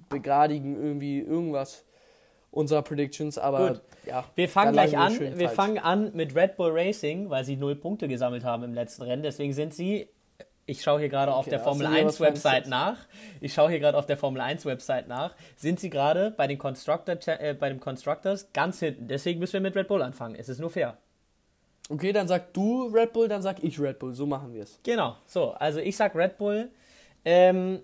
begradigen 0.10 0.76
irgendwie 0.76 1.20
irgendwas 1.20 1.86
unserer 2.52 2.82
Predictions, 2.82 3.38
aber 3.38 3.70
Gut. 3.70 3.82
ja. 4.06 4.26
Wir 4.36 4.50
fangen 4.50 4.74
gleich 4.74 4.98
an. 4.98 5.20
Wir 5.20 5.50
falsch. 5.50 5.52
fangen 5.52 5.78
an 5.78 6.12
mit 6.16 6.36
Red 6.36 6.56
Bull 6.58 6.72
Racing, 6.72 7.30
weil 7.30 7.44
sie 7.44 7.56
null 7.56 7.76
Punkte 7.76 8.08
gesammelt 8.08 8.44
haben 8.44 8.64
im 8.64 8.74
letzten 8.74 9.04
Rennen. 9.04 9.24
Deswegen 9.24 9.54
sind 9.54 9.74
sie. 9.74 10.10
Ich 10.66 10.84
schaue 10.84 11.00
hier 11.00 11.10
gerade 11.10 11.32
okay, 11.32 11.40
auf 11.40 11.50
der 11.50 11.60
Formel 11.60 11.88
1 11.88 12.20
Website 12.20 12.68
nach. 12.68 12.98
Ich 13.42 13.56
schaue 13.56 13.72
hier 13.72 13.80
gerade 13.80 13.98
auf 13.98 14.06
der 14.06 14.18
Formel 14.18 14.40
1 14.40 14.66
Website 14.66 15.08
nach. 15.08 15.34
Sind 15.56 15.80
sie 15.80 15.90
gerade 15.90 16.30
bei 16.30 16.46
den 16.46 16.60
Constructor, 16.60 17.18
äh, 17.26 17.56
bei 17.56 17.70
den 17.70 17.80
Constructors 17.80 18.54
ganz 18.54 18.80
hinten. 18.80 19.08
Deswegen 19.08 19.40
müssen 19.40 19.54
wir 19.54 19.62
mit 19.62 19.76
Red 19.76 19.88
Bull 19.88 20.04
anfangen. 20.04 20.36
Es 20.36 20.48
ist 20.48 20.60
nur 20.60 20.70
fair. 20.70 20.98
Okay, 21.89 22.13
dann 22.13 22.28
sag 22.28 22.54
du 22.54 22.86
Red 22.86 23.13
Bull, 23.13 23.28
dann 23.28 23.41
sag 23.41 23.63
ich 23.63 23.80
Red 23.80 23.97
Bull. 23.97 24.13
So 24.13 24.28
machen 24.28 24.54
wir 24.54 24.63
es. 24.63 24.80
Genau, 24.84 25.17
so. 25.25 25.52
Also 25.54 25.80
ich 25.80 25.97
sag 25.97 26.15
Red 26.15 26.38
Bull. 26.38 26.69
Ähm, 27.25 27.82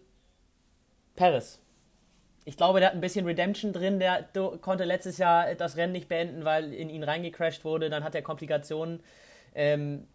Paris. 1.15 1.59
Ich 2.45 2.55
glaube, 2.55 2.79
der 2.79 2.89
hat 2.89 2.95
ein 2.95 3.01
bisschen 3.01 3.25
Redemption 3.25 3.73
drin. 3.73 3.99
Der 3.99 4.29
konnte 4.61 4.83
letztes 4.83 5.17
Jahr 5.17 5.55
das 5.55 5.75
Rennen 5.75 5.93
nicht 5.93 6.07
beenden, 6.07 6.45
weil 6.45 6.71
in 6.71 6.91
ihn 6.91 7.03
reingecrashed 7.03 7.65
wurde. 7.65 7.89
Dann 7.89 8.03
hat 8.03 8.13
er 8.13 8.21
Komplikationen. 8.21 9.01
Ähm, 9.55 10.07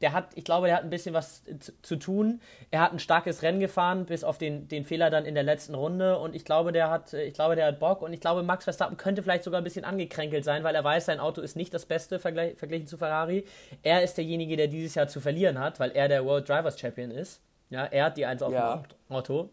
der 0.00 0.12
hat, 0.12 0.28
ich 0.34 0.44
glaube, 0.44 0.66
der 0.66 0.76
hat 0.76 0.84
ein 0.84 0.90
bisschen 0.90 1.14
was 1.14 1.42
zu 1.82 1.96
tun. 1.96 2.40
Er 2.70 2.80
hat 2.82 2.92
ein 2.92 2.98
starkes 2.98 3.42
Rennen 3.42 3.60
gefahren, 3.60 4.04
bis 4.04 4.24
auf 4.24 4.36
den, 4.36 4.68
den 4.68 4.84
Fehler 4.84 5.08
dann 5.08 5.24
in 5.24 5.34
der 5.34 5.42
letzten 5.42 5.74
Runde. 5.74 6.18
Und 6.18 6.36
ich 6.36 6.44
glaube, 6.44 6.72
der 6.72 6.90
hat, 6.90 7.14
ich 7.14 7.32
glaube, 7.32 7.56
der 7.56 7.66
hat 7.66 7.80
Bock. 7.80 8.02
Und 8.02 8.12
ich 8.12 8.20
glaube, 8.20 8.42
Max 8.42 8.64
Verstappen 8.64 8.98
könnte 8.98 9.22
vielleicht 9.22 9.44
sogar 9.44 9.60
ein 9.60 9.64
bisschen 9.64 9.84
angekränkelt 9.86 10.44
sein, 10.44 10.64
weil 10.64 10.74
er 10.74 10.84
weiß, 10.84 11.06
sein 11.06 11.18
Auto 11.18 11.40
ist 11.40 11.56
nicht 11.56 11.72
das 11.72 11.86
Beste 11.86 12.18
vergleich, 12.18 12.58
verglichen 12.58 12.86
zu 12.86 12.98
Ferrari. 12.98 13.46
Er 13.82 14.02
ist 14.02 14.18
derjenige, 14.18 14.56
der 14.56 14.68
dieses 14.68 14.94
Jahr 14.94 15.08
zu 15.08 15.20
verlieren 15.20 15.58
hat, 15.58 15.80
weil 15.80 15.92
er 15.92 16.08
der 16.08 16.26
World 16.26 16.46
Drivers 16.46 16.78
Champion 16.78 17.10
ist. 17.10 17.40
Ja, 17.70 17.84
er 17.84 18.04
hat 18.04 18.16
die 18.18 18.26
Eins 18.26 18.42
auf 18.42 18.52
ja. 18.52 18.76
dem 18.76 19.16
Auto. 19.16 19.48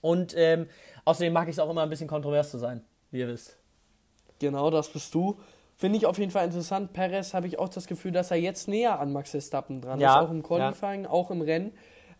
Und 0.00 0.34
ähm, 0.36 0.68
außerdem 1.04 1.32
mag 1.32 1.48
ich 1.48 1.54
es 1.54 1.58
auch 1.60 1.70
immer 1.70 1.82
ein 1.82 1.90
bisschen 1.90 2.08
kontrovers 2.08 2.50
zu 2.50 2.58
sein, 2.58 2.84
wie 3.10 3.20
ihr 3.20 3.28
wisst. 3.28 3.56
Genau, 4.40 4.70
das 4.70 4.92
bist 4.92 5.14
du. 5.14 5.38
Finde 5.80 5.96
ich 5.96 6.06
auf 6.06 6.18
jeden 6.18 6.32
Fall 6.32 6.44
interessant. 6.44 6.92
Perez 6.92 7.34
habe 7.34 7.46
ich 7.46 7.60
auch 7.60 7.68
das 7.68 7.86
Gefühl, 7.86 8.10
dass 8.10 8.32
er 8.32 8.36
jetzt 8.36 8.66
näher 8.66 8.98
an 8.98 9.12
Max 9.12 9.30
Verstappen 9.30 9.80
dran 9.80 10.00
ja, 10.00 10.18
ist, 10.18 10.26
auch 10.26 10.30
im 10.32 10.42
Qualifying, 10.42 11.04
ja. 11.04 11.10
auch 11.10 11.30
im 11.30 11.40
Rennen. 11.40 11.72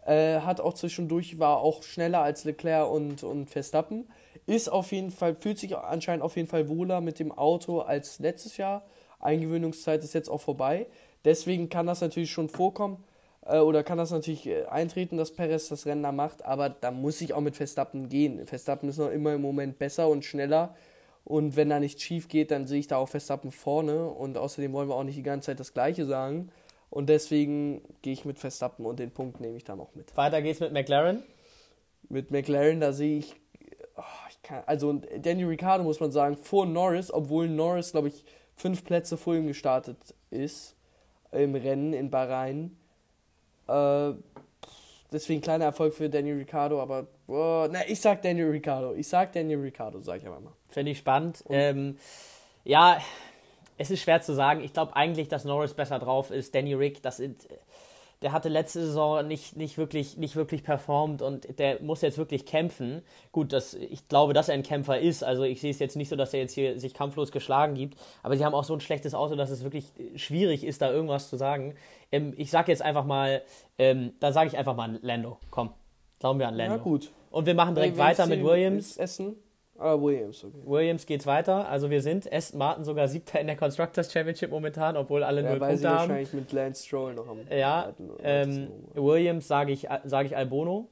Äh, 0.07 0.39
hat 0.43 0.61
auch 0.61 0.75
zwischendurch, 0.75 1.41
war 1.41 1.59
auch 1.59 1.83
schneller 1.83 2.23
als 2.23 2.45
Leclerc 2.45 2.89
und, 2.89 3.25
und 3.25 3.51
Verstappen. 3.51 4.09
Ist 4.47 4.71
auf 4.71 4.93
jeden 4.93 5.11
Fall, 5.11 5.35
fühlt 5.35 5.59
sich 5.59 5.77
anscheinend 5.77 6.23
auf 6.23 6.37
jeden 6.37 6.47
Fall 6.47 6.69
wohler 6.69 7.01
mit 7.01 7.19
dem 7.19 7.33
Auto 7.33 7.81
als 7.81 8.21
letztes 8.21 8.59
Jahr. 8.59 8.85
Eingewöhnungszeit 9.19 10.05
ist 10.05 10.15
jetzt 10.15 10.31
auch 10.31 10.41
vorbei. 10.41 10.87
Deswegen 11.25 11.69
kann 11.69 11.89
das 11.89 12.01
natürlich 12.01 12.31
schon 12.31 12.49
vorkommen 12.49 13.03
äh, 13.45 13.59
oder 13.59 13.83
kann 13.83 13.99
das 13.99 14.13
natürlich 14.13 14.47
äh, 14.47 14.67
eintreten, 14.67 15.17
dass 15.17 15.33
Perez 15.33 15.69
das 15.69 15.85
Rennen 15.85 16.05
da 16.05 16.13
macht, 16.13 16.45
aber 16.45 16.69
da 16.71 16.93
muss 16.93 17.21
ich 17.21 17.35
auch 17.35 17.41
mit 17.41 17.57
Verstappen 17.57 18.09
gehen. 18.09 18.47
Verstappen 18.47 18.89
ist 18.89 18.99
noch 18.99 19.11
immer 19.11 19.35
im 19.35 19.43
Moment 19.43 19.81
besser 19.81 20.09
und 20.09 20.25
schneller 20.25 20.77
und 21.29 21.57
wenn 21.57 21.69
da 21.69 21.79
nichts 21.79 22.03
schief 22.03 22.29
geht, 22.29 22.51
dann 22.51 22.67
sehe 22.67 22.81
ich 22.81 22.87
da 22.87 22.97
auch 22.97 23.11
Verstappen 23.11 23.51
vorne. 23.51 24.09
Und 24.09 24.39
außerdem 24.39 24.73
wollen 24.73 24.89
wir 24.89 24.95
auch 24.95 25.05
nicht 25.05 25.19
die 25.19 25.23
ganze 25.23 25.47
Zeit 25.47 25.61
das 25.61 25.75
Gleiche 25.75 26.07
sagen. 26.07 26.51
Und 26.89 27.11
deswegen 27.11 27.83
gehe 28.01 28.15
ich 28.15 28.25
mit 28.25 28.39
Verstappen 28.39 28.87
und 28.87 28.99
den 28.99 29.11
Punkt 29.11 29.39
nehme 29.39 29.59
ich 29.59 29.65
dann 29.65 29.79
auch 29.79 29.95
mit. 29.95 30.17
Weiter 30.17 30.41
geht's 30.41 30.61
mit 30.61 30.73
McLaren. 30.73 31.23
Mit 32.09 32.31
McLaren, 32.31 32.81
da 32.81 32.95
sehe 32.95 33.19
ich 33.19 33.37
oh, 33.99 34.03
ich 34.31 34.41
kann, 34.41 34.63
also 34.65 34.95
Danny 35.19 35.45
Ricciardo 35.45 35.85
muss 35.85 36.01
man 36.01 36.13
sagen, 36.13 36.39
vor 36.39 36.65
Norris, 36.65 37.13
obwohl 37.13 37.47
Norris, 37.47 37.93
glaube 37.93 38.09
ich, 38.09 38.25
fünf 38.57 38.83
Plätze 38.83 39.19
vor 39.19 39.35
ihm 39.35 39.49
gestartet 39.49 39.99
ist 40.31 40.77
im 41.31 41.55
Rennen 41.55 41.93
in 41.93 42.09
Bahrain. 42.09 42.75
Äh, 43.67 44.13
deswegen 45.13 45.43
kleiner 45.43 45.67
Erfolg 45.67 45.93
für 45.93 46.09
Daniel 46.09 46.39
Ricciardo, 46.39 46.81
aber 46.81 47.07
oh, 47.27 47.69
na, 47.71 47.87
ich 47.87 48.01
sag 48.01 48.23
Daniel 48.23 48.49
Ricciardo. 48.49 48.95
Ich 48.95 49.09
sag 49.09 49.31
Daniel 49.35 49.61
Ricciardo, 49.61 50.01
sag 50.01 50.23
ich 50.23 50.27
aber 50.27 50.41
mal. 50.41 50.55
Finde 50.69 50.93
ich 50.93 50.99
spannend. 50.99 51.45
Ähm, 51.49 51.97
ja, 52.65 52.99
es 53.79 53.91
ist 53.91 54.03
schwer 54.03 54.21
zu 54.21 54.35
sagen. 54.35 54.63
Ich 54.63 54.73
glaube 54.73 54.95
eigentlich, 54.97 55.29
dass 55.29 55.45
Norris 55.45 55.75
besser 55.75 55.99
drauf 55.99 56.31
ist. 56.31 56.55
Danny 56.55 56.75
Rick, 56.75 57.03
das 57.03 57.17
sind, 57.19 57.49
der 58.21 58.33
hatte 58.33 58.49
letzte 58.49 58.81
Saison 58.81 59.27
nicht, 59.27 59.57
nicht, 59.57 59.79
wirklich, 59.79 60.17
nicht 60.17 60.35
wirklich 60.35 60.65
performt 60.65 61.23
und 61.23 61.59
der 61.59 61.81
muss 61.81 62.03
jetzt 62.03 62.19
wirklich 62.19 62.45
kämpfen. 62.45 63.03
Gut, 63.31 63.53
das, 63.53 63.75
ich 63.75 64.09
glaube, 64.09 64.33
dass 64.33 64.49
er 64.49 64.55
ein 64.55 64.65
Kämpfer 64.65 64.99
ist. 64.99 65.23
Also 65.23 65.45
ich 65.45 65.61
sehe 65.61 65.71
es 65.71 65.79
jetzt 65.79 65.97
nicht 65.97 66.09
so, 66.09 66.17
dass 66.17 66.35
er 66.35 66.41
jetzt 66.41 66.55
hier 66.55 66.79
sich 66.79 66.93
kampflos 66.93 67.31
geschlagen 67.31 67.75
gibt. 67.75 67.97
Aber 68.23 68.37
sie 68.37 68.45
haben 68.45 68.55
auch 68.55 68.65
so 68.65 68.75
ein 68.75 68.81
schlechtes 68.81 69.15
Auto, 69.15 69.37
dass 69.37 69.51
es 69.51 69.63
wirklich 69.63 69.93
schwierig 70.17 70.65
ist, 70.65 70.83
da 70.83 70.91
irgendwas 70.91 71.31
zu 71.31 71.37
sagen. 71.37 71.75
Ähm, 72.11 72.35
ich 72.37 72.51
sage 72.51 72.73
jetzt 72.73 72.83
einfach 72.83 73.05
mal, 73.05 73.43
ähm, 73.79 74.13
da 74.19 74.33
sage 74.33 74.49
ich 74.49 74.59
einfach 74.59 74.75
mal 74.75 74.99
Lando. 75.03 75.39
Komm, 75.51 75.71
glauben 76.19 76.41
wir 76.41 76.49
an 76.49 76.57
Lando. 76.57 76.77
Ja, 76.77 76.83
gut. 76.83 77.13
Und 77.31 77.47
wir 77.47 77.55
machen 77.55 77.75
direkt 77.75 77.97
weiter 77.97 78.27
mit 78.27 78.43
Williams. 78.43 78.97
Essen. 78.97 79.37
Ah, 79.81 79.95
Williams, 80.01 80.43
okay. 80.43 80.59
Williams 80.65 81.07
geht's 81.07 81.25
weiter. 81.25 81.69
Also 81.69 81.89
wir 81.89 82.03
sind 82.03 82.31
Aston 82.33 82.59
Martin 82.59 82.85
sogar 82.85 83.07
siebter 83.07 83.41
in 83.41 83.47
der 83.47 83.57
Constructors 83.57 84.13
Championship 84.13 84.51
momentan, 84.51 84.97
obwohl 84.97 85.23
alle 85.23 85.43
ja, 85.43 85.51
null 85.51 85.61
weil 85.61 85.69
Punkte 85.69 85.79
sie 85.79 85.89
haben. 85.89 86.09
wahrscheinlich 86.09 86.33
mit 86.33 86.53
Lance 86.53 86.85
Stroll 86.85 87.15
noch 87.15 87.29
am 87.29 87.39
Ja, 87.49 87.93
ähm, 88.23 88.71
Williams 88.95 89.47
sage 89.47 89.73
ich, 89.73 89.87
sag 90.05 90.27
ich 90.27 90.37
Albono. 90.37 90.89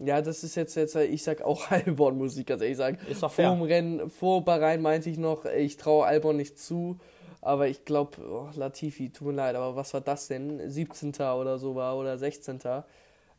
Ja, 0.00 0.20
das 0.22 0.42
ist 0.42 0.56
jetzt, 0.56 0.74
jetzt 0.74 0.96
ich 0.96 1.22
sag 1.22 1.42
auch 1.42 1.70
Albon, 1.70 2.18
muss 2.18 2.36
ich 2.36 2.46
ganz 2.46 2.62
ehrlich 2.62 2.76
sagen. 2.78 2.98
Ist 3.08 3.22
doch 3.22 3.30
Vor 3.30 3.44
fair. 3.44 3.52
dem 3.52 3.62
Rennen, 3.62 4.10
vor 4.10 4.44
Bahrain 4.44 4.82
meinte 4.82 5.08
ich 5.08 5.16
noch, 5.18 5.44
ich 5.44 5.76
traue 5.76 6.06
Albon 6.06 6.36
nicht 6.36 6.58
zu. 6.58 6.98
Aber 7.40 7.68
ich 7.68 7.84
glaube, 7.84 8.16
oh, 8.26 8.48
Latifi, 8.56 9.10
tut 9.10 9.28
mir 9.28 9.34
leid, 9.34 9.54
aber 9.54 9.76
was 9.76 9.92
war 9.92 10.00
das 10.00 10.28
denn? 10.28 10.68
17. 10.68 11.12
oder 11.12 11.58
so 11.58 11.74
war 11.74 11.96
oder 11.96 12.16
16. 12.16 12.58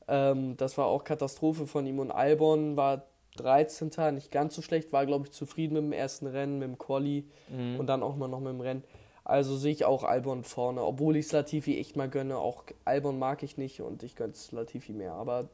Ähm, 0.08 0.56
das 0.58 0.78
war 0.78 0.86
auch 0.86 1.04
Katastrophe 1.04 1.66
von 1.66 1.86
ihm. 1.88 2.00
Und 2.00 2.12
Albon 2.12 2.78
war 2.78 3.08
13. 3.36 3.92
nicht 4.14 4.32
ganz 4.32 4.56
so 4.56 4.62
schlecht, 4.62 4.92
war, 4.94 5.06
glaube 5.06 5.26
ich, 5.26 5.32
zufrieden 5.32 5.74
mit 5.76 5.84
dem 5.84 5.92
ersten 5.92 6.28
Rennen, 6.28 6.60
mit 6.60 6.68
dem 6.68 6.78
Quali 6.78 7.26
Mhm. 7.50 7.80
und 7.80 7.88
dann 7.88 8.04
auch 8.04 8.16
mal 8.16 8.28
noch 8.28 8.40
mit 8.40 8.50
dem 8.50 8.62
Rennen. 8.62 8.84
Also 9.24 9.58
sehe 9.58 9.72
ich 9.72 9.86
auch 9.86 10.04
Albon 10.04 10.44
vorne, 10.44 10.84
obwohl 10.84 11.16
ich 11.16 11.26
es 11.26 11.32
Latifi 11.32 11.80
echt 11.80 11.96
mal 11.96 12.08
gönne. 12.10 12.38
Auch 12.38 12.64
Albon 12.86 13.18
mag 13.18 13.42
ich 13.42 13.58
nicht 13.58 13.82
und 13.82 14.04
ich 14.04 14.16
gönne 14.16 14.34
es 14.34 14.52
Latifi 14.52 14.94
mehr. 14.94 15.14
Aber 15.14 15.50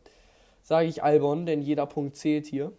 sage 0.62 0.88
ich 0.88 1.04
Albon, 1.04 1.46
denn 1.46 1.62
jeder 1.62 1.86
Punkt 1.86 2.18
zählt 2.18 2.48
hier. 2.48 2.74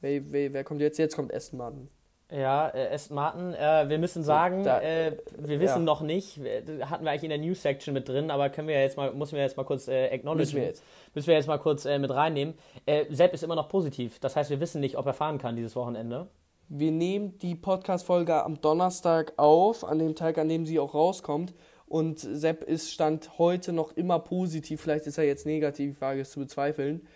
Wer, 0.00 0.32
wer, 0.32 0.52
wer 0.52 0.64
kommt 0.64 0.80
jetzt? 0.80 0.98
Jetzt 0.98 1.14
kommt 1.14 1.32
Aston 1.32 1.58
Martin. 1.58 1.88
Ja, 2.30 2.68
äh, 2.74 2.92
Aston 2.92 3.14
Martin, 3.14 3.54
äh, 3.54 3.88
wir 3.88 3.98
müssen 3.98 4.24
sagen, 4.24 4.64
da- 4.64 4.80
äh, 4.80 5.16
wir 5.38 5.60
wissen 5.60 5.78
ja. 5.78 5.84
noch 5.84 6.00
nicht, 6.00 6.42
wir- 6.42 6.90
hatten 6.90 7.04
wir 7.04 7.12
eigentlich 7.12 7.22
in 7.22 7.28
der 7.28 7.38
News-Section 7.38 7.94
mit 7.94 8.08
drin, 8.08 8.32
aber 8.32 8.50
können 8.50 8.66
wir 8.66 8.80
jetzt 8.80 8.96
mal, 8.96 9.12
müssen 9.14 9.36
wir 9.36 9.42
jetzt 9.42 9.56
mal 9.56 9.62
kurz 9.62 9.86
äh, 9.86 10.06
acknowledgen. 10.12 10.38
Müssen 10.38 10.56
wir 10.56 10.64
jetzt. 10.64 10.82
Müssen 11.14 11.28
wir 11.28 11.34
jetzt 11.36 11.46
mal 11.46 11.58
kurz 11.58 11.84
äh, 11.84 12.00
mit 12.00 12.10
reinnehmen. 12.10 12.54
Äh, 12.84 13.04
Sepp 13.10 13.32
ist 13.32 13.44
immer 13.44 13.54
noch 13.54 13.68
positiv, 13.68 14.18
das 14.18 14.34
heißt, 14.34 14.50
wir 14.50 14.60
wissen 14.60 14.80
nicht, 14.80 14.96
ob 14.96 15.06
er 15.06 15.14
fahren 15.14 15.38
kann 15.38 15.54
dieses 15.54 15.76
Wochenende. 15.76 16.26
Wir 16.68 16.90
nehmen 16.90 17.38
die 17.38 17.54
Podcast-Folge 17.54 18.42
am 18.42 18.60
Donnerstag 18.60 19.34
auf, 19.36 19.84
an 19.84 20.00
dem 20.00 20.16
Tag, 20.16 20.36
an 20.38 20.48
dem 20.48 20.66
sie 20.66 20.80
auch 20.80 20.94
rauskommt. 20.94 21.54
Und 21.86 22.18
Sepp 22.18 22.64
ist 22.64 22.90
Stand 22.90 23.38
heute 23.38 23.72
noch 23.72 23.92
immer 23.96 24.18
positiv. 24.18 24.80
Vielleicht 24.80 25.06
ist 25.06 25.16
er 25.18 25.22
jetzt 25.24 25.46
negativ, 25.46 25.90
die 25.92 25.96
Frage 25.96 26.22
ist 26.22 26.32
zu 26.32 26.40
bezweifeln. 26.40 27.06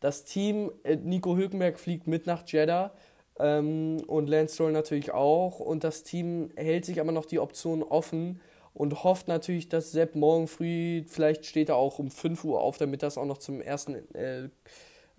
Das 0.00 0.24
Team, 0.24 0.72
äh, 0.82 0.96
Nico 0.96 1.36
Hülkenberg 1.36 1.78
fliegt 1.78 2.08
mit 2.08 2.26
nach 2.26 2.42
Jeddah 2.48 2.90
ähm, 3.38 4.02
und 4.06 4.28
Lance 4.28 4.54
Stroll 4.54 4.72
natürlich 4.72 5.12
auch. 5.12 5.60
Und 5.60 5.84
das 5.84 6.02
Team 6.02 6.50
hält 6.56 6.84
sich 6.84 7.00
aber 7.00 7.12
noch 7.12 7.26
die 7.26 7.38
Option 7.38 7.82
offen 7.82 8.40
und 8.74 9.04
hofft 9.04 9.28
natürlich, 9.28 9.68
dass 9.68 9.92
Sepp 9.92 10.14
morgen 10.14 10.48
früh, 10.48 11.04
vielleicht 11.06 11.46
steht 11.46 11.70
er 11.70 11.76
auch 11.76 11.98
um 11.98 12.10
5 12.10 12.44
Uhr 12.44 12.60
auf, 12.60 12.76
damit 12.76 13.02
das 13.02 13.16
auch 13.16 13.24
noch 13.24 13.38
zum 13.38 13.60
ersten 13.60 14.14
äh, 14.14 14.48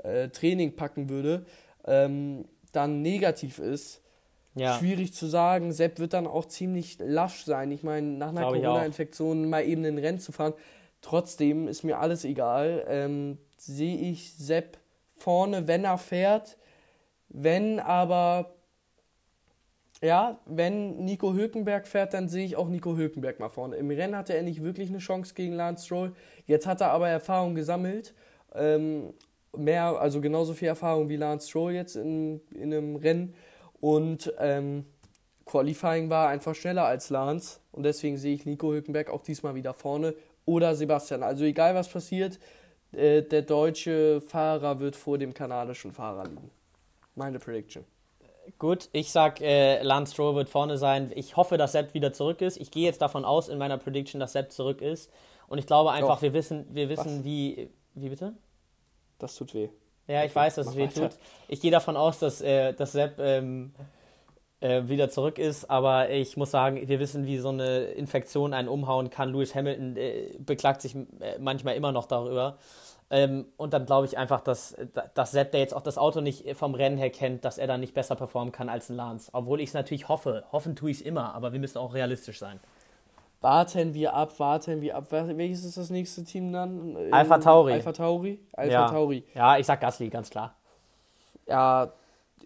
äh, 0.04 0.30
Training 0.30 0.76
packen 0.76 1.10
würde, 1.10 1.46
ähm, 1.86 2.46
dann 2.72 3.02
negativ 3.02 3.60
ist. 3.60 4.02
Ja, 4.54 4.78
Schwierig 4.78 5.14
zu 5.14 5.28
sagen. 5.28 5.72
Sepp 5.72 6.00
wird 6.00 6.14
dann 6.14 6.26
auch 6.26 6.46
ziemlich 6.46 6.98
lasch 7.00 7.46
sein. 7.46 7.72
Ich 7.72 7.84
meine, 7.84 8.08
nach 8.08 8.30
einer. 8.30 8.42
Corona-Infektion 8.42 9.50
mal 9.50 9.64
eben 9.64 9.86
ein 9.86 9.98
Rennen 10.00 10.20
zu 10.20 10.32
fahren. 10.32 10.54
Trotzdem 11.02 11.68
ist 11.68 11.84
mir 11.84 12.00
alles 12.00 12.26
egal. 12.26 12.86
Ähm, 12.88 13.38
Sehe 13.58 13.98
ich 13.98 14.34
Sepp 14.34 14.78
vorne, 15.16 15.68
wenn 15.68 15.84
er 15.84 15.98
fährt. 15.98 16.58
Wenn 17.30 17.80
aber, 17.80 18.56
ja, 20.02 20.40
wenn 20.46 21.04
Nico 21.04 21.34
Hülkenberg 21.34 21.88
fährt, 21.88 22.14
dann 22.14 22.30
sehe 22.30 22.46
ich 22.46 22.56
auch 22.56 22.70
Nico 22.70 22.96
Hülkenberg 22.96 23.40
mal 23.40 23.50
vorne. 23.50 23.76
Im 23.76 23.90
Rennen 23.90 24.16
hatte 24.16 24.36
er 24.36 24.44
nicht 24.44 24.64
wirklich 24.64 24.90
eine 24.90 25.00
Chance 25.00 25.34
gegen 25.34 25.54
Lance 25.54 25.86
Stroll. 25.86 26.14
Jetzt 26.46 26.68
hat 26.68 26.82
er 26.82 26.92
aber 26.92 27.10
Erfahrung 27.10 27.56
gesammelt. 27.56 28.14
Ähm, 28.56 29.14
mehr, 29.56 30.00
also 30.00 30.22
genauso 30.22 30.54
viel 30.54 30.68
Erfahrung 30.68 31.10
wie 31.10 31.18
Lance 31.18 31.48
Stroll 31.50 31.74
jetzt 31.74 31.96
in, 31.96 32.42
in 32.52 32.74
einem 32.74 32.96
Rennen. 32.96 33.34
Und 33.80 34.34
ähm, 34.40 34.86
Qualifying 35.46 36.10
war 36.10 36.30
einfach 36.30 36.56
schneller 36.56 36.86
als 36.86 37.10
Lance. 37.10 37.60
Und 37.72 37.84
deswegen 37.84 38.18
sehe 38.18 38.34
ich 38.34 38.46
Nico 38.46 38.72
Hülkenberg 38.72 39.10
auch 39.10 39.24
diesmal 39.24 39.56
wieder 39.56 39.74
vorne. 39.74 40.16
Oder 40.46 40.76
Sebastian. 40.76 41.24
Also 41.24 41.44
egal 41.44 41.76
was 41.76 41.90
passiert, 41.90 42.40
äh, 42.94 43.22
der 43.22 43.42
deutsche 43.42 44.22
Fahrer 44.22 44.80
wird 44.80 44.96
vor 44.96 45.18
dem 45.18 45.34
kanadischen 45.34 45.92
Fahrer 45.92 46.26
liegen. 46.26 46.52
Meine 47.18 47.40
Prediction. 47.40 47.84
gut, 48.60 48.90
ich 48.94 49.12
sag, 49.12 49.42
äh, 49.42 49.82
Lance 49.82 50.14
Stroll 50.14 50.36
wird 50.36 50.50
vorne 50.50 50.78
sein. 50.78 51.12
Ich 51.16 51.36
hoffe, 51.36 51.58
dass 51.58 51.72
Sepp 51.72 51.94
wieder 51.96 52.14
zurück 52.14 52.42
ist. 52.42 52.58
Ich 52.58 52.70
gehe 52.70 52.86
jetzt 52.86 53.02
davon 53.02 53.26
aus 53.26 53.50
in 53.50 53.58
meiner 53.58 53.78
Prediction, 53.78 54.20
dass 54.20 54.34
Sepp 54.34 54.52
zurück 54.52 54.82
ist. 54.82 55.12
Und 55.48 55.58
ich 55.58 55.66
glaube 55.66 55.92
einfach, 55.92 56.18
Doch. 56.18 56.22
wir 56.22 56.34
wissen, 56.34 56.68
wir 56.70 56.90
wissen, 56.90 57.20
Was? 57.20 57.24
wie, 57.26 57.70
wie 57.96 58.10
bitte? 58.10 58.34
Das 59.18 59.36
tut 59.36 59.54
weh. 59.56 59.70
Ja, 60.08 60.24
ich 60.24 60.34
weiß, 60.34 60.56
dass 60.56 60.68
es 60.68 60.76
weh 60.76 60.84
weiter. 60.84 61.10
tut. 61.10 61.20
Ich 61.48 61.60
gehe 61.60 61.72
davon 61.72 61.98
aus, 61.98 62.20
dass, 62.20 62.40
äh, 62.42 62.74
dass 62.74 62.92
Sepp 62.92 63.20
ähm, 63.20 63.74
äh, 64.60 64.84
wieder 64.88 65.10
zurück 65.10 65.40
ist, 65.40 65.70
aber 65.70 66.12
ich 66.12 66.38
muss 66.38 66.52
sagen, 66.52 66.88
wir 66.88 67.00
wissen, 67.00 67.26
wie 67.26 67.40
so 67.40 67.50
eine 67.50 67.86
Infektion 67.86 68.54
einen 68.54 68.68
umhauen 68.68 69.10
kann. 69.10 69.32
Lewis 69.32 69.56
Hamilton 69.56 69.98
äh, 69.98 70.36
beklagt 70.38 70.82
sich 70.82 70.96
äh, 70.96 71.40
manchmal 71.40 71.76
immer 71.76 71.92
noch 71.92 72.06
darüber. 72.06 72.58
Ähm, 73.10 73.46
und 73.56 73.74
dann 73.74 73.86
glaube 73.86 74.06
ich 74.06 74.18
einfach, 74.18 74.42
dass, 74.42 74.76
dass 75.14 75.32
Sepp, 75.32 75.52
der 75.52 75.62
jetzt 75.62 75.74
auch 75.74 75.82
das 75.82 75.98
Auto 75.98 76.20
nicht 76.20 76.56
vom 76.58 76.76
Rennen 76.76 76.98
her 76.98 77.10
kennt, 77.10 77.46
dass 77.46 77.58
er 77.58 77.68
dann 77.68 77.80
nicht 77.80 77.94
besser 77.94 78.16
performen 78.16 78.52
kann 78.52 78.68
als 78.68 78.90
ein 78.90 78.98
Lance. 78.98 79.30
Obwohl 79.34 79.62
ich 79.62 79.70
es 79.70 79.74
natürlich 79.74 80.10
hoffe. 80.10 80.44
Hoffen 80.52 80.76
tue 80.76 80.92
ich 80.92 80.98
es 80.98 81.04
immer, 81.04 81.34
aber 81.34 81.54
wir 81.54 81.60
müssen 81.60 81.78
auch 81.78 81.94
realistisch 81.94 82.40
sein. 82.40 82.60
Warten 83.40 83.94
wir 83.94 84.14
ab, 84.14 84.38
warten 84.40 84.82
wir 84.82 84.98
ab. 84.98 85.06
Welches 85.10 85.64
ist 85.64 85.78
das 85.78 85.90
nächste 85.90 86.24
Team 86.24 86.52
dann? 86.52 86.98
Ähm, 86.98 87.14
Alpha 87.14 87.38
Tauri. 87.38 87.74
Alpha 87.74 87.92
Tauri? 87.94 88.40
Alpha 88.54 88.74
ja. 88.74 88.90
Tauri. 88.90 89.24
Ja, 89.36 89.58
ich 89.58 89.66
sag 89.66 89.80
Gasly, 89.80 90.10
ganz 90.10 90.30
klar. 90.30 90.56
Ja, 91.46 91.94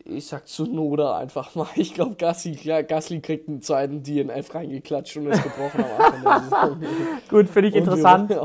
ich 0.04 0.28
sag 0.28 0.48
Zunoda 0.48 1.18
einfach 1.18 1.56
mal. 1.56 1.68
Ich 1.76 1.94
glaube, 1.94 2.16
Gasly, 2.16 2.60
ja, 2.64 2.82
Gasly 2.82 3.22
kriegt 3.22 3.48
einen 3.48 3.62
zweiten 3.62 4.04
DNF 4.04 4.54
reingeklatscht 4.54 5.18
und 5.18 5.28
ist 5.28 5.42
gebrochen 5.42 5.86
am 5.86 6.06
Anfang 6.06 6.24
der 6.24 6.40
Saison. 6.42 6.82
Gut, 7.30 7.50
finde 7.50 7.70
ich 7.70 7.76
Und 7.76 7.82
interessant. 7.82 8.38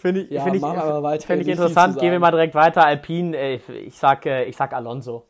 Finde 0.00 0.22
ich, 0.22 0.30
Ja, 0.30 0.44
find 0.44 0.56
ich, 0.56 0.62
weiter, 0.62 1.26
find 1.26 1.42
ich 1.42 1.48
interessant. 1.48 1.98
Gehen 1.98 2.12
wir 2.12 2.18
mal 2.18 2.30
direkt 2.30 2.54
weiter. 2.54 2.86
Alpine, 2.86 3.36
äh, 3.36 3.60
ich 3.84 3.98
sag, 3.98 4.24
äh, 4.24 4.44
ich 4.44 4.56
sag 4.56 4.72
Alonso. 4.72 5.26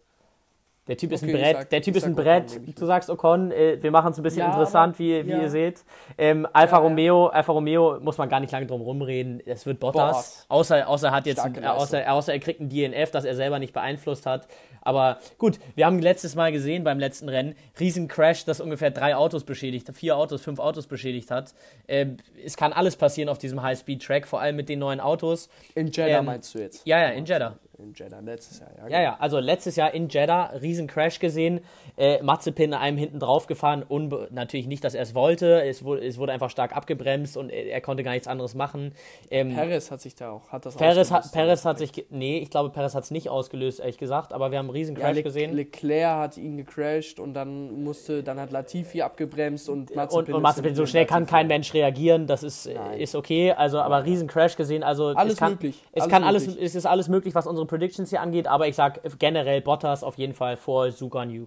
Der 0.90 0.96
Typ 0.96 1.12
ist 1.12 1.22
ein 1.22 1.28
Okay, 1.28 1.36
ich 1.38 1.42
Brett. 1.44 1.56
sag- 1.56 1.70
der 1.70 1.82
Typ 1.82 1.96
ist 1.96 2.04
ein 2.04 2.14
Brett. 2.16 2.50
Ocon, 2.50 2.74
du 2.74 2.84
sagst 2.86 3.10
Ocon. 3.10 3.50
Äh, 3.52 3.80
wir 3.80 3.92
machen 3.92 4.10
es 4.10 4.18
ein 4.18 4.24
bisschen 4.24 4.40
Ja, 4.40 4.48
interessant, 4.50 4.96
aber- 4.96 4.98
wie, 4.98 5.24
wie 5.24 5.30
ja. 5.30 5.42
ihr 5.42 5.48
seht. 5.48 5.84
Ähm, 6.18 6.48
Alfa 6.52 6.76
Ja, 6.76 6.82
ja. 6.82 6.88
Romeo, 6.88 7.26
Alfa 7.28 7.52
Romeo 7.52 8.00
muss 8.00 8.18
man 8.18 8.28
gar 8.28 8.40
nicht 8.40 8.50
lange 8.50 8.66
drum 8.66 8.80
rumreden. 8.80 9.40
Es 9.46 9.64
wird 9.66 9.78
Bottas. 9.78 10.02
Bottas. 10.10 10.46
Außer, 10.48 10.88
außer 10.88 11.06
er 11.08 11.12
hat 11.12 11.26
jetzt, 11.26 11.38
ein, 11.38 11.64
außer, 11.64 12.12
außer 12.12 12.32
er 12.32 12.40
kriegt 12.40 12.60
ein 12.60 12.68
DNF, 12.68 13.12
das 13.12 13.24
er 13.24 13.36
selber 13.36 13.60
nicht 13.60 13.72
beeinflusst 13.72 14.26
hat. 14.26 14.48
Aber 14.82 15.18
gut, 15.38 15.60
wir 15.76 15.86
haben 15.86 16.00
letztes 16.00 16.34
Mal 16.34 16.50
gesehen 16.52 16.82
beim 16.84 16.98
letzten 16.98 17.28
Rennen, 17.28 17.54
Riesencrash, 17.78 18.44
das 18.44 18.60
ungefähr 18.60 18.90
drei 18.90 19.14
Autos 19.14 19.44
beschädigt, 19.44 19.88
vier 19.94 20.16
Autos, 20.16 20.42
fünf 20.42 20.58
Autos 20.58 20.86
beschädigt 20.88 21.30
hat. 21.30 21.54
Ähm, 21.86 22.16
es 22.44 22.56
kann 22.56 22.72
alles 22.72 22.96
passieren 22.96 23.28
auf 23.28 23.38
diesem 23.38 23.62
High-Speed-Track, 23.62 24.26
vor 24.26 24.40
allem 24.40 24.56
mit 24.56 24.68
den 24.68 24.80
neuen 24.80 24.98
Autos. 25.00 25.48
In 25.76 25.86
Jeddah 25.88 26.18
Ähm, 26.18 26.24
meinst 26.24 26.54
du 26.54 26.58
jetzt? 26.58 26.84
Ja, 26.86 26.98
ja, 26.98 27.08
in 27.10 27.26
Jeddah. 27.26 27.54
In 27.82 27.94
Jeddah, 27.94 28.20
letztes 28.20 28.60
Jahr, 28.60 28.70
ja. 28.78 28.88
Ja, 28.88 29.02
ja, 29.02 29.16
also 29.18 29.38
letztes 29.38 29.76
Jahr 29.76 29.94
in 29.94 30.08
Jeddah, 30.08 30.52
riesen 30.60 30.86
Crash 30.86 31.18
gesehen, 31.18 31.60
äh, 31.96 32.22
Mazepin 32.22 32.74
einem 32.74 32.98
hinten 32.98 33.18
drauf 33.18 33.46
gefahren, 33.46 33.84
natürlich 34.30 34.66
nicht, 34.66 34.84
dass 34.84 34.94
er 34.94 35.02
es 35.02 35.14
wollte, 35.14 35.62
es 35.62 35.82
wurde, 35.84 36.04
es 36.04 36.18
wurde 36.18 36.32
einfach 36.32 36.50
stark 36.50 36.76
abgebremst 36.76 37.36
und 37.36 37.50
er, 37.50 37.66
er 37.66 37.80
konnte 37.80 38.02
gar 38.02 38.12
nichts 38.12 38.28
anderes 38.28 38.54
machen. 38.54 38.92
Ähm, 39.30 39.54
Perez 39.54 39.90
hat 39.90 40.00
sich 40.00 40.14
da 40.14 40.30
auch, 40.30 40.48
hat 40.50 40.66
das 40.66 40.76
Perez, 40.76 41.10
hat. 41.10 41.32
Perez 41.32 41.64
hat 41.64 41.78
sich, 41.78 42.06
nee, 42.10 42.38
ich 42.38 42.50
glaube, 42.50 42.70
Perez 42.70 42.94
hat 42.94 43.04
es 43.04 43.10
nicht 43.10 43.28
ausgelöst, 43.28 43.80
ehrlich 43.80 43.98
gesagt, 43.98 44.32
aber 44.32 44.50
wir 44.50 44.58
haben 44.58 44.66
einen 44.66 44.76
riesen 44.76 44.96
ja, 44.96 45.02
Crash 45.02 45.16
Le 45.16 45.22
gesehen. 45.22 45.54
Leclerc 45.54 46.18
hat 46.18 46.36
ihn 46.36 46.56
gecrashed 46.58 47.18
und 47.18 47.34
dann 47.34 47.82
musste, 47.82 48.22
dann 48.22 48.38
hat 48.38 48.50
Latifi 48.50 49.02
abgebremst 49.02 49.68
und 49.68 49.94
Mazepin 49.94 50.18
und, 50.18 50.28
und 50.28 50.36
ist 50.36 50.42
Mazepin, 50.42 50.74
so 50.74 50.86
schnell 50.86 51.06
kann 51.06 51.26
kein 51.26 51.46
Mensch 51.46 51.72
reagieren, 51.72 52.26
das 52.26 52.42
ist, 52.42 52.66
äh, 52.66 52.74
Nein. 52.74 53.00
ist 53.00 53.14
okay, 53.14 53.52
also 53.52 53.78
aber 53.80 54.04
riesen 54.04 54.28
Crash 54.28 54.56
gesehen, 54.56 54.82
also 54.82 55.08
Alles 55.08 55.34
es 55.34 55.38
kann, 55.38 55.52
möglich, 55.52 55.82
Es 55.92 56.02
alles 56.02 56.12
kann 56.12 56.24
alles, 56.24 56.46
möglich. 56.46 56.64
es 56.64 56.74
ist 56.74 56.86
alles 56.86 57.08
möglich, 57.08 57.34
was 57.34 57.46
unsere 57.46 57.66
Predictions 57.70 58.10
hier 58.10 58.20
angeht, 58.20 58.48
aber 58.48 58.66
ich 58.66 58.74
sag 58.74 59.00
generell 59.18 59.60
Bottas 59.60 60.02
auf 60.02 60.18
jeden 60.18 60.34
Fall 60.34 60.56
vor 60.56 60.90
Sugan 60.90 61.30
Yu. 61.30 61.46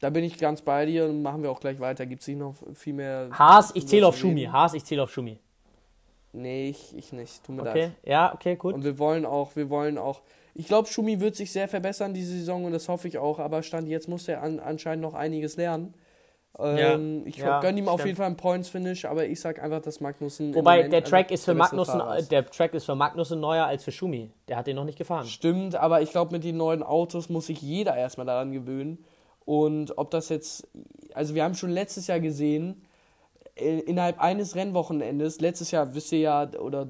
Da 0.00 0.10
bin 0.10 0.22
ich 0.22 0.38
ganz 0.38 0.62
bei 0.62 0.86
dir 0.86 1.06
und 1.06 1.22
machen 1.22 1.42
wir 1.42 1.50
auch 1.50 1.60
gleich 1.60 1.80
weiter. 1.80 2.06
Gibt 2.06 2.22
es 2.22 2.28
nicht 2.28 2.38
noch 2.38 2.54
viel 2.74 2.94
mehr. 2.94 3.28
Haas, 3.32 3.72
ich 3.74 3.88
zähle 3.88 4.06
auf 4.06 4.16
Schumi. 4.16 4.44
Haas, 4.44 4.74
ich 4.74 4.84
zähle 4.84 5.02
auf 5.02 5.10
Schumi. 5.10 5.38
Nee, 6.32 6.68
ich, 6.68 6.96
ich 6.96 7.12
nicht. 7.12 7.44
Tut 7.44 7.56
mir 7.56 7.62
okay. 7.62 7.80
leid. 7.80 7.92
Ja, 8.04 8.32
okay, 8.32 8.54
gut. 8.54 8.74
Und 8.74 8.84
wir 8.84 8.98
wollen 8.98 9.26
auch, 9.26 9.56
wir 9.56 9.70
wollen 9.70 9.98
auch. 9.98 10.22
Ich 10.54 10.66
glaube, 10.66 10.88
Schumi 10.88 11.18
wird 11.18 11.34
sich 11.34 11.50
sehr 11.50 11.66
verbessern 11.66 12.14
diese 12.14 12.32
Saison 12.32 12.64
und 12.64 12.72
das 12.72 12.88
hoffe 12.88 13.08
ich 13.08 13.18
auch, 13.18 13.40
aber 13.40 13.62
Stand 13.62 13.88
jetzt 13.88 14.08
muss 14.08 14.28
er 14.28 14.40
an, 14.42 14.60
anscheinend 14.60 15.02
noch 15.02 15.14
einiges 15.14 15.56
lernen. 15.56 15.94
Ähm, 16.58 17.22
ich 17.26 17.36
ja, 17.36 17.60
gönne 17.60 17.80
ihm 17.80 17.88
auf 17.88 18.00
stimmt. 18.00 18.06
jeden 18.06 18.16
Fall 18.16 18.26
einen 18.26 18.36
Points-Finish, 18.36 19.06
aber 19.06 19.26
ich 19.26 19.40
sag 19.40 19.60
einfach, 19.60 19.80
dass 19.82 20.00
Magnussen. 20.00 20.54
Wobei 20.54 20.88
der 20.88 21.02
Track 21.02 21.26
einfach 21.26 21.34
ist 21.34 21.44
für 21.44 21.54
Magnussen, 21.54 22.00
ist. 22.16 22.30
der 22.30 22.46
Track 22.46 22.74
ist 22.74 22.84
für 22.84 22.94
Magnussen 22.94 23.40
neuer 23.40 23.66
als 23.66 23.82
für 23.82 23.90
Schumi. 23.90 24.30
Der 24.46 24.56
hat 24.56 24.66
den 24.66 24.76
noch 24.76 24.84
nicht 24.84 24.98
gefahren. 24.98 25.26
Stimmt, 25.26 25.74
aber 25.74 26.02
ich 26.02 26.10
glaube, 26.10 26.32
mit 26.32 26.44
den 26.44 26.56
neuen 26.56 26.82
Autos 26.82 27.28
muss 27.28 27.46
sich 27.46 27.60
jeder 27.60 27.96
erstmal 27.96 28.26
daran 28.26 28.52
gewöhnen. 28.52 29.04
Und 29.44 29.98
ob 29.98 30.10
das 30.10 30.28
jetzt, 30.28 30.68
also 31.12 31.34
wir 31.34 31.42
haben 31.42 31.54
schon 31.54 31.70
letztes 31.70 32.06
Jahr 32.06 32.20
gesehen, 32.20 32.82
äh, 33.56 33.80
innerhalb 33.80 34.20
eines 34.20 34.54
Rennwochenendes, 34.54 35.40
letztes 35.40 35.72
Jahr 35.72 35.94
wisst 35.94 36.12
ihr 36.12 36.20
ja, 36.20 36.50
oder 36.60 36.86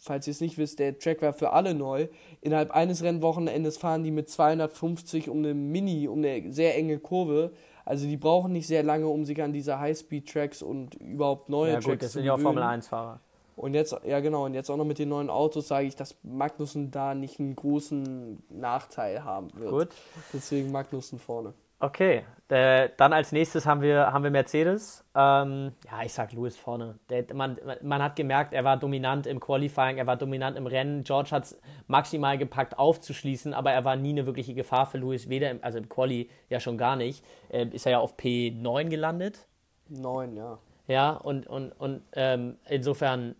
falls 0.00 0.26
ihr 0.26 0.32
es 0.32 0.40
nicht 0.40 0.56
wisst, 0.56 0.78
der 0.78 0.98
Track 0.98 1.20
war 1.20 1.32
für 1.32 1.52
alle 1.52 1.74
neu. 1.74 2.08
Innerhalb 2.40 2.70
eines 2.70 3.02
Rennwochenendes 3.02 3.76
fahren 3.76 4.02
die 4.02 4.10
mit 4.10 4.28
250 4.28 5.28
um 5.28 5.38
eine 5.38 5.52
Mini, 5.52 6.08
um 6.08 6.18
eine 6.18 6.52
sehr 6.52 6.76
enge 6.76 6.98
Kurve. 6.98 7.52
Also 7.90 8.06
die 8.06 8.16
brauchen 8.16 8.52
nicht 8.52 8.68
sehr 8.68 8.84
lange, 8.84 9.08
um 9.08 9.24
sich 9.24 9.42
an 9.42 9.52
diese 9.52 9.80
Highspeed-Tracks 9.80 10.62
und 10.62 10.94
überhaupt 10.94 11.48
neue 11.48 11.72
Ja, 11.72 11.80
Tracks 11.80 11.86
gut, 11.86 12.02
das 12.02 12.12
zu 12.12 12.18
sind 12.18 12.24
ja 12.24 12.34
auch 12.34 12.36
gewöhnen. 12.36 12.54
Formel 12.54 12.78
1-Fahrer. 12.78 13.18
Und 13.56 13.74
jetzt, 13.74 13.96
ja 14.04 14.20
genau, 14.20 14.44
und 14.44 14.54
jetzt 14.54 14.70
auch 14.70 14.76
noch 14.76 14.84
mit 14.84 15.00
den 15.00 15.08
neuen 15.08 15.28
Autos 15.28 15.66
sage 15.66 15.88
ich, 15.88 15.96
dass 15.96 16.14
Magnussen 16.22 16.92
da 16.92 17.16
nicht 17.16 17.40
einen 17.40 17.56
großen 17.56 18.44
Nachteil 18.48 19.24
haben 19.24 19.48
wird. 19.56 19.70
Gut. 19.72 19.88
Deswegen 20.32 20.70
Magnussen 20.70 21.18
vorne. 21.18 21.52
Okay, 21.80 22.24
äh, 22.50 22.90
dann 22.96 23.12
als 23.12 23.32
nächstes 23.32 23.64
haben 23.64 23.80
wir, 23.80 24.12
haben 24.12 24.22
wir 24.22 24.30
Mercedes. 24.30 25.04
Ähm, 25.14 25.72
ja, 25.86 26.02
ich 26.04 26.12
sag 26.12 26.32
Lewis 26.32 26.56
vorne. 26.56 26.98
Der, 27.08 27.24
man, 27.32 27.58
man 27.82 28.02
hat 28.02 28.16
gemerkt, 28.16 28.52
er 28.52 28.64
war 28.64 28.76
dominant 28.76 29.26
im 29.26 29.40
Qualifying, 29.40 29.96
er 29.96 30.06
war 30.06 30.16
dominant 30.16 30.58
im 30.58 30.66
Rennen. 30.66 31.04
George 31.04 31.30
hat 31.30 31.44
es 31.44 31.60
maximal 31.86 32.36
gepackt 32.36 32.78
aufzuschließen, 32.78 33.54
aber 33.54 33.72
er 33.72 33.84
war 33.84 33.96
nie 33.96 34.10
eine 34.10 34.26
wirkliche 34.26 34.52
Gefahr 34.52 34.86
für 34.86 34.98
Lewis, 34.98 35.28
weder 35.30 35.50
im, 35.50 35.60
also 35.62 35.78
im 35.78 35.88
Quali 35.88 36.28
ja 36.48 36.60
schon 36.60 36.76
gar 36.76 36.96
nicht. 36.96 37.24
Äh, 37.48 37.66
ist 37.66 37.86
er 37.86 37.92
ja 37.92 37.98
auf 38.00 38.16
P9 38.16 38.88
gelandet. 38.88 39.46
Neun, 39.88 40.36
ja. 40.36 40.58
Ja, 40.86 41.12
und, 41.12 41.46
und, 41.46 41.70
und 41.72 42.02
ähm, 42.12 42.56
insofern 42.68 43.36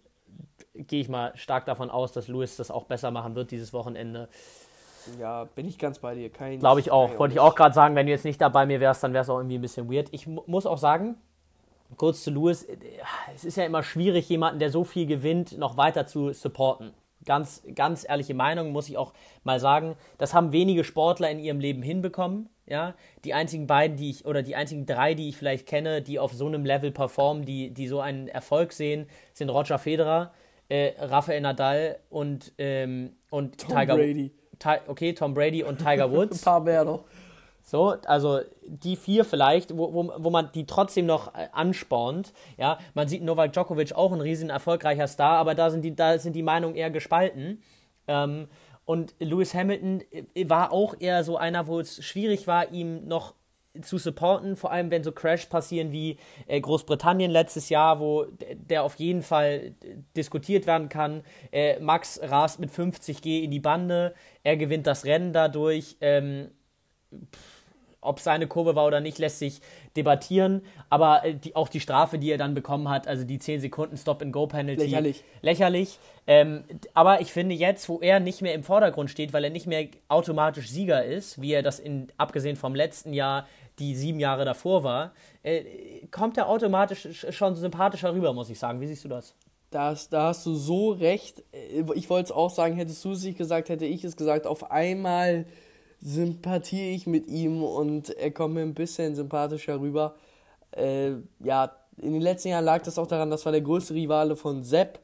gehe 0.75 1.01
ich 1.01 1.09
mal 1.09 1.37
stark 1.37 1.67
davon 1.67 1.91
aus, 1.91 2.13
dass 2.13 2.29
Lewis 2.29 2.57
das 2.57 2.71
auch 2.71 2.85
besser 2.85 3.11
machen 3.11 3.35
wird 3.35 3.51
dieses 3.51 3.73
Wochenende. 3.73 4.29
Ja, 5.19 5.45
bin 5.45 5.67
ich 5.67 5.79
ganz 5.79 5.99
bei 5.99 6.15
dir. 6.15 6.31
Kein, 6.31 6.59
Glaube 6.59 6.81
ich 6.81 6.91
auch. 6.91 7.19
Wollte 7.19 7.35
ich 7.35 7.41
auch 7.41 7.55
gerade 7.55 7.75
sagen, 7.75 7.95
wenn 7.95 8.07
du 8.07 8.13
jetzt 8.13 8.25
nicht 8.25 8.41
da 8.41 8.49
bei 8.49 8.67
mir 8.67 8.81
wärst, 8.81 9.03
dann 9.03 9.13
wäre 9.13 9.23
es 9.23 9.31
auch 9.31 9.39
irgendwie 9.39 9.59
ein 9.59 9.63
bisschen 9.63 9.91
weird. 9.93 10.09
Ich 10.13 10.27
mu 10.27 10.43
muss 10.47 10.67
auch 10.67 10.79
sagen, 10.79 11.17
kurz 11.97 12.23
zu 12.23 12.31
Lewis, 12.31 12.65
äh, 12.65 12.77
es 13.35 13.45
ist 13.45 13.57
ja 13.57 13.65
immer 13.65 13.83
schwierig, 13.83 14.29
jemanden, 14.29 14.59
der 14.59 14.71
so 14.71 14.85
viel 14.85 15.07
gewinnt, 15.07 15.59
noch 15.59 15.77
weiter 15.77 16.07
zu 16.07 16.33
supporten. 16.33 16.93
Ganz, 17.27 17.63
ganz 17.75 18.09
ehrliche 18.09 18.33
Meinung, 18.33 18.73
muss 18.73 18.89
ich 18.89 18.97
auch 18.97 19.13
mal 19.45 19.61
sagen. 19.61 19.97
Das 20.17 20.33
haben 20.33 20.53
wenige 20.53 20.85
Sportler 20.85 21.31
in 21.31 21.39
ihrem 21.39 21.61
Leben 21.61 21.83
hinbekommen. 21.83 22.49
Ja, 22.67 22.95
die 23.25 23.35
einzigen 23.35 23.67
beiden, 23.67 23.97
die 23.97 24.11
ich, 24.11 24.27
oder 24.27 24.43
die 24.43 24.55
einzigen 24.55 24.87
drei, 24.87 25.15
die 25.15 25.29
ich 25.29 25.37
vielleicht 25.37 25.67
kenne, 25.67 26.03
die 26.03 26.21
auf 26.21 26.33
so 26.33 26.47
einem 26.47 26.65
Level 26.65 26.93
performen, 26.93 27.45
die, 27.45 27.71
die 27.71 27.89
so 27.89 28.01
einen 28.01 28.29
Erfolg 28.29 28.73
sehen, 28.73 29.09
sind 29.33 29.51
Roger 29.51 29.79
Federer, 29.79 30.33
äh, 30.69 30.93
Rafael 31.01 31.41
Nadal 31.41 31.99
und, 32.11 32.53
ähm, 32.59 33.17
und 33.29 33.59
Tom 33.59 33.77
Tiger 33.77 33.97
Brady. 33.97 34.31
Okay, 34.87 35.13
Tom 35.15 35.35
Brady 35.35 35.63
und 35.65 35.79
Tiger 35.79 36.05
Ein 36.07 36.13
Woods. 36.13 36.43
paar 36.43 36.61
mehr 36.61 36.85
noch. 36.85 37.05
So, 37.63 37.95
also 38.07 38.41
die 38.67 38.97
vier 38.97 39.25
vielleicht, 39.25 39.77
wo, 39.77 39.93
wo, 39.93 40.13
wo 40.17 40.31
man 40.31 40.51
die 40.53 40.67
trotzdem 40.67 41.07
noch 41.07 41.35
äh, 41.35 41.49
anspornt. 41.53 42.33
Ja, 42.57 42.79
man 42.95 43.07
sieht 43.07 43.23
Novak 43.23 43.53
Djokovic 43.53 43.93
auch 43.93 44.13
ein 44.13 44.21
riesen 44.21 44.51
erfolgreicher 44.51 45.07
Star, 45.07 45.37
aber 45.39 45.55
da 45.55 45.71
sind 45.71 45.83
die, 45.83 45.95
da 45.95 46.19
sind 46.19 46.35
die 46.35 46.43
Meinungen 46.43 46.75
eher 46.75 46.91
gespalten. 46.91 47.63
Ähm, 48.09 48.49
und 48.87 49.15
Lewis 49.21 49.55
Hamilton 49.55 50.03
äh, 50.11 50.49
war 50.49 50.73
auch 50.73 50.95
eher 50.99 51.23
so 51.23 51.37
einer, 51.37 51.67
wo 51.67 51.79
es 51.79 52.05
schwierig 52.05 52.47
war, 52.47 52.73
ihm 52.73 53.07
noch 53.07 53.35
zu 53.83 53.99
supporten, 53.99 54.57
vor 54.57 54.73
allem 54.73 54.91
wenn 54.91 55.05
so 55.05 55.13
Crash 55.13 55.47
passieren 55.47 55.93
wie 55.93 56.19
äh, 56.47 56.61
Großbritannien 56.61 57.31
letztes 57.31 57.69
Jahr, 57.69 58.01
wo 58.01 58.27
der 58.53 58.83
auf 58.83 58.97
jeden 58.97 59.23
Fall 59.23 59.75
diskutiert 60.17 60.67
werden 60.67 60.89
kann. 60.89 61.23
Äh, 61.53 61.79
Max 61.81 62.21
rast 62.23 62.59
mit 62.59 62.71
50G 62.71 63.43
in 63.43 63.51
die 63.51 63.61
Bande, 63.61 64.15
er 64.43 64.57
gewinnt 64.57 64.87
das 64.87 65.05
Rennen 65.05 65.33
dadurch. 65.33 65.97
Ähm, 66.01 66.51
ob 68.01 68.21
seine 68.21 68.47
Kurve 68.47 68.75
war 68.75 68.87
oder 68.87 69.01
nicht, 69.01 69.19
lässt 69.19 69.39
sich 69.39 69.61
debattieren. 69.97 70.63
Aber 70.89 71.25
äh, 71.25 71.35
die, 71.35 71.57
auch 71.57 71.69
die 71.69 71.81
Strafe, 71.81 72.19
die 72.19 72.31
er 72.31 72.39
dann 72.39 72.55
bekommen 72.55 72.89
hat, 72.89 73.09
also 73.09 73.25
die 73.25 73.39
10 73.39 73.61
Sekunden 73.61 73.97
Stop-and-Go-Penalty. 73.97 74.85
Lächerlich. 74.85 75.25
Lächerlich. 75.43 75.99
Ähm, 76.27 76.65
aber 76.95 77.21
ich 77.21 77.33
finde 77.33 77.55
jetzt, 77.55 77.89
wo 77.89 77.99
er 78.01 78.21
nicht 78.21 78.43
mehr 78.43 78.55
im 78.55 78.63
Vordergrund 78.63 79.11
steht, 79.11 79.33
weil 79.33 79.45
er 79.45 79.51
nicht 79.51 79.67
mehr 79.67 79.89
automatisch 80.09 80.71
Sieger 80.71 81.05
ist, 81.05 81.41
wie 81.41 81.53
er 81.53 81.63
das 81.63 81.79
in, 81.81 82.09
abgesehen 82.17 82.57
vom 82.57 82.75
letzten 82.75 83.13
Jahr, 83.13 83.47
die 83.79 83.95
sieben 83.95 84.21
Jahre 84.21 84.45
davor 84.45 84.85
war, 84.85 85.13
äh, 85.43 85.65
kommt 86.11 86.37
er 86.37 86.49
automatisch 86.49 87.07
sch- 87.07 87.33
schon 87.33 87.55
sympathischer 87.57 88.13
rüber, 88.13 88.33
muss 88.33 88.51
ich 88.51 88.59
sagen. 88.59 88.81
Wie 88.81 88.87
siehst 88.87 89.05
du 89.05 89.09
das? 89.09 89.35
Das, 89.71 90.09
da 90.09 90.25
hast 90.29 90.45
du 90.47 90.55
so 90.57 90.91
recht. 90.91 91.45
Ich 91.95 92.11
wollte 92.11 92.25
es 92.25 92.33
auch 92.33 92.51
sagen, 92.51 92.75
hättest 92.75 93.05
du 93.05 93.13
es 93.13 93.23
nicht 93.23 93.39
gesagt, 93.39 93.69
hätte 93.69 93.87
ich 93.87 94.03
es 94.05 94.17
gesagt. 94.17 94.47
Auf 94.47 94.71
einmal 94.73 95.47
sympathiere 96.01 96.91
ich 96.91 97.07
mit 97.07 97.29
ihm 97.29 97.63
und 97.63 98.11
er 98.11 98.31
kommt 98.31 98.55
mir 98.55 98.63
ein 98.63 98.75
bisschen 98.75 99.15
sympathischer 99.15 99.81
rüber. 99.81 100.15
Äh, 100.73 101.13
ja, 101.41 101.73
in 101.99 102.13
den 102.13 102.23
letzten 102.23 102.49
Jahren 102.49 102.65
lag 102.65 102.83
das 102.83 102.99
auch 102.99 103.07
daran, 103.07 103.31
das 103.31 103.45
war 103.45 103.53
der 103.53 103.61
größte 103.61 103.95
Rivale 103.95 104.37
von 104.37 104.63
Sepp. 104.63 105.01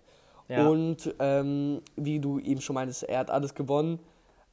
Ja. 0.49 0.69
Und 0.69 1.15
ähm, 1.19 1.83
wie 1.97 2.21
du 2.21 2.39
eben 2.39 2.61
schon 2.61 2.75
meintest, 2.75 3.03
er 3.03 3.19
hat 3.19 3.31
alles 3.31 3.55
gewonnen. 3.55 3.99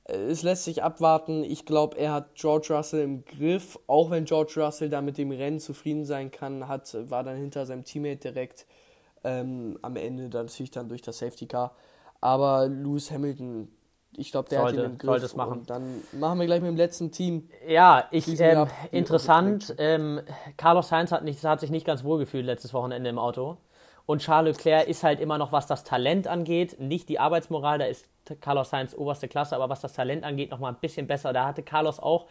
Äh, 0.06 0.18
Es 0.32 0.41
lässt 0.41 0.64
sich 0.66 0.84
abwarten. 0.84 1.44
Ich 1.44 1.66
glaube, 1.66 1.98
er 1.98 2.14
hat 2.14 2.36
George 2.36 2.74
Russell 2.76 3.04
im 3.04 3.24
Griff. 3.26 3.78
Auch 3.88 4.10
wenn 4.10 4.26
George 4.26 4.56
Russell 4.58 4.89
da 4.89 5.02
mit 5.02 5.18
dem 5.18 5.32
Rennen 5.32 5.60
zufrieden 5.60 6.04
sein 6.04 6.32
kann, 6.32 6.68
hat, 6.68 6.98
war 7.10 7.24
dann 7.24 7.38
hinter 7.38 7.66
seinem 7.66 7.84
Teammate 7.84 8.32
direkt 8.32 8.66
ähm, 9.24 9.78
am 9.82 9.96
Ende 9.96 10.30
dann 10.30 10.48
natürlich 10.48 10.72
dann 10.72 10.89
durch 10.89 11.04
das 11.04 11.20
Safety 11.20 11.46
Car. 11.46 11.76
Aber 12.22 12.68
Lewis 12.68 13.12
Hamilton, 13.12 13.68
ich 14.18 14.32
glaube, 14.32 14.49
der 14.49 14.61
Sollte- 14.61 14.78
hat 14.78 14.86
ihn 14.86 14.91
im 14.91 14.97
Griff. 14.97 15.07
sollte 15.07 15.26
es 15.26 15.36
machen. 15.36 15.59
Und 15.59 15.70
dann 15.70 16.01
machen 16.14 16.39
wir 16.39 16.45
gleich 16.45 16.61
mit 16.61 16.70
dem 16.70 16.78
letzten 16.78 17.11
Team. 17.11 17.47
Ja, 17.68 18.05
ich, 18.11 18.39
ähm, 18.39 18.68
interessant, 18.91 19.76
ähm, 19.78 20.22
Carlos 20.57 20.89
Sainz 20.89 21.11
hat, 21.11 21.24
nicht, 21.24 21.43
hat 21.43 21.59
sich 21.59 21.70
nicht 21.72 21.86
ganz 21.86 22.03
wohl 22.03 22.20
gefühlt 22.20 22.45
letztes 22.45 22.74
Wochenende 22.74 23.09
im 23.09 23.20
Auto. 23.20 23.57
Und 24.05 24.22
Charles 24.22 24.57
Leclerc 24.57 24.88
ist 24.88 25.03
halt 25.03 25.20
immer 25.20 25.38
noch, 25.38 25.51
was 25.51 25.66
das 25.66 25.84
Talent 25.84 26.28
angeht, 26.28 26.80
nicht 26.80 27.07
die 27.09 27.20
Arbeitsmoral, 27.20 27.80
da 27.80 27.86
ist 27.86 28.05
Carlos 28.41 28.70
Sainz 28.70 28.93
oberste 28.95 29.28
Klasse, 29.28 29.55
aber 29.55 29.70
was 29.70 29.80
das 29.82 29.93
Talent 29.93 30.24
angeht, 30.26 30.51
nochmal 30.51 30.74
ein 30.74 30.80
bisschen 30.82 31.07
besser. 31.07 31.32
Da 31.34 31.45
hatte 31.45 31.64
Carlos 31.64 31.99
auch 31.99 32.26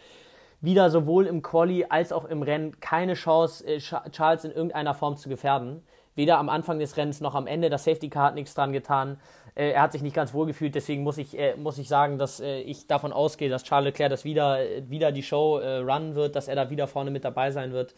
wieder 0.61 0.91
sowohl 0.91 1.26
im 1.26 1.43
Quali 1.43 1.87
als 1.89 2.12
auch 2.12 2.24
im 2.26 2.43
Rennen 2.43 2.78
keine 2.80 3.14
Chance, 3.14 3.66
äh, 3.66 3.78
Cha- 3.80 4.05
Charles 4.11 4.45
in 4.45 4.53
irgendeiner 4.53 4.95
Form 4.95 5.16
zu 5.16 5.28
gefährden. 5.28 5.83
Weder 6.14 6.39
am 6.39 6.51
Anfang 6.51 6.78
des 6.78 6.97
Rennens 6.99 7.22
noch 7.22 7.35
am 7.35 7.47
Ende. 7.47 7.70
Das 7.70 7.85
Safety 7.85 8.11
Car 8.11 8.26
hat 8.26 8.35
nichts 8.35 8.53
dran 8.55 8.72
getan. 8.72 9.18
Äh, 9.55 9.71
er 9.73 9.83
hat 9.83 9.93
sich 9.93 10.03
nicht 10.03 10.17
ganz 10.17 10.33
wohl 10.33 10.47
gefühlt. 10.47 10.75
Deswegen 10.75 11.03
muss 11.03 11.19
ich, 11.19 11.39
äh, 11.39 11.57
muss 11.57 11.79
ich 11.79 11.89
sagen, 11.89 12.19
dass 12.19 12.41
äh, 12.41 12.61
ich 12.61 12.87
davon 12.87 13.13
ausgehe, 13.13 13.49
dass 13.49 13.65
Charles 13.65 13.93
Leclerc 13.93 14.11
das 14.11 14.25
wieder, 14.25 14.61
äh, 14.61 14.89
wieder 14.89 15.13
die 15.13 15.23
Show 15.23 15.59
äh, 15.59 15.79
runnen 15.79 16.15
wird, 16.15 16.37
dass 16.37 16.49
er 16.49 16.57
da 16.57 16.71
wieder 16.71 16.87
vorne 16.87 17.11
mit 17.11 17.25
dabei 17.25 17.51
sein 17.51 17.73
wird. 17.73 17.95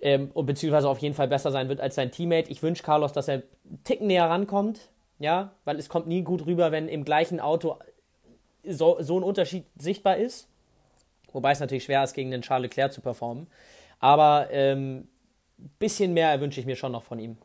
Ähm, 0.00 0.30
und 0.32 0.46
beziehungsweise 0.46 0.88
auf 0.88 0.98
jeden 0.98 1.14
Fall 1.14 1.28
besser 1.28 1.50
sein 1.50 1.68
wird 1.68 1.80
als 1.80 1.94
sein 1.94 2.10
Teammate. 2.10 2.50
Ich 2.50 2.62
wünsche 2.62 2.82
Carlos, 2.82 3.12
dass 3.12 3.28
er 3.28 3.34
einen 3.34 3.84
Ticken 3.84 4.06
näher 4.06 4.28
rankommt. 4.28 4.88
Ja, 5.18 5.52
weil 5.66 5.78
es 5.78 5.90
kommt 5.90 6.06
nie 6.06 6.22
gut 6.22 6.46
rüber, 6.46 6.72
wenn 6.72 6.88
im 6.88 7.04
gleichen 7.04 7.40
Auto 7.40 7.76
so, 8.64 8.96
so 9.00 9.18
ein 9.18 9.22
Unterschied 9.22 9.66
sichtbar 9.76 10.16
ist. 10.16 10.48
Wobei 11.32 11.52
es 11.52 11.60
natürlich 11.60 11.84
schwer 11.84 12.02
ist, 12.02 12.14
gegen 12.14 12.30
den 12.30 12.40
Charles 12.40 12.70
Leclerc 12.70 12.92
zu 12.92 13.02
performen. 13.02 13.46
Aber 13.98 14.48
ähm, 14.50 15.08
bisschen 15.78 16.14
mehr 16.14 16.40
wünsche 16.40 16.58
ich 16.58 16.66
mir 16.66 16.76
schon 16.76 16.92
noch 16.92 17.02
von 17.02 17.18
ihm. 17.18 17.36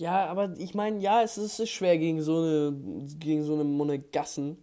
Ja, 0.00 0.24
aber 0.28 0.54
ich 0.56 0.74
meine, 0.74 0.98
ja, 1.00 1.22
es 1.22 1.36
ist, 1.36 1.68
schwer 1.68 1.98
gegen 1.98 2.22
so 2.22 2.38
eine 2.38 2.72
gegen 3.18 3.44
so 3.44 3.52
eine 3.52 3.64
Monegassen 3.64 4.56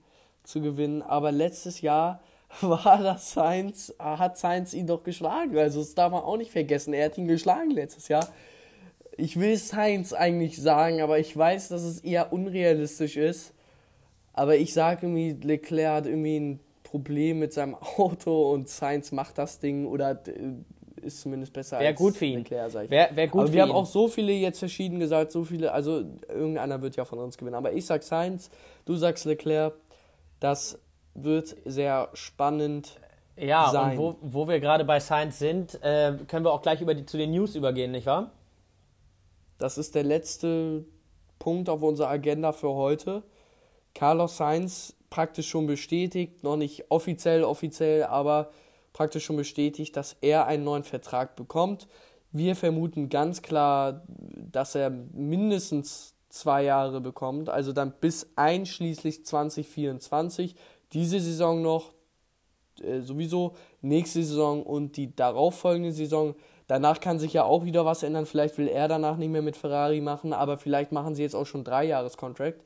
zu 0.43 0.61
gewinnen, 0.61 1.03
aber 1.03 1.31
letztes 1.31 1.81
Jahr 1.81 2.21
war 2.61 3.03
das 3.03 3.33
Sainz, 3.33 3.93
hat 3.99 4.39
Sainz 4.39 4.73
ihn 4.73 4.87
doch 4.87 5.03
geschlagen. 5.03 5.55
Also 5.55 5.79
das 5.81 5.93
darf 5.93 6.11
man 6.11 6.23
auch 6.23 6.37
nicht 6.37 6.51
vergessen. 6.51 6.91
Er 6.93 7.05
hat 7.05 7.19
ihn 7.19 7.27
geschlagen 7.27 7.69
letztes 7.69 8.07
Jahr. 8.07 8.27
Ich 9.15 9.39
will 9.39 9.57
Sainz 9.57 10.11
eigentlich 10.11 10.57
sagen, 10.59 11.01
aber 11.01 11.19
ich 11.19 11.37
weiß, 11.37 11.69
dass 11.69 11.83
es 11.83 11.99
eher 11.99 12.33
unrealistisch 12.33 13.15
ist. 13.15 13.53
Aber 14.33 14.57
ich 14.57 14.73
sage 14.73 15.05
irgendwie, 15.05 15.33
Leclerc 15.33 15.93
hat 15.97 16.05
irgendwie 16.07 16.39
ein 16.39 16.59
Problem 16.81 17.37
mit 17.39 17.53
seinem 17.53 17.75
Auto 17.97 18.53
und 18.53 18.69
Sainz 18.69 19.11
macht 19.11 19.37
das 19.37 19.59
Ding 19.59 19.85
oder 19.85 20.13
äh, 20.27 20.53
ist 20.97 21.21
zumindest 21.21 21.53
besser 21.53 21.79
Wäre 21.79 21.89
als 21.89 21.97
gut 21.97 22.15
für 22.15 22.25
ihn. 22.25 22.39
Leclerc, 22.39 22.71
sag 22.71 22.85
ich. 22.85 22.89
Wäre 22.89 23.15
wär 23.15 23.27
gut 23.27 23.39
aber 23.41 23.47
für 23.47 23.53
wir 23.53 23.63
ihn. 23.63 23.69
haben 23.69 23.75
auch 23.75 23.85
so 23.85 24.07
viele 24.07 24.33
jetzt 24.33 24.59
verschieden 24.59 24.99
gesagt, 24.99 25.31
so 25.31 25.43
viele, 25.43 25.71
also 25.71 26.03
irgendeiner 26.27 26.81
wird 26.81 26.95
ja 26.95 27.05
von 27.05 27.19
uns 27.19 27.37
gewinnen. 27.37 27.55
Aber 27.55 27.73
ich 27.73 27.85
sag 27.85 28.03
Sainz, 28.03 28.49
du 28.85 28.95
sagst 28.95 29.25
Leclerc. 29.25 29.73
Das 30.39 30.79
wird 31.13 31.55
sehr 31.65 32.09
spannend. 32.13 32.99
Ja, 33.35 33.69
sein. 33.69 33.91
und 33.91 33.97
wo, 33.97 34.15
wo 34.21 34.47
wir 34.47 34.59
gerade 34.59 34.83
bei 34.83 34.99
Science 34.99 35.37
sind, 35.37 35.79
äh, 35.83 36.13
können 36.27 36.43
wir 36.43 36.51
auch 36.51 36.61
gleich 36.61 36.81
über 36.81 36.95
die, 36.95 37.05
zu 37.05 37.17
den 37.17 37.31
News 37.31 37.55
übergehen, 37.55 37.91
nicht 37.91 38.07
wahr? 38.07 38.31
Das 39.59 39.77
ist 39.77 39.95
der 39.95 40.03
letzte 40.03 40.85
Punkt 41.37 41.69
auf 41.69 41.83
unserer 41.83 42.09
Agenda 42.09 42.51
für 42.51 42.73
heute. 42.73 43.23
Carlos 43.93 44.37
Sainz 44.37 44.95
praktisch 45.09 45.49
schon 45.49 45.67
bestätigt, 45.67 46.43
noch 46.43 46.57
nicht 46.57 46.85
offiziell, 46.89 47.43
offiziell, 47.43 48.03
aber 48.03 48.49
praktisch 48.97 49.25
schon 49.25 49.35
bestätigt, 49.35 49.95
dass 49.95 50.17
er 50.21 50.47
einen 50.47 50.63
neuen 50.63 50.83
Vertrag 50.83 51.35
bekommt. 51.35 51.87
Wir 52.31 52.55
vermuten 52.55 53.09
ganz 53.09 53.43
klar, 53.43 54.01
dass 54.07 54.73
er 54.73 54.89
mindestens 54.89 56.15
zwei 56.29 56.63
Jahre 56.63 56.99
bekommt, 56.99 57.47
also 57.47 57.73
dann 57.73 57.93
bis 58.01 58.31
einschließlich 58.35 59.23
2024. 59.23 60.55
Diese 60.93 61.19
Saison 61.19 61.61
noch, 61.61 61.93
äh, 62.81 63.01
sowieso 63.01 63.53
nächste 63.81 64.23
Saison 64.23 64.63
und 64.63 64.97
die 64.97 65.15
darauffolgende 65.15 65.91
Saison. 65.91 66.33
Danach 66.65 66.99
kann 66.99 67.19
sich 67.19 67.33
ja 67.33 67.43
auch 67.43 67.65
wieder 67.65 67.85
was 67.85 68.01
ändern. 68.01 68.25
Vielleicht 68.25 68.57
will 68.57 68.67
er 68.67 68.87
danach 68.87 69.17
nicht 69.17 69.29
mehr 69.29 69.43
mit 69.43 69.57
Ferrari 69.57 70.01
machen, 70.01 70.33
aber 70.33 70.57
vielleicht 70.57 70.91
machen 70.91 71.13
sie 71.13 71.21
jetzt 71.21 71.35
auch 71.35 71.45
schon 71.45 71.63
drei 71.63 71.85
Jahres-Contract. 71.85 72.63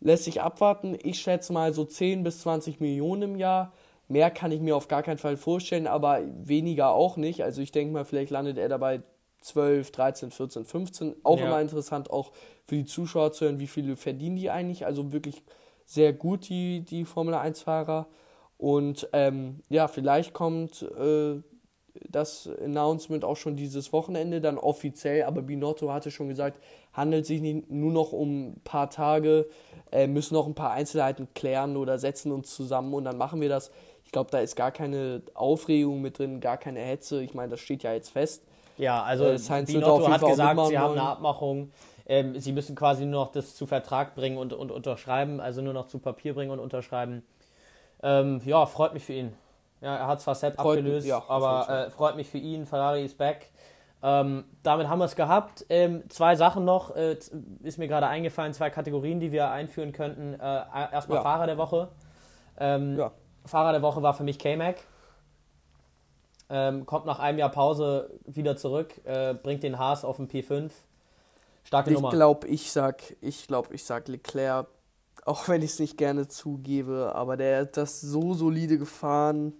Lässt 0.00 0.24
sich 0.24 0.42
abwarten. 0.42 0.98
Ich 1.00 1.20
schätze 1.20 1.52
mal 1.52 1.72
so 1.72 1.84
10 1.84 2.24
bis 2.24 2.40
20 2.40 2.80
Millionen 2.80 3.22
im 3.22 3.36
Jahr. 3.36 3.72
Mehr 4.08 4.30
kann 4.30 4.52
ich 4.52 4.60
mir 4.60 4.74
auf 4.74 4.88
gar 4.88 5.02
keinen 5.02 5.18
Fall 5.18 5.36
vorstellen, 5.36 5.86
aber 5.86 6.22
weniger 6.42 6.92
auch 6.92 7.16
nicht. 7.16 7.44
Also 7.44 7.60
ich 7.60 7.72
denke 7.72 7.92
mal, 7.92 8.04
vielleicht 8.04 8.30
landet 8.30 8.56
er 8.56 8.68
dabei 8.68 9.02
12, 9.40 9.90
13, 9.90 10.30
14, 10.30 10.64
15. 10.64 11.16
Auch 11.22 11.38
ja. 11.38 11.46
immer 11.46 11.60
interessant, 11.60 12.10
auch 12.10 12.32
für 12.64 12.76
die 12.76 12.86
Zuschauer 12.86 13.32
zu 13.32 13.44
hören, 13.44 13.60
wie 13.60 13.66
viele 13.66 13.96
verdienen 13.96 14.36
die 14.36 14.50
eigentlich. 14.50 14.86
Also 14.86 15.12
wirklich 15.12 15.42
sehr 15.84 16.12
gut, 16.12 16.48
die, 16.48 16.80
die 16.80 17.04
Formel 17.04 17.34
1-Fahrer. 17.34 18.06
Und 18.56 19.08
ähm, 19.12 19.60
ja, 19.68 19.88
vielleicht 19.88 20.32
kommt 20.32 20.82
äh, 20.82 21.40
das 22.08 22.48
Announcement 22.62 23.24
auch 23.24 23.36
schon 23.36 23.56
dieses 23.56 23.92
Wochenende 23.92 24.40
dann 24.40 24.58
offiziell, 24.58 25.24
aber 25.24 25.42
Binotto 25.42 25.92
hatte 25.92 26.10
schon 26.10 26.28
gesagt, 26.28 26.60
handelt 26.92 27.26
sich 27.26 27.40
nicht 27.40 27.70
nur 27.70 27.92
noch 27.92 28.12
um 28.12 28.48
ein 28.48 28.60
paar 28.64 28.90
Tage, 28.90 29.48
äh, 29.92 30.06
müssen 30.06 30.34
noch 30.34 30.46
ein 30.46 30.54
paar 30.54 30.72
Einzelheiten 30.72 31.28
klären 31.34 31.76
oder 31.76 31.98
setzen 31.98 32.32
uns 32.32 32.54
zusammen 32.54 32.94
und 32.94 33.04
dann 33.04 33.16
machen 33.16 33.40
wir 33.40 33.48
das. 33.48 33.70
Ich 34.08 34.12
glaube, 34.12 34.30
da 34.30 34.38
ist 34.38 34.56
gar 34.56 34.70
keine 34.70 35.20
Aufregung 35.34 36.00
mit 36.00 36.18
drin, 36.18 36.40
gar 36.40 36.56
keine 36.56 36.80
Hetze. 36.80 37.22
Ich 37.22 37.34
meine, 37.34 37.50
das 37.50 37.60
steht 37.60 37.82
ja 37.82 37.92
jetzt 37.92 38.08
fest. 38.08 38.42
Ja, 38.78 39.02
also 39.02 39.26
äh, 39.26 39.64
Binotto 39.66 40.08
hat 40.08 40.22
gesagt, 40.22 40.66
sie 40.68 40.78
haben 40.78 40.92
eine 40.92 41.02
Abmachung. 41.02 41.70
Ähm, 42.06 42.40
sie 42.40 42.52
müssen 42.52 42.74
quasi 42.74 43.04
nur 43.04 43.24
noch 43.26 43.32
das 43.32 43.54
zu 43.54 43.66
Vertrag 43.66 44.14
bringen 44.14 44.38
und, 44.38 44.54
und 44.54 44.72
unterschreiben, 44.72 45.40
also 45.40 45.60
nur 45.60 45.74
noch 45.74 45.88
zu 45.88 45.98
Papier 45.98 46.32
bringen 46.32 46.50
und 46.50 46.58
unterschreiben. 46.58 47.22
Ähm, 48.02 48.40
ja, 48.46 48.64
freut 48.64 48.94
mich 48.94 49.04
für 49.04 49.12
ihn. 49.12 49.34
Ja, 49.82 49.94
er 49.94 50.06
hat 50.06 50.22
zwar 50.22 50.34
Set 50.34 50.54
freut 50.54 50.78
abgelöst, 50.78 51.06
ja, 51.06 51.22
aber 51.28 51.68
äh, 51.68 51.90
freut 51.90 52.16
mich 52.16 52.28
für 52.28 52.38
ihn. 52.38 52.64
Ferrari 52.64 53.04
ist 53.04 53.18
back. 53.18 53.50
Ähm, 54.02 54.44
damit 54.62 54.88
haben 54.88 55.00
wir 55.00 55.04
es 55.04 55.16
gehabt. 55.16 55.66
Ähm, 55.68 56.08
zwei 56.08 56.34
Sachen 56.34 56.64
noch, 56.64 56.96
äh, 56.96 57.18
ist 57.62 57.76
mir 57.76 57.88
gerade 57.88 58.06
eingefallen, 58.06 58.54
zwei 58.54 58.70
Kategorien, 58.70 59.20
die 59.20 59.32
wir 59.32 59.50
einführen 59.50 59.92
könnten. 59.92 60.32
Äh, 60.32 60.64
erstmal 60.92 61.18
ja. 61.18 61.22
Fahrer 61.22 61.46
der 61.46 61.58
Woche. 61.58 61.88
Ähm, 62.58 62.96
ja. 62.96 63.12
Fahrer 63.48 63.72
der 63.72 63.82
Woche 63.82 64.02
war 64.02 64.14
für 64.14 64.24
mich 64.24 64.38
K-Mac. 64.38 64.76
Ähm, 66.50 66.86
kommt 66.86 67.04
nach 67.04 67.18
einem 67.18 67.38
Jahr 67.38 67.50
Pause 67.50 68.10
wieder 68.24 68.56
zurück, 68.56 68.94
äh, 69.04 69.34
bringt 69.34 69.62
den 69.62 69.78
Haas 69.78 70.04
auf 70.04 70.16
den 70.16 70.28
P5. 70.28 70.70
Starke 71.64 71.90
ich 71.90 71.96
Nummer. 71.96 72.08
Ich 72.08 72.14
glaube, 72.14 72.46
ich 73.20 73.46
glaube, 73.46 73.74
ich 73.74 73.84
sag 73.84 74.08
Leclerc, 74.08 74.66
auch 75.26 75.46
wenn 75.48 75.60
ich 75.60 75.72
es 75.72 75.78
nicht 75.78 75.98
gerne 75.98 76.26
zugebe, 76.26 77.12
aber 77.14 77.36
der 77.36 77.62
hat 77.62 77.76
das 77.76 78.00
so 78.00 78.32
solide 78.32 78.78
gefahren. 78.78 79.52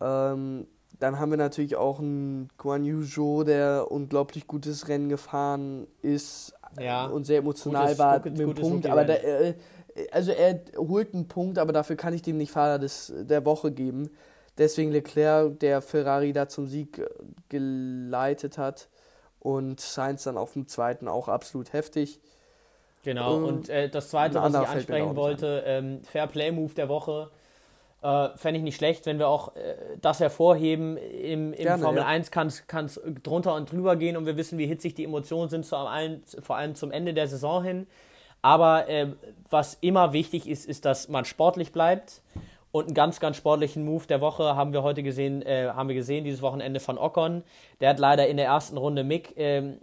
Ähm, 0.00 0.68
dann 1.00 1.18
haben 1.18 1.30
wir 1.30 1.38
natürlich 1.38 1.74
auch 1.74 1.98
einen 1.98 2.48
Guan 2.58 2.84
Yu 2.84 3.02
Zhou, 3.04 3.42
der 3.42 3.90
unglaublich 3.90 4.46
gutes 4.46 4.86
Rennen 4.86 5.08
gefahren 5.08 5.88
ist 6.00 6.54
ja. 6.78 7.06
und 7.06 7.24
sehr 7.24 7.38
emotional 7.38 7.86
gutes, 7.86 7.98
war 7.98 8.20
gutes, 8.20 8.38
mit 8.38 8.56
dem 8.58 8.62
Punkt. 8.62 8.86
Aber 8.86 9.04
der, 9.04 9.24
äh, 9.24 9.54
also 10.10 10.32
er 10.32 10.60
holt 10.76 11.14
einen 11.14 11.28
Punkt, 11.28 11.58
aber 11.58 11.72
dafür 11.72 11.96
kann 11.96 12.14
ich 12.14 12.22
dem 12.22 12.38
nicht 12.38 12.52
Fahrer 12.52 12.78
des, 12.78 13.12
der 13.16 13.44
Woche 13.44 13.72
geben. 13.72 14.10
Deswegen 14.58 14.92
Leclerc, 14.92 15.58
der 15.60 15.80
Ferrari 15.80 16.32
da 16.32 16.48
zum 16.48 16.66
Sieg 16.66 16.98
äh, 16.98 17.08
geleitet 17.48 18.58
hat 18.58 18.88
und 19.40 19.80
Sainz 19.80 20.24
dann 20.24 20.36
auf 20.36 20.52
dem 20.52 20.68
zweiten 20.68 21.08
auch 21.08 21.28
absolut 21.28 21.72
heftig. 21.72 22.20
Genau, 23.02 23.38
ähm, 23.38 23.44
und 23.44 23.68
äh, 23.68 23.88
das 23.88 24.10
zweite, 24.10 24.40
was 24.40 24.52
ich 24.52 24.60
ansprechen 24.60 25.16
wollte, 25.16 25.64
ähm, 25.66 26.02
Fair 26.04 26.26
Play 26.26 26.52
Move 26.52 26.74
der 26.74 26.88
Woche. 26.88 27.30
Äh, 28.02 28.36
Fände 28.36 28.58
ich 28.58 28.64
nicht 28.64 28.76
schlecht, 28.76 29.06
wenn 29.06 29.18
wir 29.18 29.28
auch 29.28 29.54
äh, 29.56 29.74
das 30.00 30.20
hervorheben. 30.20 30.96
Im, 30.96 31.52
im 31.52 31.64
Gerne, 31.64 31.82
Formel 31.82 32.02
ja. 32.02 32.06
1 32.06 32.30
kann 32.30 32.48
es 32.48 33.00
drunter 33.22 33.54
und 33.54 33.70
drüber 33.70 33.96
gehen 33.96 34.16
und 34.16 34.26
wir 34.26 34.36
wissen, 34.36 34.58
wie 34.58 34.66
hitzig 34.66 34.94
die 34.94 35.04
Emotionen 35.04 35.48
sind, 35.48 35.64
vor 35.64 35.90
allem, 35.90 36.22
vor 36.40 36.56
allem 36.56 36.74
zum 36.74 36.90
Ende 36.90 37.14
der 37.14 37.28
Saison 37.28 37.62
hin. 37.62 37.86
Aber 38.42 38.88
äh, 38.88 39.12
was 39.48 39.74
immer 39.80 40.12
wichtig 40.12 40.48
ist, 40.48 40.66
ist, 40.66 40.84
dass 40.84 41.08
man 41.08 41.24
sportlich 41.24 41.72
bleibt. 41.72 42.20
Und 42.72 42.86
einen 42.86 42.94
ganz, 42.94 43.20
ganz 43.20 43.36
sportlichen 43.36 43.84
Move 43.84 44.06
der 44.06 44.20
Woche 44.20 44.56
haben 44.56 44.72
wir 44.72 44.82
heute 44.82 45.02
gesehen, 45.02 45.42
äh, 45.42 45.70
haben 45.74 45.88
wir 45.88 45.94
gesehen, 45.94 46.24
dieses 46.24 46.42
Wochenende 46.42 46.80
von 46.80 46.98
Ocon. 46.98 47.44
Der 47.80 47.90
hat 47.90 47.98
leider 47.98 48.26
in 48.26 48.38
der 48.38 48.46
ersten 48.46 48.78
Runde 48.78 49.04
Mick, 49.04 49.34
ähm, 49.36 49.78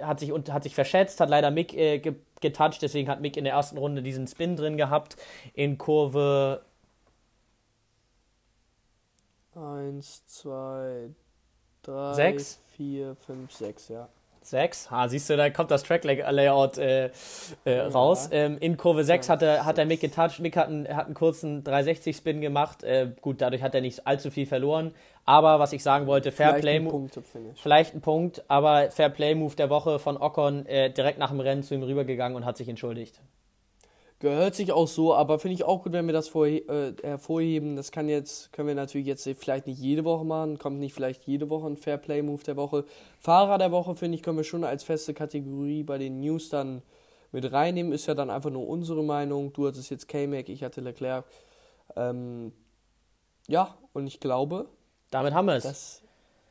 hat, 0.00 0.20
sich, 0.20 0.32
hat 0.32 0.62
sich 0.62 0.74
verschätzt, 0.74 1.20
hat 1.20 1.28
leider 1.28 1.50
Mick 1.50 1.74
äh, 1.74 2.00
getoucht, 2.40 2.80
deswegen 2.80 3.08
hat 3.08 3.20
Mick 3.20 3.36
in 3.36 3.44
der 3.44 3.52
ersten 3.52 3.76
Runde 3.76 4.02
diesen 4.02 4.26
Spin 4.26 4.56
drin 4.56 4.78
gehabt 4.78 5.16
in 5.52 5.76
Kurve 5.76 6.62
1, 9.54 10.26
2, 10.26 11.10
3, 11.82 12.14
6, 12.14 12.60
4, 12.76 13.16
5, 13.16 13.52
6, 13.52 13.88
ja. 13.88 14.08
6. 14.50 14.90
Ha, 14.90 15.08
siehst 15.08 15.30
du, 15.30 15.36
da 15.36 15.50
kommt 15.50 15.70
das 15.70 15.82
Track-Layout 15.82 16.78
äh, 16.78 17.10
äh, 17.64 17.80
raus. 17.80 18.28
Ähm, 18.32 18.58
in 18.58 18.76
Kurve 18.76 19.04
6 19.04 19.28
hat 19.28 19.42
er, 19.42 19.64
hat 19.64 19.78
er 19.78 19.86
Mick 19.86 20.00
getoucht. 20.00 20.40
Mick 20.40 20.56
hat 20.56 20.68
einen, 20.68 20.88
hat 20.88 21.06
einen 21.06 21.14
kurzen 21.14 21.64
360-Spin 21.64 22.40
gemacht. 22.40 22.82
Äh, 22.82 23.10
gut, 23.20 23.40
dadurch 23.40 23.62
hat 23.62 23.74
er 23.74 23.80
nicht 23.80 24.06
allzu 24.06 24.30
viel 24.30 24.46
verloren. 24.46 24.92
Aber 25.24 25.58
was 25.58 25.72
ich 25.72 25.82
sagen 25.82 26.06
wollte, 26.06 26.30
Fair 26.30 26.54
Play 26.54 26.78
Move. 26.78 27.10
Vielleicht 27.56 27.94
ein 27.94 28.00
Punkt, 28.00 28.44
aber 28.48 28.90
Fair 28.90 29.08
Play 29.08 29.34
Move 29.34 29.56
der 29.56 29.70
Woche 29.70 29.98
von 29.98 30.16
Ocon 30.16 30.66
äh, 30.66 30.90
direkt 30.90 31.18
nach 31.18 31.30
dem 31.30 31.40
Rennen 31.40 31.62
zu 31.62 31.74
ihm 31.74 31.82
rübergegangen 31.82 32.36
und 32.36 32.44
hat 32.44 32.56
sich 32.56 32.68
entschuldigt. 32.68 33.20
Gehört 34.18 34.54
sich 34.54 34.72
auch 34.72 34.88
so, 34.88 35.14
aber 35.14 35.38
finde 35.38 35.56
ich 35.56 35.64
auch 35.64 35.82
gut, 35.82 35.92
wenn 35.92 36.06
wir 36.06 36.14
das 36.14 36.28
vor, 36.28 36.46
äh, 36.46 36.94
hervorheben. 37.02 37.76
Das 37.76 37.92
kann 37.92 38.08
jetzt, 38.08 38.50
können 38.50 38.68
wir 38.68 38.74
natürlich 38.74 39.06
jetzt 39.06 39.28
vielleicht 39.38 39.66
nicht 39.66 39.78
jede 39.78 40.04
Woche 40.04 40.24
machen, 40.24 40.58
kommt 40.58 40.78
nicht 40.78 40.94
vielleicht 40.94 41.24
jede 41.24 41.50
Woche 41.50 41.66
ein 41.66 41.76
Fairplay 41.76 42.22
Move 42.22 42.42
der 42.42 42.56
Woche. 42.56 42.86
Fahrer 43.20 43.58
der 43.58 43.72
Woche, 43.72 43.94
finde 43.94 44.16
ich, 44.16 44.22
können 44.22 44.38
wir 44.38 44.44
schon 44.44 44.64
als 44.64 44.84
feste 44.84 45.12
Kategorie 45.12 45.82
bei 45.82 45.98
den 45.98 46.20
News 46.20 46.48
dann 46.48 46.80
mit 47.30 47.52
reinnehmen. 47.52 47.92
Ist 47.92 48.06
ja 48.06 48.14
dann 48.14 48.30
einfach 48.30 48.48
nur 48.48 48.66
unsere 48.66 49.04
Meinung. 49.04 49.52
Du 49.52 49.66
hattest 49.66 49.90
jetzt 49.90 50.08
K-Mac, 50.08 50.48
ich 50.48 50.62
hatte 50.62 50.80
Leclerc. 50.80 51.26
Ähm, 51.94 52.52
ja, 53.48 53.76
und 53.92 54.06
ich 54.06 54.18
glaube. 54.18 54.70
Damit 55.10 55.34
haben 55.34 55.46
wir 55.46 55.56
es. 55.56 55.64
Das, 55.64 56.02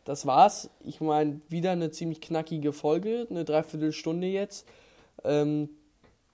das 0.03 0.27
war's. 0.27 0.69
Ich 0.83 1.01
meine, 1.01 1.41
wieder 1.49 1.71
eine 1.71 1.89
ziemlich 1.89 2.21
knackige 2.21 2.73
Folge, 2.73 3.25
eine 3.27 3.43
Dreiviertelstunde 3.43 4.27
jetzt. 4.27 4.67
Ähm, 5.23 5.69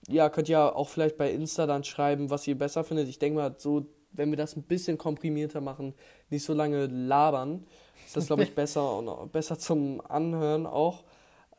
ja, 0.07 0.29
könnt 0.29 0.49
ihr 0.49 0.75
auch 0.75 0.89
vielleicht 0.89 1.17
bei 1.17 1.31
Insta 1.31 1.67
dann 1.67 1.83
schreiben, 1.83 2.29
was 2.29 2.47
ihr 2.47 2.57
besser 2.57 2.83
findet. 2.83 3.07
Ich 3.07 3.19
denke 3.19 3.39
mal, 3.39 3.55
so, 3.57 3.85
wenn 4.11 4.29
wir 4.29 4.37
das 4.37 4.55
ein 4.55 4.63
bisschen 4.63 4.97
komprimierter 4.97 5.61
machen, 5.61 5.93
nicht 6.29 6.43
so 6.43 6.53
lange 6.53 6.87
labern, 6.87 7.65
ist 8.05 8.17
das, 8.17 8.27
glaube 8.27 8.43
ich, 8.43 8.55
besser 8.55 8.97
und 8.97 9.31
besser 9.31 9.57
zum 9.57 10.01
Anhören 10.07 10.65
auch. 10.65 11.03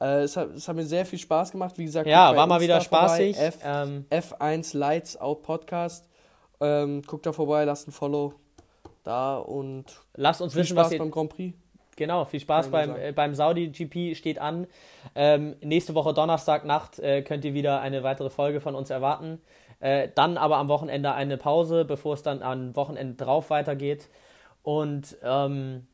Äh, 0.01 0.23
es, 0.23 0.37
hat, 0.37 0.51
es 0.55 0.67
hat 0.67 0.77
mir 0.77 0.85
sehr 0.85 1.07
viel 1.07 1.19
Spaß 1.19 1.53
gemacht. 1.53 1.79
Wie 1.79 1.85
gesagt, 1.85 2.09
ja, 2.09 2.35
war 2.35 2.47
mal 2.47 2.61
wieder 2.61 2.81
spaßig. 2.81 3.39
F, 3.39 3.59
ähm. 3.65 4.07
F1 4.11 4.77
Lights 4.77 5.17
Out 5.17 5.43
Podcast. 5.43 6.09
Ähm, 6.61 7.03
guckt 7.03 7.27
da 7.27 7.33
vorbei, 7.33 7.65
lasst 7.65 7.89
ein 7.89 7.93
Follow 7.93 8.35
da 9.05 9.39
und 9.39 9.85
lasst 10.15 10.41
uns 10.43 10.55
wissen, 10.55 10.77
Spaß 10.77 10.87
was 10.87 10.93
ihr, 10.93 10.99
beim 10.99 11.11
Grand 11.11 11.31
Prix. 11.31 11.57
Genau, 11.97 12.25
viel 12.25 12.41
Spaß 12.41 12.71
beim, 12.71 12.97
äh, 12.97 13.13
beim 13.13 13.35
Saudi 13.35 13.69
GP 13.69 14.15
steht 14.17 14.39
an. 14.39 14.67
Ähm, 15.15 15.57
nächste 15.61 15.95
Woche 15.95 16.15
Donnerstagnacht 16.15 16.99
äh, 16.99 17.23
könnt 17.23 17.45
ihr 17.45 17.55
wieder 17.55 17.81
eine 17.81 18.03
weitere 18.03 18.31
Folge 18.31 18.61
von 18.61 18.75
uns 18.75 18.91
erwarten. 18.91 19.41
Äh, 19.81 20.09
dann 20.15 20.39
aber 20.39 20.57
am 20.57 20.69
Wochenende 20.69 21.13
eine 21.13 21.37
Pause, 21.37 21.85
bevor 21.85 22.15
es 22.15 22.23
dann 22.23 22.43
am 22.43 22.75
Wochenende 22.77 23.23
drauf 23.23 23.51
weitergeht. 23.51 24.09
Und 24.63 25.17
ähm, 25.23 25.87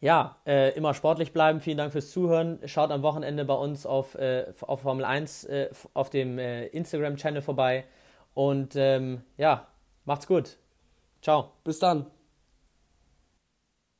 ja, 0.00 0.36
äh, 0.46 0.74
immer 0.76 0.94
sportlich 0.94 1.32
bleiben. 1.32 1.60
Vielen 1.60 1.78
Dank 1.78 1.92
fürs 1.92 2.10
Zuhören. 2.10 2.60
Schaut 2.66 2.90
am 2.90 3.02
Wochenende 3.02 3.44
bei 3.44 3.54
uns 3.54 3.84
auf, 3.84 4.14
äh, 4.14 4.46
auf 4.60 4.82
Formel 4.82 5.04
1 5.04 5.44
äh, 5.44 5.70
auf 5.92 6.08
dem 6.08 6.38
Instagram-Channel 6.38 7.42
vorbei. 7.42 7.84
Und 8.32 8.74
ähm, 8.76 9.22
ja, 9.36 9.66
macht's 10.04 10.26
gut. 10.26 10.56
Ciao. 11.20 11.50
Bis 11.64 11.78
dann. 11.78 12.13